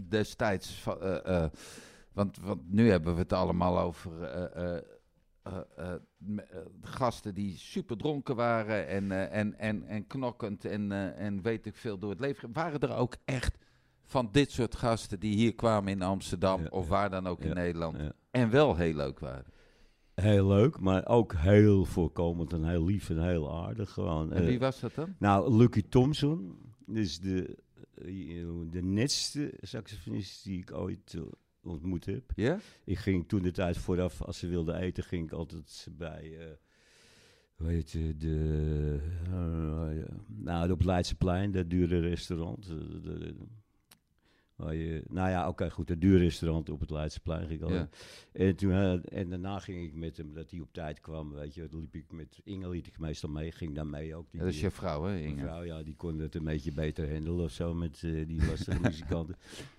destijds... 0.10 0.84
want, 2.14 2.38
want 2.42 2.62
nu 2.72 2.90
hebben 2.90 3.14
we 3.14 3.20
het 3.20 3.34
allemaal 3.34 3.80
over... 3.80 4.12
Gasten 6.82 7.34
die 7.34 7.58
super 7.58 7.98
dronken 7.98 8.36
waren 8.36 8.88
en, 8.88 9.32
en, 9.32 9.60
en, 9.60 9.88
en 9.88 10.08
knokkend 10.08 10.66
en, 10.66 10.92
en 11.18 11.42
weet 11.42 11.66
ik 11.66 11.76
veel 11.76 11.98
door 11.98 12.10
het 12.10 12.20
leven. 12.20 12.54
Waren 12.54 12.80
er 12.80 12.96
ook 12.96 13.16
echt 13.26 13.58
van 14.06 14.30
dit 14.32 14.52
soort 14.52 14.76
gasten 14.76 15.20
die 15.20 15.36
hier 15.36 15.56
kwamen 15.56 15.92
in 15.92 16.02
Amsterdam 16.02 16.62
Ja, 16.62 16.68
of 16.70 16.88
waar 16.88 17.10
dan 17.10 17.28
ook 17.28 17.40
in 17.42 17.54
Nederland 17.54 17.98
en 18.32 18.50
wel 18.50 18.76
heel 18.76 18.94
leuk 18.96 19.20
waren? 19.20 19.46
Heel 20.14 20.48
leuk, 20.48 20.80
maar 20.80 21.08
ook 21.08 21.34
heel 21.36 21.86
voorkomend 21.86 22.54
en 22.54 22.64
heel 22.64 22.86
lief 22.86 23.10
en 23.10 23.24
heel 23.24 23.66
aardig 23.66 23.90
gewoon. 23.92 24.34
En 24.34 24.42
Eh, 24.42 24.48
wie 24.48 24.60
was 24.60 24.80
dat 24.80 24.96
dan? 24.96 25.16
Nou, 25.20 25.56
Lucky 25.58 25.82
Thompson 25.90 26.58
is 26.88 27.20
de, 27.20 27.58
eh, 27.96 28.46
de 28.70 28.82
netste 28.82 29.54
saxofonist 29.62 30.44
die 30.44 30.60
ik 30.60 30.72
ooit 30.74 31.14
eh, 31.14 31.22
ontmoet 31.64 32.06
heb. 32.06 32.32
Ja? 32.36 32.60
Ik 32.84 32.98
ging 32.98 33.28
toen 33.28 33.42
de 33.42 33.52
tijd 33.52 33.78
vooraf, 33.78 34.22
als 34.22 34.38
ze 34.40 34.48
wilden 34.48 34.76
eten, 34.76 35.04
ging 35.04 35.26
ik 35.26 35.32
altijd 35.32 35.88
bij, 35.98 36.38
eh 36.40 36.46
hoe 37.54 37.68
heet 37.68 37.92
je, 37.92 38.18
de, 38.18 39.00
eh, 39.26 40.16
nou, 40.28 40.72
op 40.72 40.84
Leidseplein, 40.84 41.52
dat 41.52 41.70
dure 41.70 42.00
restaurant. 42.00 42.66
eh, 42.70 42.76
de- 42.78 43.02
de- 43.02 43.36
waar 44.64 44.76
je, 44.76 45.04
nou 45.10 45.30
ja, 45.30 45.48
oké, 45.48 45.70
goed, 45.72 45.88
dat 45.88 46.02
dure 46.02 46.18
restaurant 46.24 46.70
op 46.70 46.80
het 46.80 46.90
Leidseplein 46.90 47.48
ging 47.48 47.62
ik 47.62 47.68
Ja. 47.70 47.80
altijd. 47.80 48.06
En, 48.32 48.56
toen, 48.56 48.72
eh, 48.72 49.20
en 49.20 49.30
daarna 49.30 49.60
ging 49.60 49.84
ik 49.84 49.94
met 49.94 50.18
hem, 50.18 50.34
dat 50.34 50.52
hij 50.52 50.60
op 50.60 50.74
tijd 50.74 51.00
kwam, 51.00 51.34
weet 51.34 51.54
je, 51.54 51.68
dan 51.68 51.80
liep 51.80 51.96
ik 51.96 52.12
met 52.12 52.40
Inge 52.44 52.70
liet 52.70 52.88
ik 52.88 53.00
meestal 53.00 53.30
mee, 53.30 53.52
ging 53.52 53.76
daar 53.76 53.88
mee 53.88 54.16
ook. 54.16 54.32
Die, 54.32 54.40
Dat 54.40 54.50
is 54.50 54.60
je 54.62 54.72
vrouw, 54.72 55.04
hè, 55.04 55.20
Inge? 55.20 55.42
vrouw, 55.42 55.64
ja, 55.64 55.84
die 55.84 55.96
kon 55.96 56.20
het 56.20 56.36
een 56.36 56.44
beetje 56.44 56.72
beter 56.74 57.12
handelen 57.12 57.46
of 57.46 57.52
zo 57.52 57.74
met 57.74 58.02
eh, 58.04 58.28
die 58.28 58.46
lastige 58.46 58.80
muzikanten. 58.90 59.36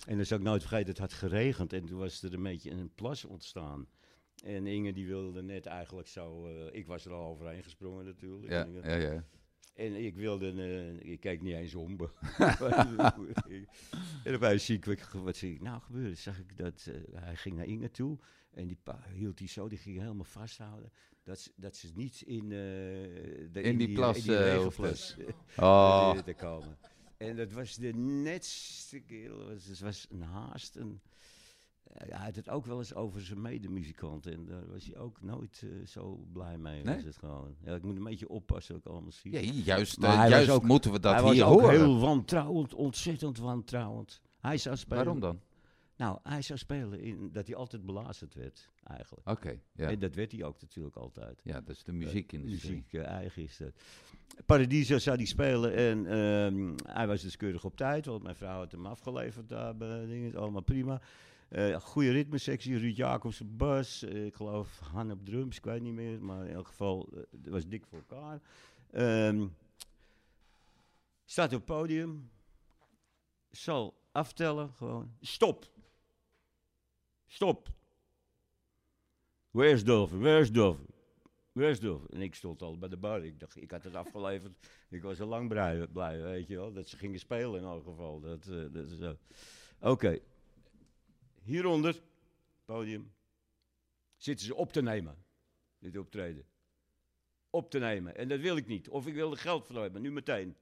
En 0.07 0.17
dan 0.17 0.27
zou 0.27 0.41
ik 0.41 0.47
nooit 0.47 0.61
vergeten, 0.63 0.89
het 0.89 0.99
had 0.99 1.13
geregend 1.13 1.73
en 1.73 1.85
toen 1.85 1.99
was 1.99 2.23
er 2.23 2.35
een 2.35 2.43
beetje 2.43 2.71
een 2.71 2.91
plas 2.95 3.25
ontstaan. 3.25 3.87
En 4.45 4.67
Inge 4.67 4.93
die 4.93 5.07
wilde 5.07 5.43
net 5.43 5.67
eigenlijk 5.67 6.09
zo, 6.09 6.47
eh, 6.47 6.79
ik 6.79 6.87
was 6.87 7.05
er 7.05 7.13
al 7.13 7.31
overheen 7.31 7.63
gesprongen 7.63 8.05
natuurlijk. 8.05 8.53
Ja, 8.53 8.67
ja, 8.83 8.95
ja. 8.97 9.25
En 9.75 9.95
ik 10.05 10.15
wilde, 10.17 10.51
eh, 10.51 11.11
ik 11.13 11.21
keek 11.21 11.43
niet 11.43 11.55
eens 11.55 11.75
om. 11.75 11.97
en 14.25 14.35
opeens 14.35 14.65
zie 14.65 14.77
ik, 14.77 15.05
wat- 15.13 15.37
zie 15.37 15.55
ik 15.55 15.61
nou 15.63 15.81
gebeuren? 15.81 16.17
Zag 16.17 16.39
ik 16.39 16.57
dat 16.57 16.89
eh, 16.91 17.21
hij 17.23 17.37
ging 17.37 17.57
naar 17.57 17.67
Inge 17.67 17.91
toe 17.91 18.19
en 18.51 18.67
die 18.67 18.79
pa 18.83 19.01
hield 19.13 19.39
die 19.39 19.49
zo, 19.49 19.69
die 19.69 19.79
ging 19.79 19.99
helemaal 19.99 20.25
vasthouden. 20.25 20.93
Dat 21.23 21.41
ze, 21.41 21.53
dat 21.57 21.77
ze 21.77 21.91
niet 21.95 22.21
in, 22.23 22.43
eh, 22.45 22.49
de, 23.53 23.61
In 23.63 23.79
die 23.79 23.93
plas, 23.93 24.17
in 24.17 24.23
die 24.23 24.37
regenplas 24.37 25.17
Oh, 25.57 26.19
te 26.19 26.35
komen. 26.35 26.79
En 27.17 27.37
dat 27.37 27.53
was 27.53 27.75
de 27.77 27.93
netste 27.95 29.01
kerel. 29.01 29.49
Het 29.49 29.69
was, 29.69 29.81
was 29.81 30.07
een 30.11 30.23
haast. 30.23 30.77
Een, 30.77 31.01
hij 31.95 32.25
had 32.25 32.37
het 32.37 32.49
ook 32.49 32.67
wel 32.67 32.79
eens 32.79 32.95
over 32.95 33.21
zijn 33.21 33.41
medemuzikanten. 33.41 34.33
En 34.33 34.45
daar 34.45 34.67
was 34.73 34.85
hij 34.87 34.97
ook 34.97 35.23
nooit 35.23 35.63
eh, 35.65 35.87
zo 35.87 36.27
blij 36.33 36.59
mee. 36.59 36.83
Nee? 36.83 36.95
Was 36.95 37.05
het 37.05 37.17
gewoon. 37.19 37.55
Ja, 37.65 37.75
ik 37.75 37.83
moet 37.83 37.97
een 37.97 38.05
beetje 38.05 38.29
oppassen 38.29 38.75
wat 38.75 38.85
ik 38.85 38.91
allemaal 38.91 39.13
zie. 39.13 39.33
ja, 39.33 39.41
juist, 39.41 39.99
Maar 39.99 40.11
eh, 40.11 40.17
hij 40.17 40.29
was 40.29 40.37
juist 40.39 40.51
ook- 40.51 40.63
moeten 40.63 40.93
we 40.93 41.01
dat 41.01 41.13
hij 41.15 41.23
was 41.23 41.33
hier 41.33 41.45
horen. 41.45 41.71
heel 41.71 41.99
wantrouwend, 42.01 42.75
ontzettend 42.75 43.39
wantrouwend. 43.39 44.21
Hij 44.41 44.57
zou 44.57 44.77
spelen. 44.77 45.05
Waarom 45.05 45.21
dan? 45.21 45.41
Nou, 45.97 46.19
hij 46.23 46.43
zou 46.43 46.59
spelen 46.59 47.01
in 47.01 47.31
dat 47.33 47.47
hij 47.47 47.57
altijd 47.57 47.85
belazerd 47.87 48.35
werd, 48.35 48.71
eigenlijk. 48.85 49.29
Oké, 49.31 49.59
ja. 49.73 49.89
En 49.91 49.99
dat 49.99 50.15
werd 50.15 50.33
hij 50.33 50.45
ook 50.45 50.61
natuurlijk 50.61 50.97
altijd. 50.97 51.41
Ja, 51.45 51.61
dat 51.61 51.77
is 51.77 51.83
de 51.85 51.93
muziekindustrie. 51.93 52.71
Muziek 52.73 52.93
eh, 52.93 53.05
eigen 53.07 53.43
is 53.43 53.57
dat. 53.57 53.73
Paradiso 54.47 54.99
zou 54.99 55.17
die 55.17 55.27
spelen 55.27 55.75
en 55.75 56.07
ehm, 56.07 56.75
hij 56.95 57.07
was 57.07 57.23
dus 57.23 57.37
keurig 57.37 57.65
op 57.65 57.77
tijd, 57.77 58.07
want 58.07 58.23
mijn 58.23 58.37
vrouw 58.37 58.59
had 58.59 58.73
hem 58.73 58.87
afgeleverd 58.87 59.49
daar 59.49 59.79
dingen, 59.79 60.35
allemaal 60.37 60.63
prima. 60.63 61.01
Eh 61.55 61.81
goede 61.81 62.11
ritmesectie, 62.11 62.79
Ruud 62.79 62.97
Jacobs 62.97 63.41
op 63.41 63.59
bas, 63.59 64.03
eh, 64.03 64.27
ik 64.27 64.35
geloof 64.35 64.79
Han 64.79 65.11
op 65.11 65.25
drums, 65.25 65.57
ik 65.57 65.65
weet 65.65 65.81
niet 65.81 65.93
meer, 65.93 66.23
maar 66.23 66.47
in 66.47 66.55
elk 66.55 66.67
geval, 66.67 67.09
eh, 67.15 67.51
was 67.51 67.67
dik 67.67 67.87
voor 67.87 67.99
elkaar. 68.09 68.41
Ehm, 68.91 69.47
staat 71.25 71.53
op 71.53 71.65
podium, 71.65 72.31
zal 73.51 73.95
aftellen, 74.13 74.73
gewoon, 74.73 75.17
stop, 75.21 75.71
stop. 77.27 77.69
Where's 79.51 79.85
Dolphin, 79.85 80.21
where's 80.21 80.53
Dolphin? 80.53 80.93
Where's? 81.53 81.79
En 82.09 82.21
ik 82.21 82.35
stond 82.35 82.63
al 82.63 82.79
bij 82.79 82.89
de 82.89 82.97
bar. 82.97 83.25
Ik 83.25 83.41
dacht, 83.41 83.63
ik 83.63 83.71
had 83.71 83.85
het 83.85 83.95
afgeleverd. 83.95 84.53
Ik 84.91 85.03
was 85.03 85.21
al 85.21 85.27
lang 85.27 85.49
blij, 85.49 85.87
blij 85.87 86.23
weet 86.23 86.47
je 86.47 86.57
wel. 86.57 86.73
Dat 86.73 86.89
ze 86.89 86.97
gingen 86.97 87.19
spelen 87.19 87.61
in 87.61 87.67
elk 87.67 87.85
geval. 87.85 88.21
Dat, 88.21 88.45
dat 88.73 88.89
zo. 88.89 89.17
Hieronder, 91.45 92.03
podium, 92.65 93.13
zitten 94.17 94.47
ze 94.47 94.55
op 94.55 94.73
te 94.73 94.83
nemen. 94.83 95.17
Dit 95.79 95.97
optreden. 95.97 96.45
Op 97.51 97.71
te 97.71 97.79
nemen. 97.79 98.17
En 98.17 98.29
dat 98.29 98.41
wil 98.41 98.57
ik 98.57 98.67
niet. 98.67 98.89
Of 98.89 99.07
ik 99.07 99.15
wil 99.15 99.31
er 99.31 99.37
geld 99.39 99.67
voor 99.67 99.81
hebben, 99.83 100.03
nu 100.03 100.13
meteen. 100.13 100.57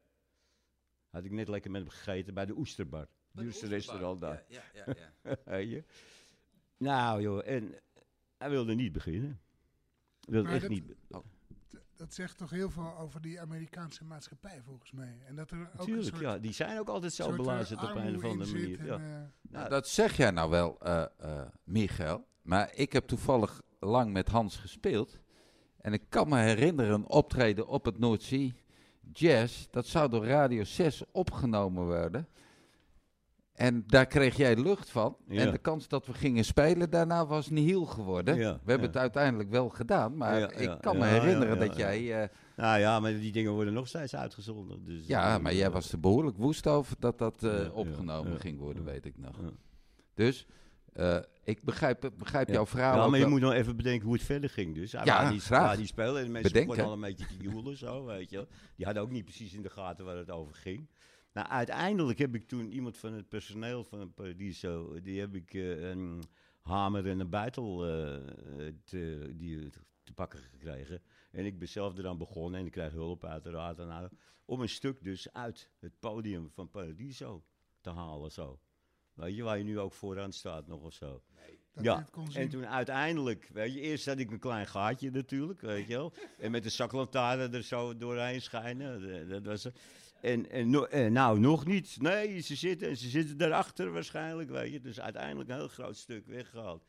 Had 1.11 1.25
ik 1.25 1.31
net 1.31 1.49
lekker 1.49 1.71
met 1.71 1.81
hem 1.83 1.90
gegeten 1.90 2.35
bij 2.35 2.47
de 2.47 2.57
Oesterbar. 2.57 3.09
Duurste 3.33 3.66
restaurant 3.66 4.21
daar. 4.21 4.45
Ja, 4.49 4.62
ja, 4.75 4.85
ja. 5.55 5.83
Nou 6.77 7.23
joh, 7.23 7.47
en 7.49 7.75
hij 8.37 8.51
wilde 8.51 8.75
niet 8.75 8.92
beginnen. 8.92 9.40
Wilde 10.21 10.42
Maar 10.45 10.53
echt 10.53 10.62
dat- 10.62 10.71
niet. 10.71 10.87
be- 10.87 10.97
Dat 11.09 11.25
dat 12.03 12.15
zegt 12.15 12.38
toch 12.38 12.51
heel 12.51 12.71
veel 12.71 12.97
over 12.99 13.21
die 13.21 13.41
Amerikaanse 13.41 14.05
maatschappij 14.05 14.61
volgens 14.65 14.93
mij. 14.93 15.17
En 15.27 15.35
dat 15.37 15.51
er 15.51 15.59
ook 15.61 15.69
een 15.79 15.85
Tuurlijk, 15.85 16.07
soort, 16.09 16.21
ja. 16.21 16.38
Die 16.38 16.53
zijn 16.53 16.79
ook 16.79 16.88
altijd 16.88 17.12
zo 17.12 17.31
eh, 17.31 17.37
belazerd 17.37 17.83
op 17.83 17.88
een 17.95 18.17
of 18.17 18.25
andere 18.25 18.53
manier. 18.53 18.81
en, 18.81 18.87
Ja. 18.87 18.95
eh, 18.95 19.01
Nou, 19.51 19.69
dat 19.69 19.88
zeg 19.88 20.17
jij 20.17 20.31
nou 20.31 20.51
wel, 20.51 20.79
eh 20.81 21.05
eh, 21.19 21.41
Michael. 21.65 22.27
Maar 22.43 22.71
ik 22.75 22.93
heb 22.93 23.07
toevallig 23.07 23.62
lang 23.81 24.12
met 24.12 24.29
Hans 24.29 24.57
gespeeld. 24.57 25.19
En 25.81 25.93
ik 25.93 26.03
kan 26.09 26.29
me 26.29 26.38
herinneren 26.38 26.95
een 26.95 27.09
optreden 27.09 27.67
op 27.67 27.85
het 27.85 27.99
Noordzee 27.99 28.55
Jazz. 29.12 29.67
Dat 29.71 29.87
zou 29.87 30.11
door 30.11 30.27
Radio 30.27 30.65
6 30.65 31.03
opgenomen 31.12 31.85
worden. 31.85 32.29
En 33.53 33.85
daar 33.87 34.07
kreeg 34.07 34.37
jij 34.37 34.57
lucht 34.57 34.91
van. 34.91 35.17
Ja. 35.29 35.41
En 35.41 35.51
de 35.51 35.59
kans 35.59 35.88
dat 35.88 36.07
we 36.07 36.12
gingen 36.15 36.45
spelen 36.45 36.91
daarna 36.91 37.27
was 37.27 37.51
nihil 37.51 37.85
geworden. 37.85 38.37
Ja, 38.37 38.53
we 38.53 38.71
hebben 38.71 38.81
ja. 38.81 38.93
het 38.93 38.97
uiteindelijk 38.97 39.51
wel 39.51 39.69
gedaan. 39.69 40.17
Maar 40.17 40.53
ik 40.53 40.77
kan 40.81 40.99
me 40.99 41.05
herinneren 41.05 41.59
dat 41.59 41.77
jij... 41.77 42.23
eh, 42.23 42.29
Nou 42.57 42.79
ja, 42.79 43.01
maar 43.01 43.12
die 43.12 43.33
dingen 43.33 43.53
worden 43.53 43.73
nog 43.75 43.88
steeds 43.88 44.17
uitgezonden. 44.17 44.85
Dus, 44.85 45.07
ja, 45.07 45.35
eh, 45.35 45.43
maar 45.43 45.55
jij 45.55 45.71
was 45.71 45.93
er 45.93 46.01
behoorlijk 46.01 46.37
woest 46.37 46.67
over 46.67 46.97
dat 46.99 47.19
dat 47.19 47.43
eh, 47.43 47.77
opgenomen 47.77 48.41
ging 48.41 48.59
worden, 48.59 48.85
weet 48.85 49.05
ik 49.05 49.19
nog. 49.19 49.37
Dus 50.15 50.47
ik 51.45 51.65
begrijp, 51.65 52.11
begrijp 52.19 52.49
jouw 52.49 52.67
verhaal 52.67 52.97
Ja, 52.97 53.09
maar 53.09 53.19
je 53.19 53.27
moet 53.27 53.41
nog 53.41 53.53
even 53.53 53.77
bedenken 53.77 54.05
hoe 54.05 54.15
het 54.15 54.25
verder 54.25 54.51
ging. 54.51 54.75
Dus 54.75 54.93
hij 54.93 55.05
Ja, 55.05 55.31
niet, 55.31 55.43
graag. 55.43 55.79
niet 55.79 55.88
spelen 55.88 56.17
en 56.17 56.25
de 56.25 56.31
mensen 56.31 56.53
begonnen 56.53 56.85
al 56.87 56.93
een 56.93 57.01
beetje 57.01 57.27
te 57.27 57.37
joelen, 57.51 57.77
zo, 57.77 58.05
weet 58.05 58.31
je. 58.31 58.47
Die 58.77 58.85
hadden 58.85 59.03
ook 59.03 59.11
niet 59.11 59.25
precies 59.25 59.55
in 59.55 59.62
de 59.62 59.71
gaten 59.71 60.05
waar 60.05 60.17
het 60.17 60.31
over 60.31 60.55
ging. 60.55 60.88
Nou, 61.33 61.49
uiteindelijk 61.49 62.18
heb 62.18 62.35
ik 62.35 62.49
toen 62.49 62.73
iemand 62.73 62.99
van 62.99 63.12
het 63.12 63.29
personeel 63.29 63.85
van 63.85 64.14
Paradiso, 64.14 65.01
die 65.01 65.21
heb 65.21 65.35
ik 65.35 65.55
eh, 65.55 65.90
een 65.90 66.23
hamer 66.61 67.09
en 67.09 67.21
een 67.21 67.31
buitel 67.31 67.87
eh, 67.87 68.18
te, 68.85 69.33
die, 69.37 69.71
te 70.03 70.12
pakken 70.14 70.38
gekregen. 70.38 71.03
En 71.31 71.45
ik 71.45 71.59
ben 71.59 71.68
zelf 71.68 71.99
eraan 71.99 72.18
begonnen 72.18 72.61
en 72.61 72.66
ik 72.66 72.73
krijg 72.73 72.92
hulp 72.92 73.25
uiteraard. 73.25 73.79
En, 73.79 74.11
om 74.45 74.61
een 74.61 74.68
stuk 74.68 75.05
dus 75.05 75.33
uit 75.33 75.71
het 75.79 75.92
podium 76.01 76.51
van 76.51 76.71
Paradiso 76.71 77.45
te 77.81 77.90
halen, 77.90 78.33
zo. 78.33 78.61
Weet 79.14 79.37
je, 79.37 79.42
waar 79.42 79.59
je 79.59 79.64
nu 79.64 79.79
ook 79.79 79.92
vooraan 79.92 80.33
staat 80.33 80.66
nog 80.66 80.83
of 80.83 80.92
zo. 80.92 81.23
dat 81.73 81.85
Ja, 81.85 82.07
het. 82.16 82.35
En 82.37 82.49
toen 82.49 82.66
uiteindelijk, 82.66 83.49
weet 83.53 83.73
je, 83.75 83.81
eerst 83.81 84.07
had 84.07 84.18
ik 84.18 84.31
een 84.31 84.38
klein 84.38 84.66
gaatje 84.66 85.11
natuurlijk, 85.11 85.61
weet 85.61 85.87
je 85.87 85.95
wel. 85.95 86.12
En 86.38 86.51
met 86.51 86.62
de 86.62 86.68
zaklantaarn 86.68 87.55
er 87.55 87.62
zo 87.62 87.97
doorheen 87.97 88.42
schijnen. 88.42 89.21
eh, 89.21 89.29
Dat 89.29 89.45
was 89.45 89.64
er. 89.64 89.73
En, 90.23 90.51
en, 90.51 90.91
en 90.91 91.13
nou, 91.13 91.41
nog 91.41 91.67
niet. 91.67 91.97
Nee, 92.01 92.41
ze 92.41 92.55
zitten, 92.55 92.89
en 92.89 92.97
ze 92.97 93.09
zitten 93.09 93.37
daarachter 93.37 93.93
waarschijnlijk, 93.93 94.51
weet 94.51 94.73
je. 94.73 94.81
Dus 94.81 95.01
uiteindelijk 95.01 95.49
een 95.49 95.57
heel 95.57 95.69
groot 95.69 95.97
stuk 95.97 96.27
weggehaald. 96.27 96.85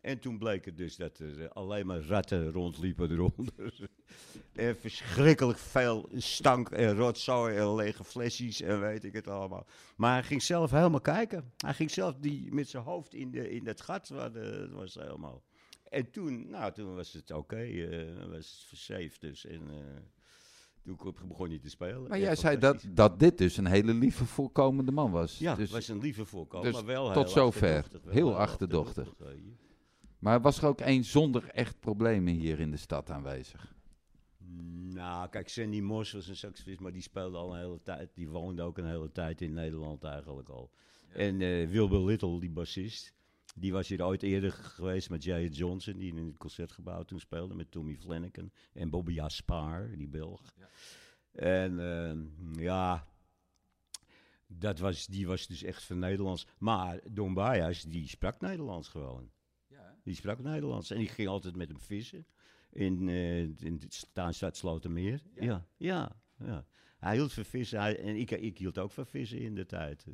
En 0.00 0.18
toen 0.18 0.38
bleek 0.38 0.64
het 0.64 0.76
dus 0.76 0.96
dat 0.96 1.18
er 1.18 1.42
eh, 1.42 1.50
alleen 1.50 1.86
maar 1.86 2.00
ratten 2.00 2.52
rondliepen 2.52 3.10
eronder. 3.10 3.88
en 4.52 4.76
verschrikkelijk 4.76 5.58
veel 5.58 6.08
stank 6.16 6.70
en 6.70 6.96
rotzooi 6.96 7.56
en 7.56 7.74
lege 7.74 8.04
flesjes 8.04 8.60
en 8.60 8.80
weet 8.80 9.04
ik 9.04 9.12
het 9.12 9.28
allemaal. 9.28 9.66
Maar 9.96 10.12
hij 10.12 10.22
ging 10.22 10.42
zelf 10.42 10.70
helemaal 10.70 11.00
kijken. 11.00 11.52
Hij 11.56 11.74
ging 11.74 11.90
zelf 11.90 12.14
die, 12.18 12.52
met 12.52 12.68
zijn 12.68 12.82
hoofd 12.82 13.14
in, 13.14 13.30
de, 13.30 13.50
in 13.50 13.64
dat 13.64 13.80
gat. 13.80 14.08
Waar 14.08 14.70
was 14.70 14.94
helemaal. 14.94 15.42
En 15.88 16.10
toen, 16.10 16.50
nou, 16.50 16.72
toen 16.72 16.94
was 16.94 17.12
het 17.12 17.30
oké. 17.30 17.56
eh, 17.56 18.30
was 18.30 18.50
het 18.50 18.64
versaved 18.66 19.20
dus. 19.20 19.46
En 19.46 19.62
eh, 19.70 20.00
toen 20.96 21.28
begon 21.28 21.48
hij 21.48 21.58
te 21.58 21.70
spelen. 21.70 22.08
Maar 22.08 22.18
jij 22.18 22.36
zei 22.36 22.58
dat, 22.58 22.84
dat 22.88 23.18
dit 23.18 23.38
dus 23.38 23.56
een 23.56 23.66
hele 23.66 23.94
lieve 23.94 24.24
voorkomende 24.24 24.92
man 24.92 25.10
was. 25.10 25.38
Ja, 25.38 25.54
dus, 25.54 25.70
was 25.70 25.88
een 25.88 26.00
lieve 26.00 26.24
voorkomen, 26.24 26.66
dus 26.66 26.74
maar 26.74 26.84
wel 26.84 27.12
tot 27.12 27.30
zover. 27.30 27.76
achterdochtig, 27.76 28.12
Heel 28.12 28.36
achterdochtig. 28.36 29.14
je. 29.18 29.52
Maar 30.18 30.40
was 30.40 30.58
er 30.58 30.66
ook 30.68 30.80
één 30.80 31.04
zonder 31.04 31.48
echt 31.48 31.80
problemen 31.80 32.32
hier 32.34 32.60
in 32.60 32.70
de 32.70 32.76
stad 32.76 33.10
aanwezig? 33.10 33.74
Nou, 34.92 35.28
kijk, 35.28 35.48
Sandy 35.48 35.80
Moss 35.80 36.12
was 36.12 36.28
een 36.28 36.36
saxofonist, 36.36 36.80
maar 36.80 36.92
die 36.92 37.02
speelde 37.02 37.36
al 37.36 37.52
een 37.54 37.60
hele 37.60 37.82
tijd. 37.82 38.10
Die 38.14 38.28
woonde 38.28 38.62
ook 38.62 38.78
een 38.78 38.86
hele 38.86 39.12
tijd 39.12 39.40
in 39.40 39.52
Nederland 39.52 40.04
eigenlijk 40.04 40.48
al. 40.48 40.70
En 41.12 41.40
eh 41.40 41.68
Wilbur 41.68 42.04
Little, 42.04 42.40
die 42.40 42.50
bassist, 42.50 43.14
die 43.58 43.72
was 43.72 43.88
hier 43.88 44.04
ooit 44.04 44.22
eerder 44.22 44.52
geweest 44.52 45.10
met 45.10 45.24
Jay 45.24 45.46
Johnson, 45.46 45.98
die 45.98 46.14
in 46.14 46.26
het 46.26 46.36
concertgebouw 46.36 47.02
toen 47.02 47.20
speelde 47.20 47.54
met 47.54 47.70
Tommy 47.70 47.96
Flanagan. 47.96 48.50
En 48.72 48.90
Bobby 48.90 49.20
Aspar, 49.20 49.90
die 49.96 50.08
Belg. 50.08 50.54
En 51.32 51.80
ehm, 51.80 52.60
ja, 52.60 53.06
dat 54.46 54.78
was, 54.78 55.06
die 55.06 55.26
was 55.26 55.46
dus 55.46 55.62
echt 55.62 55.82
van 55.84 55.98
Nederlands. 55.98 56.46
Maar 56.58 57.00
Don 57.10 57.34
Bajas, 57.34 57.82
die 57.82 58.08
sprak 58.08 58.40
Nederlands 58.40 58.88
gewoon. 58.88 59.30
Die 60.04 60.14
sprak 60.14 60.38
Nederlands. 60.38 60.90
En 60.90 60.98
die 60.98 61.08
ging 61.08 61.28
altijd 61.28 61.56
met 61.56 61.68
hem 61.68 61.80
vissen. 61.80 62.26
In, 62.70 63.08
eh 63.08 63.40
in 63.40 63.78
het 63.80 63.94
Staanstad 63.94 64.56
Slotermeer. 64.56 65.22
Ja. 65.34 65.66
ja, 65.76 66.16
ja, 66.38 66.66
Hij 66.98 67.14
hield 67.16 67.32
van 67.32 67.44
vissen. 67.44 67.80
Hij- 67.80 67.98
en 68.00 68.16
ik, 68.16 68.30
ik 68.30 68.58
hield 68.58 68.78
ook 68.78 68.90
van 68.90 69.06
vissen 69.06 69.38
in 69.38 69.54
de 69.54 69.66
tijd. 69.66 70.04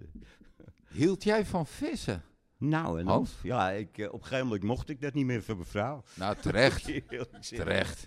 Hield 0.89 1.25
jij 1.25 1.45
van 1.47 1.67
vissen? 1.67 2.23
Nou, 2.59 3.01
en 3.01 3.07
Hans? 3.07 3.35
Ja, 3.43 3.71
ik, 3.71 3.99
eh, 3.99 4.07
op 4.07 4.13
een 4.21 4.23
gegeven 4.27 4.45
moment 4.47 4.63
mocht 4.65 4.89
ik 4.89 5.01
dat 5.01 5.15
niet 5.15 5.25
meer 5.27 5.43
van 5.43 5.57
mijn 5.57 5.69
vrouw. 5.69 6.03
Nou, 6.15 6.37
terecht. 6.37 6.91
Terecht. 7.49 8.07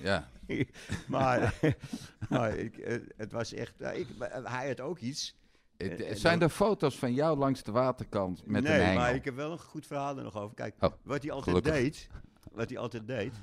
Ja. 0.00 0.28
maar 1.08 1.54
maar 2.30 2.56
ik, 2.56 2.76
eh, 2.78 2.96
het 3.16 3.32
was 3.32 3.52
echt... 3.52 3.74
ja, 3.78 3.90
ik, 3.90 4.06
maar 4.18 4.30
hij 4.44 4.68
had 4.68 4.80
ook 4.80 4.98
iets. 4.98 5.38
Het- 5.76 6.00
Eh, 6.00 6.14
zijn 6.14 6.42
er 6.42 6.48
foto's 6.48 6.98
van 6.98 7.14
jou 7.14 7.38
langs 7.38 7.62
de 7.62 7.72
waterkant 7.72 8.46
met 8.46 8.62
nee, 8.62 8.72
een 8.72 8.80
hengel? 8.84 9.00
maar 9.00 9.14
ik 9.14 9.24
heb 9.24 9.34
wel 9.34 9.52
een 9.52 9.58
goed 9.58 9.86
verhaal 9.86 10.16
er 10.16 10.22
nog 10.22 10.36
over. 10.36 10.54
Kijk, 10.54 10.74
Oh, 10.80 10.90
wat 11.02 11.22
hij 11.22 11.30
altijd 11.32 11.56
gelukkig. 11.56 11.82
deed... 11.82 12.08
Wat 12.52 12.68
hij 12.68 12.78
altijd 12.78 13.06
deed... 13.06 13.34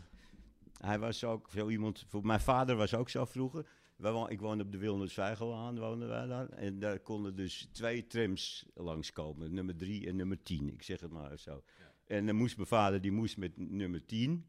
Hij 0.77 0.99
was 0.99 1.23
ook 1.23 1.47
zo 1.55 1.69
iemand... 1.69 2.05
Mijn 2.21 2.39
vader 2.39 2.75
was 2.75 2.93
ook 2.95 3.10
zo 3.10 3.25
vroeger. 3.25 3.65
Wij 3.97 4.25
ik 4.29 4.39
woonde 4.39 4.63
op 4.63 4.71
de 4.71 4.77
Wilnerswijgelaan, 4.77 5.79
woonden 5.79 6.07
wij 6.07 6.25
daar. 6.25 6.49
En 6.49 6.79
daar 6.79 6.99
konden 6.99 7.36
dus 7.36 7.69
twee 7.71 8.07
trams 8.07 8.65
langskomen. 8.73 9.53
Nummer 9.53 9.75
drie 9.75 10.07
en 10.07 10.15
nummer 10.15 10.43
tien. 10.43 10.73
Ik 10.73 10.83
zeg 10.83 10.99
het 10.99 11.12
maar 11.12 11.39
zo. 11.39 11.63
En 12.05 12.25
dan 12.25 12.36
moest 12.36 12.55
mijn 12.55 12.67
vader, 12.67 13.01
die 13.01 13.12
moest 13.12 13.38
met 13.38 13.57
nummer 13.57 14.05
tien. 14.05 14.45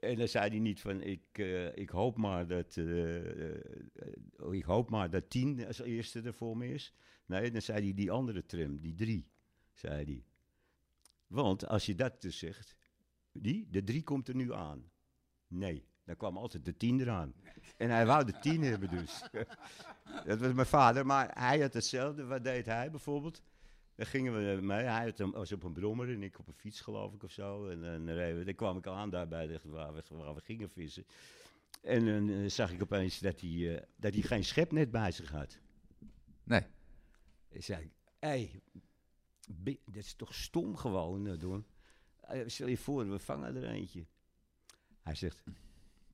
En 0.00 0.16
dan 0.16 0.28
zei 0.28 0.48
hij 0.48 0.58
niet 0.58 0.80
van, 0.80 1.00
ik, 1.00 1.38
eh, 1.38 1.76
ik 1.76 1.90
hoop 1.90 2.16
maar 2.16 2.46
dat, 2.46 2.76
eh, 2.76 3.50
eh, 3.50 4.52
ik 4.52 4.64
hoop 4.64 4.90
maar 4.90 5.10
dat 5.10 5.30
tien 5.30 5.66
als 5.66 5.78
eerste 5.78 6.20
er 6.20 6.34
voor 6.34 6.56
me 6.56 6.68
is. 6.68 6.94
Nee, 7.26 7.50
dan 7.50 7.62
zei 7.62 7.82
hij 7.82 7.94
die 7.94 8.10
andere 8.10 8.46
tram, 8.46 8.80
die 8.80 8.94
drie, 8.94 9.28
zei 9.72 10.04
hij. 10.04 10.24
Want 11.26 11.66
als 11.66 11.86
je 11.86 11.94
dat 11.94 12.22
dus 12.22 12.38
zegt, 12.38 12.76
die, 13.32 13.66
de 13.70 13.84
drie 13.84 14.02
komt 14.02 14.28
er 14.28 14.34
nu 14.34 14.52
aan. 14.52 14.90
Nee, 15.46 15.88
dan 16.04 16.16
kwam 16.16 16.36
altijd 16.36 16.64
de 16.64 16.76
tien 16.76 17.00
eraan. 17.00 17.34
En 17.76 17.90
hij 17.90 18.06
wou 18.06 18.24
de 18.24 18.38
tien 18.38 18.62
hebben 18.62 18.90
dus. 18.90 19.22
dat 20.26 20.38
was 20.38 20.52
mijn 20.52 20.66
vader, 20.66 21.06
maar 21.06 21.30
hij 21.38 21.60
had 21.60 21.72
hetzelfde. 21.74 22.24
Wat 22.24 22.44
deed 22.44 22.66
hij 22.66 22.90
bijvoorbeeld? 22.90 23.42
Dan 23.94 24.06
gingen 24.06 24.56
we 24.56 24.62
mee. 24.62 24.84
Hij 24.84 25.12
was 25.16 25.52
op 25.52 25.62
een 25.62 25.72
brommer 25.72 26.08
en 26.08 26.22
ik 26.22 26.38
op 26.38 26.48
een 26.48 26.54
fiets, 26.54 26.80
geloof 26.80 27.14
ik, 27.14 27.22
of 27.22 27.30
zo. 27.30 27.68
En 27.68 27.80
dan, 27.80 28.08
reden 28.10 28.38
we- 28.38 28.44
dan 28.44 28.54
kwam 28.54 28.76
ik 28.76 28.86
aan 28.86 29.10
daar 29.10 29.28
bij 29.28 29.46
de, 29.46 29.60
waar, 29.64 29.94
we, 29.94 30.02
waar 30.08 30.34
we 30.34 30.40
gingen 30.40 30.70
vissen. 30.70 31.06
En 31.82 32.06
dan 32.06 32.28
eh, 32.30 32.48
zag 32.48 32.72
ik 32.72 32.82
opeens 32.82 33.18
dat 33.18 33.40
hij, 33.40 33.76
eh, 33.76 33.82
dat 33.96 34.12
hij 34.12 34.22
geen 34.22 34.44
schepnet 34.44 34.90
bij 34.90 35.10
zich 35.10 35.30
had. 35.30 35.58
Nee. 36.42 36.62
Ik 37.48 37.64
zei, 37.64 37.90
hé, 38.18 38.28
hey, 38.28 38.60
dat 39.84 39.96
is 40.04 40.14
toch 40.14 40.34
stom 40.34 40.76
gewoon, 40.76 41.26
uh, 41.26 42.42
stel 42.46 42.66
je 42.68 42.76
voor, 42.76 43.10
we 43.10 43.18
vangen 43.18 43.56
er 43.56 43.64
eentje. 43.64 44.06
Hij 45.02 45.14
zegt, 45.14 45.42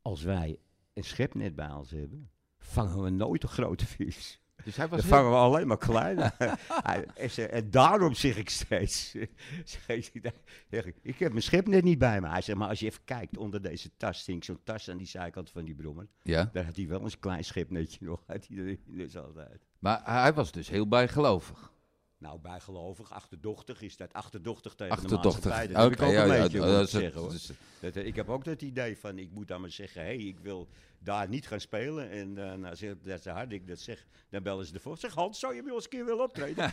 als 0.02 0.22
wij 0.22 0.58
een 0.94 1.04
schepnet 1.04 1.54
bij 1.54 1.70
ons 1.70 1.90
hebben, 1.90 2.30
vangen 2.58 3.02
we 3.02 3.10
nooit 3.10 3.42
een 3.42 3.48
grote 3.48 3.86
vis. 3.86 4.40
Dus 4.64 4.76
hij 4.76 4.86
Dan 4.88 4.96
was 4.96 5.04
heel- 5.06 5.16
vangen 5.16 5.30
we 5.30 5.36
alleen 5.36 5.66
maar 5.66 5.78
kleine. 5.78 6.32
En 7.50 7.70
daarom 7.70 8.14
zeg 8.14 8.36
ik 8.36 8.50
steeds, 8.50 9.10
zeg 9.64 10.12
ik, 10.12 10.34
ik, 10.70 10.94
ik 11.02 11.18
heb 11.18 11.30
mijn 11.30 11.42
schepnet 11.42 11.84
niet 11.84 11.98
bij 11.98 12.20
me. 12.20 12.28
Hij 12.28 12.42
zegt, 12.42 12.58
maar 12.58 12.68
als 12.68 12.80
je 12.80 12.86
even 12.86 13.04
kijkt 13.04 13.36
onder 13.36 13.62
deze 13.62 13.90
tas, 13.96 14.26
hing 14.26 14.44
zo'n 14.44 14.60
tas 14.64 14.90
aan 14.90 14.96
die 14.96 15.06
zijkant 15.06 15.50
van 15.50 15.64
die 15.64 15.74
brommer. 15.74 16.06
Ja, 16.22 16.50
Daar 16.52 16.64
had 16.64 16.76
hij 16.76 16.88
wel 16.88 17.00
een 17.04 17.18
klein 17.18 17.44
schepnetje 17.44 18.04
nog, 18.06 18.22
had 18.26 18.46
hij 18.46 18.78
dus 18.86 19.16
altijd. 19.16 19.66
maar 19.78 20.00
hij 20.04 20.32
was 20.32 20.52
dus 20.52 20.68
heel 20.68 20.88
bijgelovig. 20.88 21.72
Nou, 22.20 22.38
bijgelovig, 22.40 23.12
achterdochtig 23.12 23.82
is 23.82 23.96
dat. 23.96 24.12
Achterdochtig 24.12 24.74
tegen 24.74 24.96
de 24.96 25.02
Achterdochtig. 25.02 25.32
maatschappij. 25.32 25.66
Dat 25.66 25.82
heb 25.82 25.92
ik 25.92 26.02
ook 26.02 26.08
een 26.14 26.28
beetje 26.42 26.60
ja, 26.60 26.80
is- 26.80 26.90
zeggen, 26.90 27.20
hoor. 27.20 27.28
dat 27.28 27.36
is- 27.36 27.50
Dat, 27.80 27.96
eh, 27.96 28.06
ik 28.06 28.16
heb 28.16 28.28
ook 28.28 28.44
dat 28.44 28.62
idee 28.62 28.98
van, 28.98 29.18
ik 29.18 29.30
moet 29.32 29.48
dan 29.48 29.60
maar 29.60 29.70
zeggen, 29.70 30.00
hé, 30.02 30.06
hey, 30.06 30.16
ik 30.16 30.38
wil 30.42 30.68
daar 30.98 31.28
niet 31.28 31.46
gaan 31.46 31.60
spelen. 31.60 32.10
En 32.10 32.34
dan 32.34 32.64
als 32.64 32.82
ik- 32.82 33.04
dat 33.04 33.22
ze 33.22 33.30
hard 33.30 33.52
ik 33.52 33.66
dat 33.66 33.78
zeg, 33.78 34.06
dan 34.30 34.42
bellen 34.42 34.66
ze 34.66 34.74
ervoor. 34.74 34.98
Zeg, 34.98 35.14
Hans, 35.14 35.38
zou 35.38 35.54
je 35.54 35.62
wel 35.62 35.74
eens 35.74 35.84
een 35.84 35.90
keer 35.90 36.04
willen 36.04 36.24
optreden? 36.24 36.70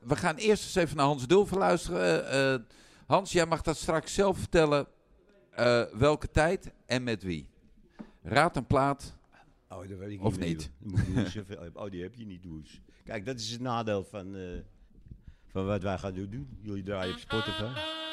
We 0.00 0.16
gaan 0.16 0.36
eerst 0.36 0.64
eens 0.64 0.74
even 0.74 0.96
naar 0.96 1.06
Hans 1.06 1.26
Dulver 1.26 1.58
luisteren. 1.58 2.28
Eh, 2.30 2.58
Hans, 3.06 3.32
jij 3.32 3.46
mag 3.46 3.62
dat 3.62 3.76
straks 3.76 4.14
zelf 4.14 4.38
vertellen. 4.38 4.86
welke 5.92 6.30
tijd 6.30 6.70
en 6.86 7.02
met 7.02 7.22
wie. 7.22 7.48
Raad 8.22 8.56
een 8.56 8.66
plaat. 8.66 9.14
Oh, 9.68 9.88
dat 9.88 9.98
weet 9.98 10.10
ik 10.10 10.22
Of 10.24 10.38
niet? 10.38 10.70
niet. 10.78 11.42
Oh, 11.74 11.90
die 11.90 12.02
heb 12.02 12.14
je 12.14 12.26
niet, 12.26 12.42
Does. 12.42 12.80
Kijk, 13.06 13.26
dat 13.26 13.38
is 13.38 13.50
het 13.50 13.60
nadeel 13.60 14.04
van, 14.04 14.36
eh, 14.36 14.42
van 15.46 15.66
wat 15.66 15.82
wij 15.82 15.98
gaan 15.98 16.14
doen. 16.14 16.58
Jullie 16.62 16.82
draaien 16.82 17.14
op 17.14 17.20
Spotify. 17.20 18.04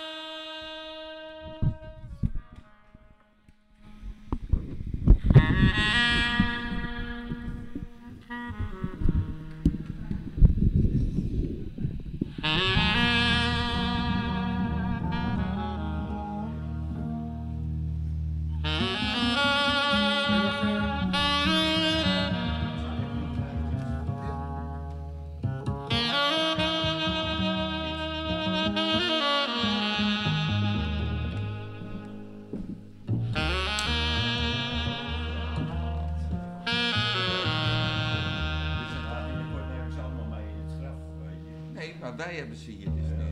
Maar 42.18 42.26
wij 42.26 42.36
hebben 42.36 42.58
ze 42.58 42.72
hier 42.72 42.92
dus 42.96 43.10
nu. 43.18 43.23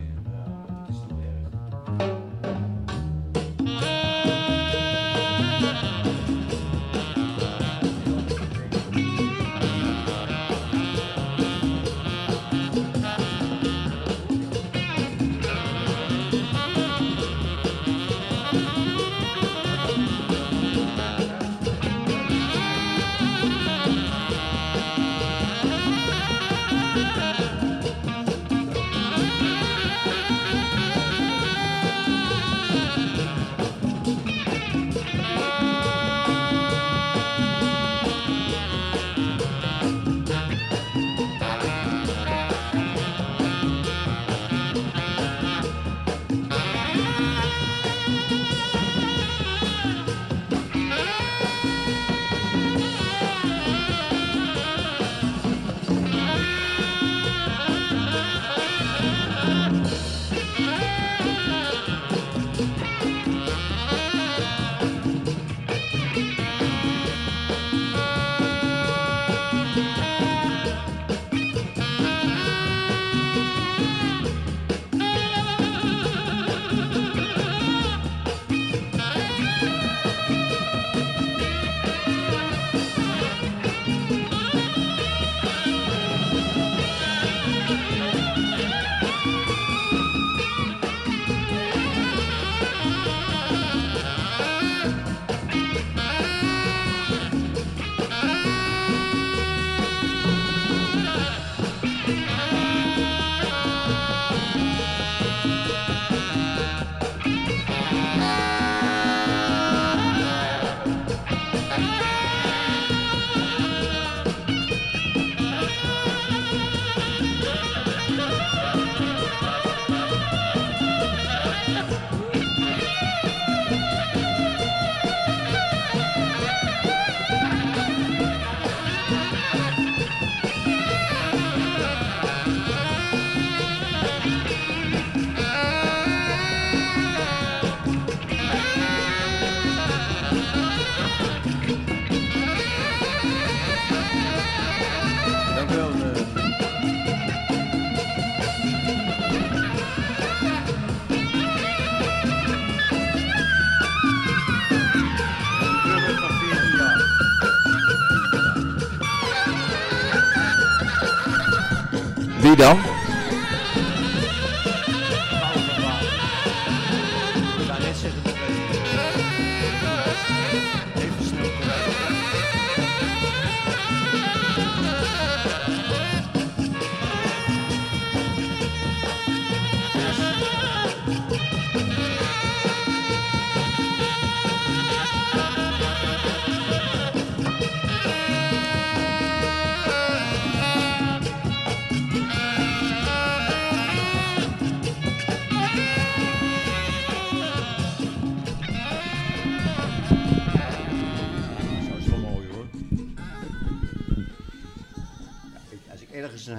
Wie 162.62 162.91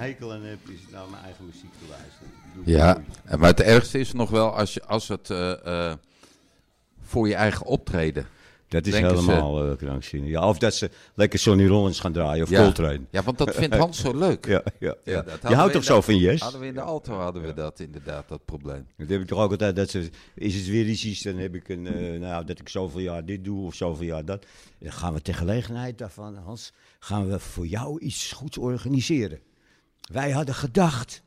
hekel 0.03 0.33
aan 0.33 0.43
heb, 0.43 0.57
is 0.69 0.81
het 0.81 0.91
nou 0.91 1.09
mijn 1.11 1.23
eigen 1.23 1.45
muziek 1.45 1.71
te 1.79 1.85
luisteren. 1.89 2.27
Het 2.57 2.65
Ja, 2.65 2.93
nooit. 3.27 3.39
maar 3.39 3.49
het 3.49 3.61
ergste 3.61 3.99
is 3.99 4.13
nog 4.13 4.29
wel 4.29 4.55
als, 4.55 4.73
je, 4.73 4.83
als 4.85 5.07
het 5.07 5.29
eh, 5.29 5.89
eh, 5.89 5.95
voor 7.01 7.27
je 7.27 7.35
eigen 7.35 7.65
optreden. 7.65 8.25
Dat 8.67 8.85
is 8.85 8.93
ze- 8.95 9.05
helemaal 9.05 9.69
eh, 9.71 9.77
krankzinnig. 9.77 10.29
Ja, 10.29 10.47
of 10.47 10.57
dat 10.57 10.73
ze 10.75 10.89
lekker 11.15 11.39
Sonny 11.39 11.67
Rollins 11.67 11.99
gaan 11.99 12.11
draaien 12.11 12.43
of 12.43 12.49
Ja. 12.49 12.63
Coltrane. 12.63 13.01
Ja, 13.09 13.23
want 13.23 13.37
dat 13.37 13.55
vindt 13.55 13.75
Hans 13.75 13.99
zo 13.99 14.17
leuk. 14.17 14.45
Ja, 14.53 14.61
ja, 14.79 14.95
Je 15.03 15.55
houdt 15.55 15.71
toch 15.73 15.81
in 15.81 15.83
zo 15.87 15.95
de- 15.95 16.01
van 16.01 16.17
Yes? 16.17 16.41
Hadden 16.41 16.61
we 16.61 16.67
in 16.67 16.73
de 16.73 16.81
alto 16.81 17.13
hadden 17.13 17.41
we 17.41 17.53
dat 17.53 17.79
inderdaad, 17.79 18.27
dat 18.27 18.45
probleem. 18.45 18.87
Dat 18.97 19.07
heb 19.09 19.21
ik 19.21 19.27
toch 19.27 19.39
ook 19.39 19.51
altijd, 19.51 19.75
dat 19.75 19.89
ze, 19.89 20.09
is 20.35 20.55
het 20.55 20.67
weer 20.67 20.85
iets, 20.89 21.21
dan 21.21 21.37
heb 21.37 21.55
ik 21.55 21.69
een, 21.69 21.87
eh, 21.87 22.19
nou, 22.19 22.45
dat 22.45 22.59
ik 22.59 22.69
zoveel 22.69 22.99
jaar 22.99 23.25
dit 23.25 23.43
doe 23.43 23.65
of 23.65 23.75
zoveel 23.75 24.05
jaar 24.05 24.25
dat. 24.25 24.43
En 24.43 24.49
dan 24.79 24.91
gaan 24.91 25.13
we 25.13 25.21
ter 25.21 25.35
gelegenheid 25.35 25.97
daarvan, 25.97 26.35
Hans, 26.35 26.73
gaan 26.99 27.29
we 27.29 27.39
voor 27.39 27.67
jou 27.67 27.99
iets 27.99 28.31
goeds 28.31 28.57
organiseren. 28.57 29.39
Wij 30.11 30.31
hadden 30.31 30.55
gedacht, 30.55 31.21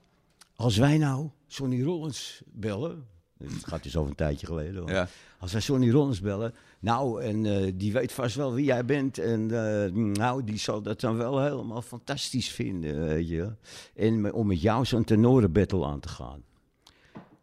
als 0.57 0.77
wij 0.77 0.99
nou 0.99 1.31
Sonny 1.47 1.83
Rollins 1.83 2.43
bellen, 2.47 3.07
het 3.39 3.64
gaat 3.66 3.83
dus 3.83 3.97
over 3.97 4.11
een 4.11 4.16
tijdje 4.16 4.47
geleden, 4.47 4.81
hoor. 4.81 4.91
Ja. 4.91 5.09
als 5.39 5.53
wij 5.53 5.61
Sonny 5.61 5.91
Rollins 5.91 6.20
bellen, 6.20 6.55
nou, 6.79 7.22
en 7.22 7.47
eh, 7.47 7.72
die 7.74 7.93
weet 7.93 8.12
vast 8.12 8.37
wel 8.37 8.55
wie 8.55 8.64
jij 8.64 8.85
bent, 8.85 9.18
en 9.18 9.51
eh, 9.51 9.93
nou, 9.93 10.45
die 10.45 10.59
zal 10.59 10.83
dat 10.83 11.01
dan 11.01 11.16
wel 11.16 11.43
helemaal 11.43 11.83
fantastisch 11.83 12.51
vinden, 12.51 13.07
weet 13.07 13.29
je. 13.29 13.53
En 13.95 14.33
om 14.33 14.47
met 14.47 14.61
jou 14.61 14.85
zo'n 14.85 15.05
tenorenbattle 15.05 15.87
aan 15.87 16.01
te 16.01 16.09
gaan. 16.09 16.43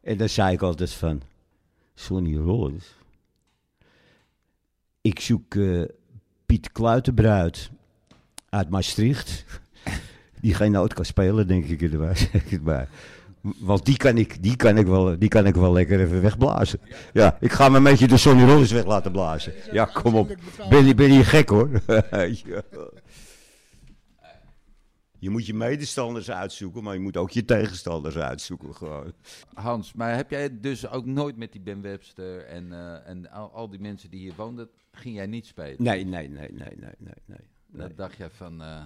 En 0.02 0.18
dan 0.18 0.30
zei 0.30 0.54
ik 0.54 0.62
altijd 0.62 0.92
van, 0.92 1.22
Sonny 1.96 2.38
Rollins, 2.38 2.96
ik 5.02 5.20
zoek 5.20 5.56
eh, 5.56 5.84
Piet 6.46 6.72
Kluitenbruid 6.72 7.70
uit 8.50 8.70
Maastricht, 8.70 9.46
die 10.44 10.54
geen 10.54 10.72
noot 10.72 10.94
kan 10.94 11.06
spelen, 11.06 11.48
denk 11.48 11.66
ik 11.66 11.82
erbij. 11.82 12.88
Want 13.60 13.86
die 13.86 13.98
kan, 13.98 14.18
ik, 14.18 14.44
die, 14.44 14.56
kan 14.56 14.78
ik 14.78 14.86
wel, 14.88 15.20
die 15.20 15.30
kan 15.30 15.46
ik 15.46 15.56
wel 15.56 15.74
lekker 15.74 16.00
even 16.00 16.22
wegblazen. 16.22 16.80
Ja, 17.14 17.38
ik 17.40 17.52
ga 17.52 17.70
me 17.70 17.78
een 17.78 17.84
beetje 17.84 18.08
de 18.08 18.18
Sonny 18.18 18.44
Rollins 18.44 18.72
weg 18.72 18.86
laten 18.86 19.12
blazen. 19.12 19.54
Ja, 19.72 19.86
kom 19.86 20.16
op. 20.16 20.36
Ben, 20.70 20.86
je- 20.86 20.96
ben 20.96 21.14
je 21.14 21.24
gek 21.24 21.50
hoor. 21.50 21.70
Ja. 22.12 22.62
Je 25.20 25.30
moet 25.30 25.46
je 25.46 25.54
medestanders 25.54 26.32
uitzoeken, 26.32 26.84
maar 26.84 26.94
je 26.94 27.00
moet 27.00 27.18
ook 27.18 27.32
je 27.32 27.46
tegenstanders 27.46 28.18
uitzoeken 28.18 28.76
gewoon. 28.76 29.14
Hans, 29.54 29.94
maar 29.94 30.16
heb 30.16 30.30
jij 30.30 30.60
dus 30.60 30.88
ook 30.90 31.06
nooit 31.06 31.38
met 31.38 31.52
die 31.52 31.62
Ben 31.62 31.82
Webster 31.82 32.46
en, 32.46 32.74
eh, 32.74 33.08
en 33.10 33.32
al, 33.32 33.52
al 33.54 33.70
die 33.70 33.80
mensen 33.80 34.10
die 34.10 34.20
hier 34.20 34.34
woonden, 34.38 34.70
ging 34.92 35.16
jij 35.16 35.28
niet 35.28 35.46
spelen? 35.46 35.76
Nee, 35.84 36.06
nee, 36.06 36.30
nee, 36.30 36.50
nee, 36.52 36.74
nee, 36.80 36.94
nee, 36.98 37.14
nee. 37.26 37.38
Dan 37.72 37.92
dacht 37.96 38.18
jij 38.18 38.30
van, 38.30 38.62
eh, 38.62 38.82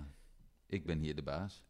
ik 0.67 0.85
ben 0.85 0.99
hier 0.99 1.15
de 1.15 1.23
baas. 1.23 1.63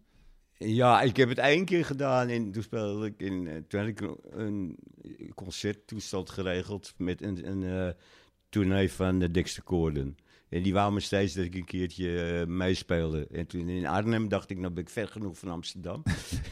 Ja, 0.58 1.02
ik 1.02 1.18
heb 1.18 1.30
het 1.30 1.38
één 1.38 1.66
keer 1.66 1.86
gedaan. 1.86 2.28
En 2.28 2.52
toen 2.52 2.64
speelde 2.64 3.06
ik 3.08 3.20
in. 3.22 3.48
eh, 3.48 3.56
Toen 3.68 3.80
had 3.80 3.90
ik 3.90 4.02
een- 4.32 4.78
concerttoestand 5.36 6.30
geregeld 6.30 6.94
met 6.98 7.22
een, 7.22 7.48
een 7.50 7.64
eh, 7.64 7.94
tournee 8.50 8.92
van 8.92 9.20
de 9.20 9.32
Dexter 9.32 9.64
Gordon. 9.66 10.18
En 10.50 10.64
die 10.64 10.74
wou 10.74 10.94
me 10.94 11.00
steeds 11.00 11.34
dat 11.34 11.46
ik 11.46 11.56
een 11.56 11.66
keertje 11.66 12.40
eh, 12.40 12.48
meespeelde. 12.48 13.28
En 13.32 13.48
toen 13.48 13.70
in 13.70 13.86
Arnhem 13.88 14.28
dacht 14.30 14.50
ik, 14.50 14.58
nou 14.58 14.74
ben 14.74 14.84
ik 14.84 14.90
ver 14.90 15.08
genoeg 15.08 15.38
van 15.38 15.50
Amsterdam. 15.50 16.04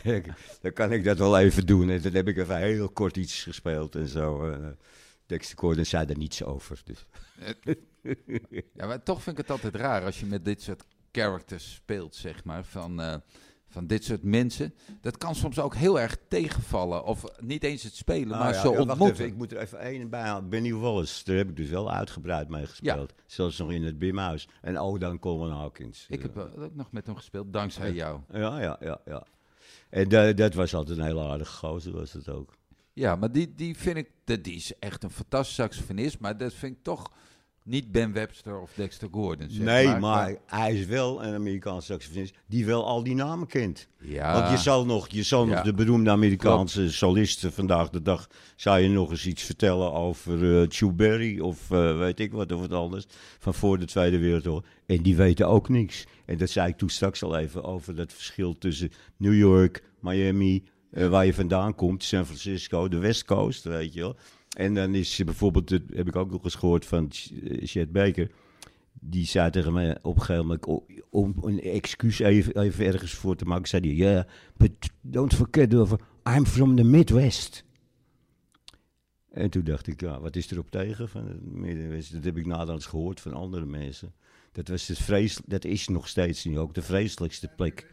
Dan 0.62 0.74
kan 0.74 0.92
ik 0.92 1.04
dat 1.04 1.18
wel 1.18 1.38
even 1.40 1.66
doen. 1.66 1.90
En 1.90 2.02
toen 2.02 2.14
heb 2.14 2.28
ik 2.28 2.38
even 2.38 2.58
heel 2.58 2.90
kort 2.90 3.18
iets 3.18 3.44
gespeeld 3.44 3.96
en 3.96 4.08
zo. 4.08 4.50
Eh, 4.52 4.68
Dexter 5.26 5.58
Gordon 5.58 5.86
zei 5.86 6.06
er 6.06 6.18
niets 6.18 6.44
over. 6.44 6.82
Dus. 6.84 7.06
Ja, 8.74 8.86
maar 8.88 9.04
toch 9.04 9.24
vind 9.24 9.38
ik 9.40 9.48
het 9.48 9.52
altijd 9.52 9.76
raar 9.76 10.04
als 10.04 10.20
je 10.20 10.26
met 10.26 10.46
dit 10.46 10.62
soort 10.62 10.84
characters 11.22 11.74
speelt, 11.74 12.16
zeg 12.16 12.44
maar, 12.44 12.64
van, 12.66 13.02
eh, 13.02 13.16
van 13.68 13.88
dit 13.88 14.04
soort 14.04 14.24
mensen. 14.24 14.74
Dat 15.02 15.18
kan 15.18 15.36
soms 15.36 15.60
ook 15.60 15.76
heel 15.76 16.00
erg 16.00 16.18
tegenvallen, 16.28 17.04
of 17.04 17.24
niet 17.40 17.64
eens 17.64 17.84
het 17.84 17.96
spelen, 17.96 18.34
Ah, 18.34 18.40
maar 18.40 18.54
ja, 18.54 18.62
zo 18.62 18.72
ja, 18.72 18.80
ontmoeten. 18.80 19.12
even, 19.16 19.26
ik 19.26 19.36
moet 19.36 19.52
er 19.52 19.58
even 19.58 19.80
één 19.80 20.10
bij 20.10 20.22
halen. 20.22 20.50
Benny 20.50 20.74
Wallace, 20.74 21.24
daar 21.24 21.36
heb 21.36 21.50
ik 21.50 21.56
dus 21.56 21.70
wel 21.70 21.92
uitgebreid 21.92 22.50
mee 22.50 22.66
gespeeld. 22.66 23.14
Zelfs 23.26 23.58
nog 23.58 23.72
in 23.72 23.84
het 23.84 24.00
Bimhuis. 24.00 24.48
En 24.62 24.78
ook 24.78 25.00
dan 25.00 25.20
Coleman 25.20 25.52
Hawkins. 25.58 26.06
Ik 26.10 26.22
heb 26.22 26.38
eh, 26.38 26.64
ook 26.64 26.76
nog 26.76 26.92
met 26.92 27.06
hem 27.06 27.16
gespeeld, 27.16 27.54
dankzij 27.54 27.92
jou. 27.94 28.20
Ja, 28.32 28.62
ja, 28.62 28.78
ja, 28.80 29.00
ja. 29.06 29.24
En 29.90 30.10
da- 30.10 30.34
dat 30.34 30.54
was 30.54 30.74
altijd 30.76 30.98
een 30.98 31.04
hele 31.06 31.22
aardige 31.22 31.52
gozer, 31.58 31.92
was 31.94 32.14
het 32.14 32.30
ook. 32.30 32.54
Ja, 32.94 33.16
maar 33.16 33.32
die, 33.32 33.54
die 33.56 33.78
vind 33.78 33.98
ik, 33.98 34.10
dat- 34.24 34.44
die 34.44 34.56
is 34.56 34.74
echt 34.80 35.04
een 35.04 35.10
fantastische 35.12 35.62
saxofonist, 35.62 36.20
maar 36.20 36.38
dat 36.38 36.54
vind 36.54 36.76
ik 36.78 36.84
toch 36.84 37.12
niet 37.66 37.92
Ben 37.92 38.14
Webster 38.14 38.60
of 38.60 38.72
Dexter 38.76 39.08
Gordon. 39.12 39.50
Zeg 39.50 39.66
nee, 39.66 39.96
maar, 40.00 40.36
hij 40.46 40.74
is 40.74 40.86
wel 40.86 41.24
een 41.24 41.34
Amerikaanse 41.34 41.92
saxofonist 41.92 42.36
die 42.48 42.66
wel 42.66 42.86
al 42.86 43.04
die 43.04 43.16
namen 43.16 43.48
kent. 43.48 43.88
Ja, 44.02 44.34
Want 44.40 44.52
je 44.52 44.58
zal 44.58 44.86
nog, 44.86 45.08
je 45.10 45.24
zal 45.24 45.48
Ja. 45.48 45.54
nog 45.54 45.64
de 45.64 45.74
beroemde 45.74 46.10
Amerikaanse 46.10 46.92
solisten 46.92 47.54
vandaag 47.54 47.90
de 47.90 48.02
dag... 48.02 48.28
zou 48.56 48.80
je 48.80 48.90
nog 48.90 49.12
eens 49.12 49.26
iets 49.26 49.44
vertellen 49.44 49.94
over 49.94 50.66
Chu 50.70 50.92
Berry 50.92 51.40
of 51.40 51.72
eh, 51.72 51.98
weet 51.98 52.20
ik 52.20 52.32
wat 52.32 52.52
of 52.52 52.60
wat 52.60 52.72
anders... 52.72 53.06
van 53.40 53.54
voor 53.54 53.80
de 53.80 53.86
Tweede 53.86 54.18
Wereldoorlog. 54.18 54.64
En 54.86 55.02
die 55.02 55.16
weten 55.16 55.48
ook 55.48 55.70
niks. 55.70 56.06
En 56.26 56.38
dat 56.38 56.50
zei 56.50 56.68
ik 56.70 56.78
toen 56.78 56.90
straks 56.90 57.24
al 57.24 57.38
even 57.38 57.64
over 57.64 57.96
dat 57.96 58.14
verschil 58.14 58.58
tussen 58.58 58.92
New 59.18 59.36
York, 59.36 59.84
Miami... 60.00 60.64
eh, 60.92 61.08
waar 61.08 61.26
je 61.26 61.34
vandaan 61.34 61.76
komt, 61.76 62.04
San 62.04 62.26
Francisco, 62.26 62.88
de 62.88 62.98
West 62.98 63.26
Coast, 63.26 63.64
weet 63.64 63.94
je 63.94 64.00
wel. 64.00 64.16
En 64.56 64.74
dan 64.74 64.96
is 64.96 65.22
bijvoorbeeld, 65.26 65.70
dat 65.70 65.82
heb 65.94 66.08
ik 66.08 66.16
ook 66.16 66.32
nog 66.32 66.44
eens 66.44 66.56
gehoord 66.56 66.86
van 66.86 67.12
eh, 67.44 67.58
Chet 67.68 67.92
Baker... 67.92 68.32
Die 69.00 69.26
zei 69.26 69.50
tegen 69.52 69.74
mij 69.74 69.98
op 70.02 70.16
een 70.16 70.22
gegeven 70.22 70.42
moment, 70.42 70.66
o- 70.68 70.86
om 71.10 71.36
een 71.42 71.62
excuus 71.62 72.20
even, 72.20 72.62
even 72.62 72.86
ergens 72.86 73.14
voor 73.14 73.36
te 73.36 73.46
maken, 73.46 73.68
zei 73.68 73.88
hij, 73.88 73.96
ja, 74.12 74.28
but 74.58 74.72
don't 75.02 75.34
forget, 75.34 75.76
over, 75.76 76.00
I'm 76.36 76.46
from 76.46 76.76
the 76.76 76.84
Midwest. 76.84 77.64
En 79.32 79.50
toen 79.50 79.64
dacht 79.64 79.88
ik, 79.88 80.02
ja, 80.02 80.20
wat 80.20 80.36
is 80.36 80.52
erop 80.52 80.72
tegen 80.72 81.10
van 81.10 81.28
het 81.28 81.46
Midwesten? 81.54 82.16
Dat 82.16 82.24
heb 82.26 82.38
ik 82.38 82.46
naderhand 82.46 82.86
gehoord 82.86 83.20
van 83.22 83.34
andere 83.34 83.66
mensen. 83.66 84.14
Dat, 84.52 84.68
was 84.68 84.88
het 84.88 84.98
vrees, 84.98 85.40
dat 85.46 85.66
is 85.66 85.88
nog 85.88 86.08
steeds 86.08 86.46
nu 86.46 86.60
ook 86.60 86.74
de 86.74 86.82
vreselijkste 86.82 87.50
plek 87.56 87.92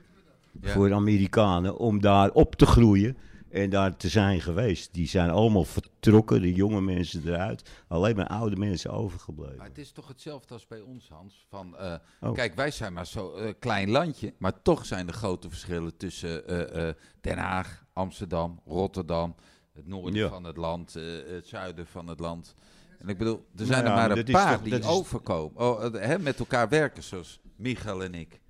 Ja. 0.61 0.69
voor 0.73 0.93
Amerikanen 0.93 1.77
om 1.79 2.01
daar 2.01 2.31
op 2.31 2.55
te 2.55 2.67
groeien 2.67 3.17
en 3.53 3.71
daar 3.71 3.97
te 3.97 4.09
zijn 4.09 4.41
geweest. 4.41 4.95
Die 4.95 5.09
zijn 5.09 5.31
allemaal 5.31 5.65
vertrokken, 5.65 6.41
de 6.43 6.53
jonge 6.53 6.81
mensen 6.81 7.23
eruit. 7.27 7.71
Alleen 7.89 8.17
maar 8.17 8.27
oude 8.27 8.57
mensen 8.57 8.91
overgebleven. 8.91 9.57
Maar 9.57 9.67
het 9.67 9.79
is 9.79 9.93
toch 9.93 10.09
hetzelfde 10.09 10.55
als 10.55 10.67
bij 10.67 10.81
ons, 10.81 11.09
Hans. 11.09 11.47
Van, 11.49 11.77
eh, 11.79 11.95
Oh. 12.21 12.33
Kijk, 12.35 12.55
wij 12.55 12.71
zijn 12.71 12.93
maar 12.93 13.07
zo'n 13.07 13.37
eh, 13.37 13.53
klein 13.59 13.91
landje, 13.91 14.35
maar 14.39 14.63
toch 14.63 14.87
zijn 14.87 15.09
er 15.09 15.15
grote 15.15 15.49
verschillen 15.49 15.97
tussen 15.97 16.47
eh, 16.75 16.89
Den 17.21 17.39
Haag, 17.39 17.85
Amsterdam, 17.93 18.61
Rotterdam, 18.67 19.35
het 19.73 19.87
noorden 19.87 20.15
Ja. 20.15 20.29
van 20.29 20.45
het 20.45 20.57
land, 20.57 20.95
het 21.27 21.47
zuiden 21.47 21.87
van 21.87 22.07
het 22.07 22.21
land. 22.21 22.55
En 22.99 23.09
ik 23.09 23.19
bedoel, 23.19 23.47
er 23.57 23.67
zijn 23.67 23.85
Nou 23.85 24.01
er 24.01 24.09
maar 24.09 24.19
een 24.19 24.25
paar 24.25 24.55
toch- 24.59 24.63
die 24.63 24.85
overkomen, 24.85 25.61
oh, 25.61 25.95
hè, 25.95 26.19
met 26.19 26.39
elkaar 26.39 26.69
werken, 26.69 27.03
zoals 27.03 27.41
Michael 27.57 28.03
en 28.05 28.15
ik. 28.15 28.41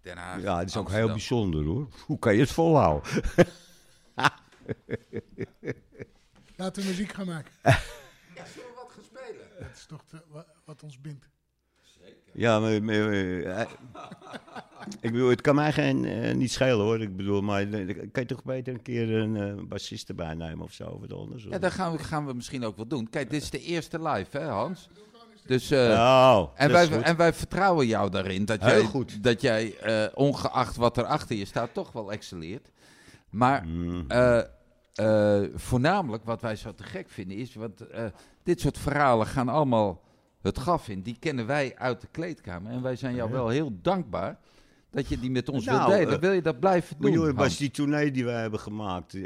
Den 0.00 0.16
Haag, 0.16 0.42
Ja, 0.42 0.58
het 0.58 0.68
is 0.68 0.76
ook 0.76 0.90
heel 0.90 1.06
bijzonder 1.08 1.64
hoor. 1.64 1.88
Hoe 2.06 2.18
kan 2.18 2.34
je 2.34 2.40
het 2.40 2.50
volhouden? 2.50 3.10
Laten 6.56 6.82
we 6.82 6.88
muziek 6.88 7.12
gaan 7.12 7.26
maken. 7.26 7.52
Zullen 7.62 7.78
we 8.44 8.72
wat 8.76 8.92
gaan 8.92 9.02
spelen? 9.04 9.46
Dat 9.58 9.68
is 9.76 9.86
toch 9.86 10.04
de- 10.10 10.22
wa- 10.28 10.46
wat 10.64 10.82
ons 10.82 11.00
bindt. 11.00 11.28
Ja, 12.32 12.60
maar, 12.60 12.82
maar, 12.82 12.94
eh, 12.94 13.60
eh, 13.60 13.68
ik 15.00 15.12
bedoel, 15.12 15.28
het 15.30 15.40
kan 15.40 15.54
mij 15.54 15.72
geen, 15.72 16.04
eh, 16.04 16.34
niet 16.34 16.52
schelen 16.52 16.84
hoor. 16.84 17.00
Ik 17.00 17.16
bedoel, 17.16 17.40
maar 17.40 17.60
eh, 17.72 17.86
kan 18.12 18.22
je 18.22 18.26
toch 18.26 18.44
beter 18.44 18.74
een 18.74 18.82
keer 18.82 19.14
een 19.14 19.36
eh, 19.36 19.64
bassist 19.64 20.08
erbij 20.08 20.34
nemen 20.34 20.64
of 20.64 20.72
zo, 20.72 20.84
of 20.84 21.00
wat 21.00 21.12
anders? 21.12 21.44
Ja, 21.44 21.58
dat 21.58 21.72
gaan 21.72 21.92
we, 21.92 21.98
gaan 21.98 22.26
we 22.26 22.32
misschien 22.34 22.64
ook 22.64 22.76
wel 22.76 22.86
doen. 22.86 23.10
Kijk, 23.10 23.30
dit 23.30 23.42
is 23.42 23.50
de 23.50 23.60
eerste 23.60 24.02
live, 24.02 24.38
hè 24.38 24.44
Hans? 24.46 24.88
Dus, 25.46 25.70
eh, 25.70 25.78
oh, 25.90 26.48
En 26.54 26.68
dat 26.72 26.82
is 26.82 26.88
wij, 26.88 27.02
en 27.02 27.16
wij 27.16 27.32
vertrouwen 27.32 27.86
jou 27.86 28.10
daarin. 28.10 28.44
Dat 28.44 28.60
Heel 28.60 28.70
jij, 28.80 28.84
goed. 28.84 29.22
Dat 29.22 29.40
jij 29.40 29.76
eh, 29.78 30.06
ongeacht 30.14 30.76
wat 30.76 30.96
er 30.96 31.04
achter 31.04 31.36
je 31.36 31.44
staat, 31.44 31.74
toch 31.74 31.92
wel 31.92 32.12
excelleert. 32.12 32.70
Maar 33.34 33.64
Mm. 33.66 34.04
eh, 34.08 34.38
eh, 34.94 35.50
voornamelijk 35.54 36.24
wat 36.24 36.40
wij 36.40 36.56
zo 36.56 36.74
te 36.74 36.82
gek 36.82 37.08
vinden 37.08 37.36
is... 37.36 37.54
Want 37.54 37.80
eh, 37.80 38.04
dit 38.42 38.60
soort 38.60 38.78
verhalen 38.78 39.26
gaan 39.26 39.48
allemaal 39.48 40.02
het 40.42 40.58
graf 40.58 40.88
in. 40.88 41.02
Die 41.02 41.16
kennen 41.18 41.46
wij 41.46 41.76
uit 41.76 42.00
de 42.00 42.06
kleedkamer. 42.10 42.72
En 42.72 42.82
wij 42.82 42.96
zijn 42.96 43.14
jou 43.14 43.30
wel 43.30 43.48
heel 43.48 43.70
dankbaar 43.82 44.38
dat 44.94 45.08
je 45.08 45.20
die 45.20 45.30
met 45.30 45.48
ons 45.48 45.64
Nou, 45.64 45.78
wilt 45.78 45.98
delen. 46.00 46.14
eh, 46.14 46.20
Wil 46.20 46.32
je 46.32 46.42
dat 46.42 46.60
blijven 46.60 46.96
Maar 46.98 47.10
doen, 47.10 47.20
joh, 47.26 47.36
was 47.36 47.56
die 47.56 47.70
tournee 47.70 48.10
die 48.10 48.24
wij 48.24 48.40
hebben 48.40 48.60
gemaakt 48.60 49.14
eh, 49.14 49.22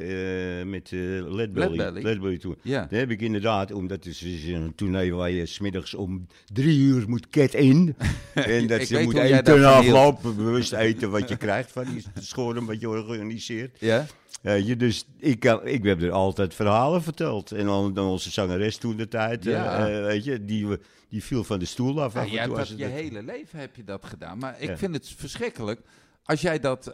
met 0.64 0.90
Leadbelly. 0.90 1.76
Leadbelly. 1.76 2.02
Leadbelly 2.02 2.38
toen. 2.38 2.56
Ja. 2.62 2.86
Daar 2.90 2.98
heb 3.00 3.10
ik 3.10 3.20
inderdaad, 3.20 3.72
omdat 3.72 4.04
het 4.04 4.22
is 4.22 4.44
een 4.46 4.72
tournee 4.76 5.14
waar 5.14 5.30
je 5.30 5.46
smiddags 5.46 5.94
om 5.94 6.26
drie 6.52 6.78
uur 6.78 7.04
moet 7.08 7.28
cat 7.28 7.54
in. 7.54 7.94
en 8.34 8.66
dat 8.66 8.88
je 8.88 8.98
moet 8.98 9.14
eten 9.16 9.64
aflopen, 9.64 10.36
bewust 10.36 10.72
eten 10.72 11.10
wat 11.10 11.28
je 11.28 11.36
krijgt 11.36 11.72
van 11.72 11.84
die 11.92 12.02
schoren 12.20 12.64
wat 12.64 12.80
je 12.80 12.88
organiseert. 12.88 13.76
Ja? 13.80 14.06
Eh, 14.42 14.66
je, 14.66 14.76
dus 14.76 15.06
ik, 15.16 15.40
kan- 15.40 15.66
ik 15.66 15.82
heb 15.84 16.02
er 16.02 16.10
altijd 16.10 16.54
verhalen 16.54 17.02
verteld. 17.02 17.52
En 17.52 17.66
dan, 17.66 17.94
dan 17.94 18.06
onze 18.06 18.30
zangeres 18.30 18.76
toen 18.76 18.96
de 18.96 19.08
tijd, 19.08 19.46
eh, 19.46 19.52
Ja. 19.52 19.88
eh, 19.88 20.02
weet 20.04 20.24
je, 20.24 20.44
die, 20.44 20.66
die 21.08 21.24
viel 21.24 21.44
van 21.44 21.58
de 21.58 21.64
stoel 21.64 22.02
af. 22.02 22.14
Ja, 22.14 22.20
en 22.20 22.30
jij 22.30 22.42
hebt 22.42 22.56
dat 22.56 22.78
je 22.78 22.84
hele 22.84 23.22
leven 23.22 23.58
heb 23.58 23.76
je 23.76 23.84
dat 23.84 24.04
gedaan. 24.04 24.38
Maar 24.38 24.54
ik 24.58 24.68
Ja. 24.68 24.76
vind 24.76 24.94
het 24.94 25.08
verschrikkelijk 25.16 25.80
als 26.24 26.40
jij 26.40 26.58
dat 26.60 26.84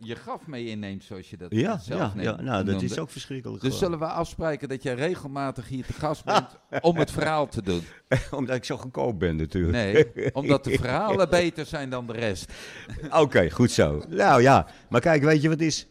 je 0.00 0.14
graf 0.14 0.46
mee 0.46 0.66
inneemt, 0.66 1.04
zoals 1.04 1.30
je 1.30 1.36
dat 1.36 1.48
ja, 1.50 1.78
zelf 1.78 2.00
ja, 2.00 2.12
neemt, 2.14 2.36
ja, 2.38 2.40
nou, 2.42 2.64
dat 2.64 2.82
is 2.82 2.98
ook 2.98 3.10
verschrikkelijk. 3.10 3.62
Dus 3.62 3.74
gewoon. 3.74 3.84
zullen 3.90 4.06
we 4.08 4.12
afspreken 4.14 4.68
dat 4.68 4.82
jij 4.82 4.94
regelmatig 4.94 5.68
hier 5.68 5.86
te 5.86 5.92
gast 5.92 6.24
bent 6.24 6.46
om 6.80 6.96
het 6.96 7.10
verhaal 7.10 7.48
te 7.48 7.62
doen? 7.62 7.82
Omdat 8.30 8.56
ik 8.56 8.64
zo 8.64 8.76
goedkoop 8.76 9.18
ben 9.18 9.36
natuurlijk. 9.36 9.72
Nee, 10.14 10.32
omdat 10.34 10.64
de 10.64 10.78
verhalen 10.78 11.30
beter 11.40 11.66
zijn 11.66 11.90
dan 11.90 12.06
de 12.06 12.12
rest. 12.12 12.52
Oké, 13.10 13.50
goed 13.50 13.70
zo. 13.70 14.02
Nou 14.08 14.42
ja, 14.42 14.66
maar 14.88 15.00
kijk, 15.00 15.22
weet 15.22 15.42
je 15.42 15.48
wat 15.48 15.60
is? 15.60 15.86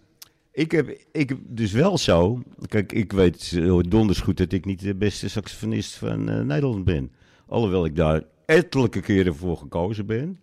Ik 0.54 0.72
heb, 0.72 0.98
ik 1.12 1.38
dus 1.48 1.72
wel 1.72 1.98
zo. 1.98 2.42
Kijk, 2.68 2.92
ik 2.92 3.12
weet 3.12 3.52
eh, 3.56 3.80
donders 3.80 4.20
goed 4.20 4.38
dat 4.38 4.52
ik 4.52 4.66
niet 4.66 4.80
de 4.80 4.96
beste 4.96 5.30
saxofonist 5.30 5.96
van 5.96 6.30
eh, 6.30 6.42
Nederland 6.42 6.84
ben. 6.84 7.12
Alhoewel 7.48 7.86
ik 7.86 7.96
daar 7.96 8.24
ettelijke 8.46 9.00
keren 9.00 9.36
voor 9.36 9.58
gekozen 9.58 10.06
ben. 10.06 10.40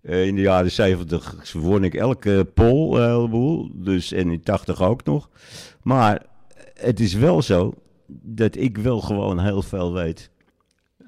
Eh, 0.00 0.26
in 0.26 0.34
de 0.34 0.40
jaren 0.40 0.70
70 0.70 1.52
won 1.52 1.84
ik 1.84 1.94
elke 1.94 2.50
pol 2.54 2.98
een 2.98 3.10
heleboel. 3.10 3.70
Dus, 3.74 4.12
en 4.12 4.30
in 4.30 4.42
80 4.42 4.82
ook 4.82 5.04
nog. 5.04 5.30
Maar 5.82 6.26
het 6.74 7.00
is 7.00 7.14
wel 7.14 7.42
zo 7.42 7.74
dat 8.22 8.56
ik 8.56 8.78
wel 8.78 9.00
gewoon 9.00 9.40
heel 9.40 9.62
veel 9.62 9.92
weet 9.92 10.30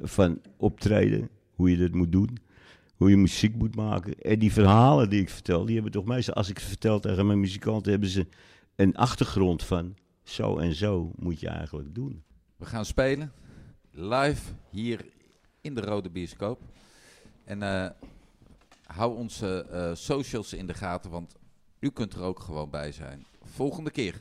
van 0.01 0.41
optreden. 0.57 1.29
Hoe 1.55 1.71
je 1.71 1.77
dat 1.77 1.95
moet 1.95 2.13
doen 2.13 2.39
hoe 2.97 3.11
je 3.11 3.17
muziek 3.17 3.55
moet 3.55 3.77
maken. 3.77 4.19
En 4.19 4.39
die 4.39 4.53
verhalen 4.53 5.11
die 5.11 5.21
ik 5.21 5.31
vertel, 5.31 5.65
die 5.65 5.75
hebben 5.75 5.93
toch 5.93 6.05
meestal, 6.05 6.35
als 6.35 6.49
ik 6.49 6.59
ze 6.59 6.67
vertel 6.67 7.01
tegen 7.01 7.27
mijn 7.27 7.41
muzikanten, 7.41 7.91
hebben 7.91 8.09
ze 8.09 8.27
een 8.77 8.97
achtergrond 8.97 9.63
van 9.63 9.97
zo 10.23 10.59
en 10.59 10.75
zo 10.75 11.13
moet 11.17 11.41
je 11.41 11.49
eigenlijk 11.49 11.95
doen. 11.95 12.23
We 12.57 12.67
gaan 12.67 12.85
spelen 12.85 13.33
live 13.91 14.53
hier 14.71 15.05
in 15.61 15.75
de 15.75 15.81
Rode 15.81 16.11
Bioscoop. 16.11 16.61
En 17.45 17.63
eh, 17.63 17.91
hou 18.87 19.17
onze 19.17 19.67
eh, 19.71 19.95
socials 19.95 20.53
in 20.53 20.67
de 20.67 20.75
gaten, 20.75 21.11
want 21.11 21.35
u 21.79 21.91
kunt 21.91 22.13
er 22.15 22.23
ook 22.23 22.41
gewoon 22.41 22.71
bij 22.71 22.93
zijn. 22.93 23.25
Volgende 23.43 23.91
keer. 23.91 24.21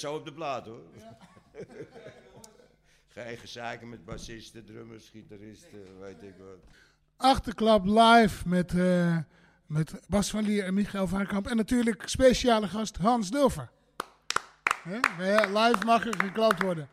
zo 0.00 0.14
op 0.14 0.24
de 0.24 0.32
plaat 0.32 0.66
hoor. 0.66 0.82
Geen 3.08 3.36
gezaken 3.38 3.88
met 3.88 4.04
bassisten, 4.04 4.64
drummers, 4.64 5.08
gitaristen, 5.08 6.00
weet 6.00 6.22
ik 6.22 6.34
wat. 6.38 6.58
Achterklap 7.16 7.84
live 7.84 8.48
met, 8.48 8.78
eh, 8.78 9.18
met 9.66 10.00
Bas 10.08 10.30
van 10.30 10.44
Lier 10.44 10.64
en 10.64 10.74
Michael 10.74 11.08
Vaarkamp. 11.08 11.46
En 11.46 11.56
natuurlijk 11.56 12.08
speciale 12.08 12.68
gast 12.68 12.96
Hans 12.96 13.30
Dulfer. 13.30 13.70
Hè? 14.82 15.24
Ja, 15.24 15.46
live 15.46 15.84
mag 15.84 16.06
er 16.06 16.20
geklapt 16.20 16.62
worden. 16.62 16.88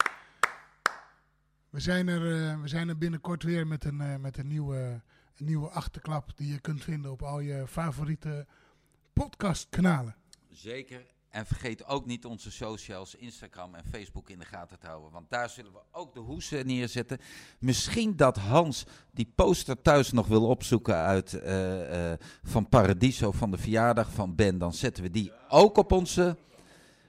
We 1.69 1.79
zijn 1.79 2.07
er, 2.07 2.49
eh, 2.49 2.61
we 2.61 2.67
zijn 2.67 2.89
er 2.89 2.97
binnenkort 2.97 3.43
weer 3.43 3.67
met 3.67 3.85
een, 3.85 4.01
eh, 4.01 4.15
met 4.15 4.37
een, 4.37 4.47
nieuwe, 4.47 5.01
een 5.35 5.45
nieuwe 5.45 5.69
achterklap 5.69 6.31
die 6.35 6.51
je 6.51 6.59
kunt 6.59 6.83
vinden 6.83 7.11
op 7.11 7.21
al 7.21 7.39
je 7.39 7.67
favoriete 7.67 8.45
podcastkanalen. 9.13 10.15
Zeker. 10.51 11.15
En 11.29 11.45
vergeet 11.45 11.85
ook 11.85 12.05
niet 12.05 12.25
onze 12.25 12.51
socials, 12.51 13.15
Instagram 13.15 13.75
en 13.75 13.83
Facebook 13.91 14.29
in 14.29 14.39
de 14.39 14.45
gaten 14.45 14.79
te 14.79 14.87
houden. 14.87 15.11
Want 15.11 15.29
daar 15.29 15.49
zullen 15.49 15.71
we 15.71 15.79
ook 15.91 16.13
de 16.13 16.19
hoesen 16.19 16.65
neerzetten. 16.65 17.17
Misschien 17.59 18.15
dat 18.15 18.37
Hans 18.37 18.85
die 19.11 19.31
poster 19.35 19.81
thuis 19.81 20.11
nog 20.11 20.27
wil 20.27 20.45
opzoeken 20.45 20.95
uit 20.95 21.33
eh, 21.33 22.11
eh, 22.11 22.19
van 22.43 22.69
Paradiso 22.69 23.31
van 23.31 23.51
de 23.51 23.57
verjaardag 23.57 24.11
van 24.11 24.35
Ben. 24.35 24.57
Dan 24.57 24.73
zetten 24.73 25.03
we 25.03 25.09
die 25.09 25.31
ook 25.49 25.77
op 25.77 25.91
onze... 25.91 26.37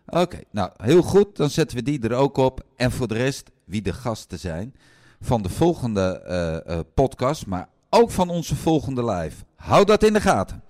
Oké, 0.06 0.40
nou 0.50 0.70
heel 0.76 1.02
goed. 1.02 1.36
Dan 1.36 1.50
zetten 1.50 1.76
we 1.76 1.82
die 1.82 2.00
er 2.00 2.14
ook 2.14 2.36
op. 2.36 2.64
En 2.76 2.90
voor 2.90 3.08
de 3.08 3.14
rest, 3.14 3.50
wie 3.64 3.82
de 3.82 3.92
gasten 3.92 4.38
zijn 4.38 4.74
van 5.20 5.42
de 5.42 5.48
volgende 5.48 6.20
eh, 6.20 6.80
podcast. 6.94 7.46
Maar 7.46 7.68
ook 7.90 8.10
van 8.10 8.28
onze 8.28 8.56
volgende 8.56 9.04
live. 9.04 9.44
Hou 9.56 9.84
dat 9.84 10.02
in 10.02 10.12
de 10.12 10.20
gaten. 10.20 10.62